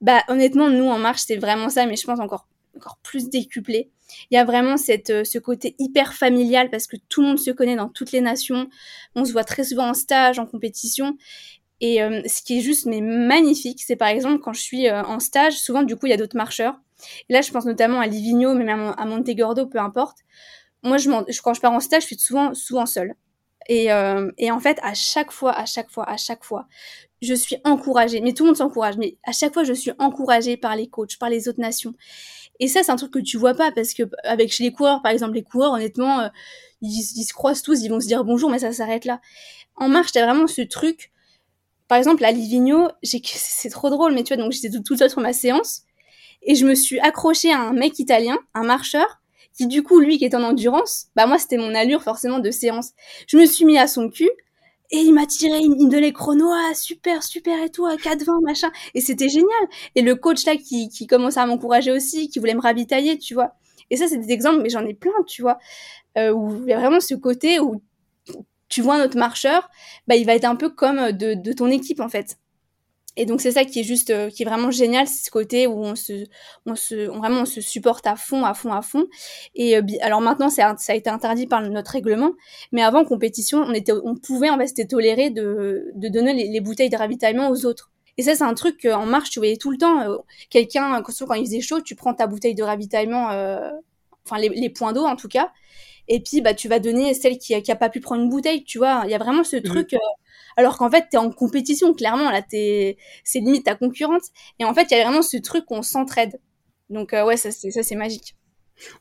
Bah, 0.00 0.22
honnêtement, 0.28 0.70
nous, 0.70 0.86
en 0.86 0.98
marche, 0.98 1.22
c'est 1.26 1.36
vraiment 1.36 1.68
ça, 1.68 1.86
mais 1.86 1.96
je 1.96 2.04
pense 2.06 2.20
encore, 2.20 2.46
encore 2.76 2.98
plus 3.02 3.28
décuplé. 3.28 3.90
Il 4.30 4.34
y 4.36 4.38
a 4.38 4.44
vraiment 4.44 4.76
cette, 4.76 5.24
ce 5.24 5.38
côté 5.38 5.74
hyper 5.78 6.14
familial 6.14 6.70
parce 6.70 6.86
que 6.86 6.96
tout 7.08 7.20
le 7.20 7.28
monde 7.28 7.38
se 7.38 7.50
connaît 7.50 7.76
dans 7.76 7.88
toutes 7.88 8.12
les 8.12 8.20
nations. 8.22 8.68
On 9.14 9.24
se 9.24 9.32
voit 9.32 9.44
très 9.44 9.64
souvent 9.64 9.88
en 9.90 9.94
stage, 9.94 10.38
en 10.38 10.46
compétition. 10.46 11.16
Et 11.80 12.02
euh, 12.02 12.22
ce 12.26 12.42
qui 12.42 12.58
est 12.58 12.60
juste 12.60 12.86
mais 12.86 13.00
magnifique, 13.00 13.82
c'est 13.82 13.96
par 13.96 14.08
exemple 14.08 14.40
quand 14.40 14.52
je 14.52 14.60
suis 14.60 14.88
euh, 14.88 15.02
en 15.04 15.20
stage, 15.20 15.54
souvent 15.58 15.82
du 15.84 15.96
coup 15.96 16.06
il 16.06 16.10
y 16.10 16.12
a 16.12 16.16
d'autres 16.16 16.36
marcheurs. 16.36 16.80
Là 17.28 17.40
je 17.40 17.52
pense 17.52 17.66
notamment 17.66 18.00
à 18.00 18.06
Livigno, 18.06 18.54
mais 18.54 18.64
même 18.64 18.94
à 18.96 19.04
Montegordo, 19.06 19.66
peu 19.66 19.78
importe. 19.78 20.18
Moi 20.82 20.98
je, 20.98 21.10
quand 21.42 21.54
je 21.54 21.60
pars 21.60 21.72
en 21.72 21.80
stage, 21.80 22.02
je 22.02 22.06
suis 22.08 22.18
souvent 22.18 22.54
souvent 22.54 22.86
seule. 22.86 23.14
Et, 23.68 23.92
euh, 23.92 24.30
et 24.38 24.50
en 24.50 24.60
fait 24.60 24.78
à 24.82 24.94
chaque 24.94 25.30
fois, 25.30 25.52
à 25.52 25.66
chaque 25.66 25.90
fois, 25.90 26.08
à 26.08 26.16
chaque 26.16 26.44
fois, 26.44 26.66
je 27.22 27.34
suis 27.34 27.56
encouragée. 27.64 28.20
Mais 28.20 28.32
tout 28.32 28.44
le 28.44 28.48
monde 28.48 28.56
s'encourage. 28.56 28.96
Mais 28.96 29.16
à 29.24 29.32
chaque 29.32 29.54
fois 29.54 29.64
je 29.64 29.72
suis 29.72 29.92
encouragée 29.98 30.56
par 30.56 30.76
les 30.76 30.88
coachs, 30.88 31.18
par 31.18 31.30
les 31.30 31.48
autres 31.48 31.60
nations. 31.60 31.94
Et 32.60 32.68
ça 32.68 32.82
c'est 32.82 32.92
un 32.92 32.96
truc 32.96 33.12
que 33.12 33.18
tu 33.18 33.36
vois 33.36 33.54
pas 33.54 33.72
parce 33.72 33.94
que 33.94 34.04
avec 34.24 34.52
chez 34.52 34.64
les 34.64 34.72
coureurs, 34.72 35.02
par 35.02 35.12
exemple 35.12 35.34
les 35.34 35.44
coureurs, 35.44 35.72
honnêtement, 35.72 36.30
ils, 36.82 36.88
ils 36.88 37.24
se 37.24 37.32
croisent 37.32 37.62
tous, 37.62 37.82
ils 37.82 37.88
vont 37.88 38.00
se 38.00 38.06
dire 38.06 38.24
bonjour, 38.24 38.50
mais 38.50 38.60
ça 38.60 38.72
s'arrête 38.72 39.04
là. 39.04 39.20
En 39.76 39.88
marche, 39.88 40.12
t'as 40.12 40.24
vraiment 40.24 40.46
ce 40.46 40.62
truc 40.62 41.12
par 41.88 41.96
exemple, 41.96 42.22
à 42.24 42.30
Livigno, 42.30 42.88
c'est 43.02 43.70
trop 43.70 43.90
drôle, 43.90 44.12
mais 44.14 44.22
tu 44.22 44.34
vois, 44.34 44.42
donc 44.42 44.52
j'étais 44.52 44.70
toute 44.70 44.98
seule 44.98 45.10
sur 45.10 45.20
ma 45.20 45.32
séance 45.32 45.82
et 46.42 46.54
je 46.54 46.64
me 46.66 46.74
suis 46.74 47.00
accrochée 47.00 47.50
à 47.50 47.60
un 47.60 47.72
mec 47.72 47.98
italien, 47.98 48.38
un 48.54 48.62
marcheur, 48.62 49.20
qui 49.56 49.66
du 49.66 49.82
coup, 49.82 49.98
lui 49.98 50.18
qui 50.18 50.24
est 50.24 50.34
en 50.36 50.42
endurance, 50.42 51.06
bah 51.16 51.26
moi 51.26 51.38
c'était 51.38 51.56
mon 51.56 51.74
allure 51.74 52.02
forcément 52.02 52.38
de 52.38 52.50
séance. 52.50 52.92
Je 53.26 53.36
me 53.38 53.46
suis 53.46 53.64
mis 53.64 53.76
à 53.76 53.88
son 53.88 54.08
cul 54.08 54.30
et 54.90 54.98
il 54.98 55.12
m'a 55.12 55.26
tiré, 55.26 55.58
il 55.58 55.70
me 55.70 55.90
donnait 55.90 56.12
chrono, 56.12 56.50
ah, 56.50 56.74
super, 56.74 57.22
super 57.22 57.62
et 57.62 57.70
tout, 57.70 57.86
à 57.86 57.96
4,20, 57.96 58.42
machin. 58.42 58.70
Et 58.94 59.00
c'était 59.00 59.28
génial. 59.28 59.68
Et 59.94 60.02
le 60.02 60.14
coach 60.14 60.46
là 60.46 60.56
qui, 60.56 60.88
qui 60.88 61.06
commençait 61.06 61.40
à 61.40 61.46
m'encourager 61.46 61.92
aussi, 61.92 62.28
qui 62.30 62.38
voulait 62.38 62.54
me 62.54 62.60
ravitailler, 62.60 63.18
tu 63.18 63.34
vois. 63.34 63.54
Et 63.90 63.96
ça, 63.96 64.08
c'est 64.08 64.18
des 64.18 64.32
exemples, 64.32 64.62
mais 64.62 64.70
j'en 64.70 64.84
ai 64.86 64.94
plein, 64.94 65.12
tu 65.26 65.42
vois, 65.42 65.58
euh, 66.16 66.32
où 66.32 66.62
il 66.64 66.70
y 66.70 66.72
a 66.72 66.78
vraiment 66.78 67.00
ce 67.00 67.14
côté 67.14 67.60
où 67.60 67.82
tu 68.68 68.82
vois 68.82 68.98
notre 68.98 69.16
marcheur, 69.16 69.68
bah, 70.06 70.16
il 70.16 70.26
va 70.26 70.34
être 70.34 70.44
un 70.44 70.56
peu 70.56 70.70
comme 70.70 70.98
euh, 70.98 71.12
de, 71.12 71.52
ton 71.52 71.68
équipe 71.70 72.00
en 72.00 72.08
fait. 72.08 72.38
Et 73.18 73.26
donc 73.26 73.40
c'est 73.40 73.50
ça 73.50 73.64
qui 73.64 73.80
est 73.80 73.82
juste, 73.82 74.10
euh, 74.10 74.30
qui 74.30 74.44
est 74.44 74.46
vraiment 74.46 74.70
génial, 74.70 75.08
c'est 75.08 75.26
ce 75.26 75.30
côté 75.32 75.66
où 75.66 75.82
on 75.82 75.96
se, 75.96 76.24
on 76.66 76.76
se, 76.76 77.10
on, 77.10 77.18
vraiment 77.18 77.40
on 77.40 77.44
se 77.46 77.60
supporte 77.60 78.06
à 78.06 78.14
fond, 78.14 78.44
à 78.44 78.54
fond, 78.54 78.72
à 78.72 78.80
fond. 78.80 79.08
Et 79.56 79.76
euh, 79.76 79.82
alors 80.02 80.20
maintenant 80.20 80.48
ça 80.48 80.76
a 80.86 80.94
été 80.94 81.10
interdit 81.10 81.48
par 81.48 81.60
notre 81.60 81.90
règlement, 81.90 82.30
mais 82.70 82.80
avant 82.80 83.04
compétition, 83.04 83.58
on 83.58 83.74
était, 83.74 83.92
on 83.92 84.14
pouvait 84.14 84.50
en 84.50 84.56
fait 84.56 84.68
c'était 84.68 84.86
toléré 84.86 85.30
de, 85.30 85.90
de 85.96 86.08
donner 86.08 86.32
les, 86.32 86.60
bouteilles 86.60 86.90
de 86.90 86.96
ravitaillement 86.96 87.50
aux 87.50 87.66
autres. 87.66 87.90
Et 88.18 88.22
ça 88.22 88.36
c'est 88.36 88.44
un 88.44 88.54
truc 88.54 88.84
en 88.84 89.04
marche 89.04 89.30
tu 89.30 89.40
voyais 89.40 89.56
tout 89.56 89.72
le 89.72 89.78
temps. 89.78 90.00
Quelqu'un 90.48 91.02
quand, 91.02 91.12
quand 91.26 91.34
il 91.34 91.44
faisait 91.44 91.60
chaud, 91.60 91.80
tu 91.80 91.96
prends 91.96 92.14
ta 92.14 92.28
bouteille 92.28 92.54
de 92.54 92.62
ravitaillement, 92.62 93.26
enfin 94.24 94.38
les, 94.38 94.48
les 94.48 94.70
points 94.70 94.92
d'eau 94.92 95.04
en 95.04 95.16
tout 95.16 95.28
cas, 95.28 95.50
et 96.06 96.20
puis 96.20 96.40
bah 96.40 96.54
tu 96.54 96.68
vas 96.68 96.78
donner 96.78 97.14
celle 97.14 97.38
qui 97.38 97.52
a, 97.54 97.60
qui 97.60 97.72
a 97.72 97.76
pas 97.76 97.90
pu 97.90 98.00
prendre 98.00 98.22
une 98.22 98.30
bouteille 98.30 98.64
tu 98.64 98.78
vois 98.78 99.02
il 99.04 99.10
y 99.10 99.14
a 99.14 99.18
vraiment 99.18 99.44
ce 99.44 99.56
mhm. 99.56 99.62
truc 99.62 99.94
euh, 99.94 99.98
alors 100.58 100.76
qu'en 100.76 100.90
fait 100.90 101.06
tu 101.10 101.16
es 101.16 101.18
en 101.18 101.30
compétition 101.30 101.94
clairement 101.94 102.30
là 102.30 102.42
t'es 102.42 102.98
c'est 103.24 103.38
limite 103.38 103.64
ta 103.64 103.76
concurrente 103.76 104.24
et 104.58 104.64
en 104.64 104.74
fait 104.74 104.88
il 104.90 104.98
y 104.98 105.00
a 105.00 105.04
vraiment 105.04 105.22
ce 105.22 105.36
truc 105.38 105.64
qu'on 105.64 105.82
s'entraide 105.82 106.38
donc 106.90 107.14
euh, 107.14 107.24
ouais 107.24 107.36
ça 107.36 107.50
c'est 107.50 107.70
ça 107.70 107.82
c'est 107.82 107.94
magique 107.94 108.34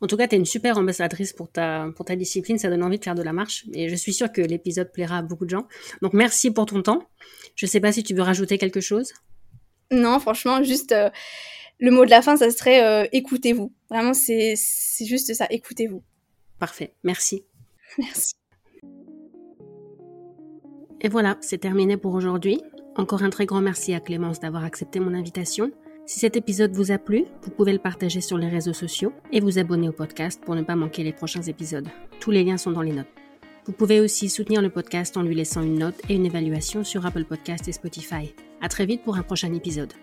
en 0.02 0.08
tout 0.08 0.18
cas, 0.18 0.28
tu 0.28 0.34
es 0.34 0.40
une 0.40 0.46
super 0.46 0.80
ambassadrice 0.80 1.34
pour 1.34 1.52
ta, 1.52 1.86
pour 1.96 2.04
ta 2.04 2.16
discipline, 2.16 2.58
ça 2.58 2.68
donne 2.68 2.82
envie 2.82 2.98
de 2.98 3.04
faire 3.04 3.14
de 3.14 3.22
la 3.22 3.32
marche 3.32 3.64
et 3.76 3.90
je 3.90 3.96
suis 3.96 4.12
sûre 4.12 4.32
que 4.32 4.42
l'épisode 4.42 4.92
plaira 4.92 5.20
à 5.20 5.22
beaucoup 5.22 5.46
de 5.46 5.52
gens. 5.52 5.68
Donc 6.02 6.14
merci 6.14 6.50
pour 6.50 6.66
ton 6.66 6.82
temps. 6.82 7.08
Je 7.54 7.68
sais 7.68 7.80
pas 7.80 7.92
si 7.92 8.02
tu 8.02 8.16
veux 8.16 8.24
rajouter 8.24 8.58
quelque 8.58 8.82
chose. 8.82 9.14
Non, 9.92 10.20
franchement, 10.20 10.64
juste 10.64 10.94
euh, 10.94 11.12
le 11.78 11.92
mot 11.92 12.06
de 12.06 12.10
la 12.10 12.24
fin, 12.24 12.38
ça 12.38 12.50
serait 12.50 13.08
écoutez-vous. 13.12 13.72
Vraiment, 13.92 14.16
c'est 14.16 14.56
juste 15.06 15.32
ça, 15.36 15.46
écoutez-vous. 15.52 16.02
Parfait, 16.58 16.96
merci. 17.04 17.46
Merci. 18.00 18.34
Et 21.02 21.10
voilà, 21.10 21.38
c'est 21.42 21.60
terminé 21.60 21.98
pour 21.98 22.14
aujourd'hui. 22.14 22.62
Encore 22.96 23.24
un 23.24 23.30
très 23.30 23.46
grand 23.46 23.62
merci 23.62 23.94
à 23.94 24.00
Clémence 24.00 24.40
d'avoir 24.40 24.64
accepté 24.64 25.00
mon 25.00 25.14
invitation. 25.14 25.72
Si 26.08 26.20
cet 26.20 26.36
épisode 26.36 26.74
vous 26.74 26.92
a 26.92 26.98
plu, 26.98 27.26
vous 27.44 27.52
pouvez 27.52 27.74
le 27.74 27.80
partager 27.80 28.22
sur 28.22 28.38
les 28.38 28.48
réseaux 28.48 28.74
sociaux 28.74 29.14
et 29.32 29.40
vous 29.40 29.60
abonner 29.60 29.90
au 29.90 29.92
podcast 29.92 30.42
pour 30.44 30.56
ne 30.56 30.64
pas 30.64 30.76
manquer 30.76 31.04
les 31.04 31.14
prochains 31.14 31.44
épisodes. 31.44 31.88
Tous 32.20 32.32
les 32.32 32.44
liens 32.44 32.58
sont 32.58 32.72
dans 32.72 32.82
les 32.82 32.94
notes. 32.94 33.08
Vous 33.66 33.74
pouvez 33.74 34.00
aussi 34.00 34.30
soutenir 34.30 34.62
le 34.62 34.70
podcast 34.70 35.18
en 35.18 35.22
lui 35.22 35.36
laissant 35.36 35.62
une 35.62 35.78
note 35.78 36.02
et 36.10 36.16
une 36.16 36.26
évaluation 36.26 36.84
sur 36.84 37.06
Apple 37.06 37.26
Podcast 37.26 37.68
et 37.68 37.74
Spotify. 37.74 38.34
À 38.62 38.70
très 38.70 38.86
vite 38.86 39.04
pour 39.04 39.18
un 39.18 39.24
prochain 39.24 39.54
épisode. 39.54 39.94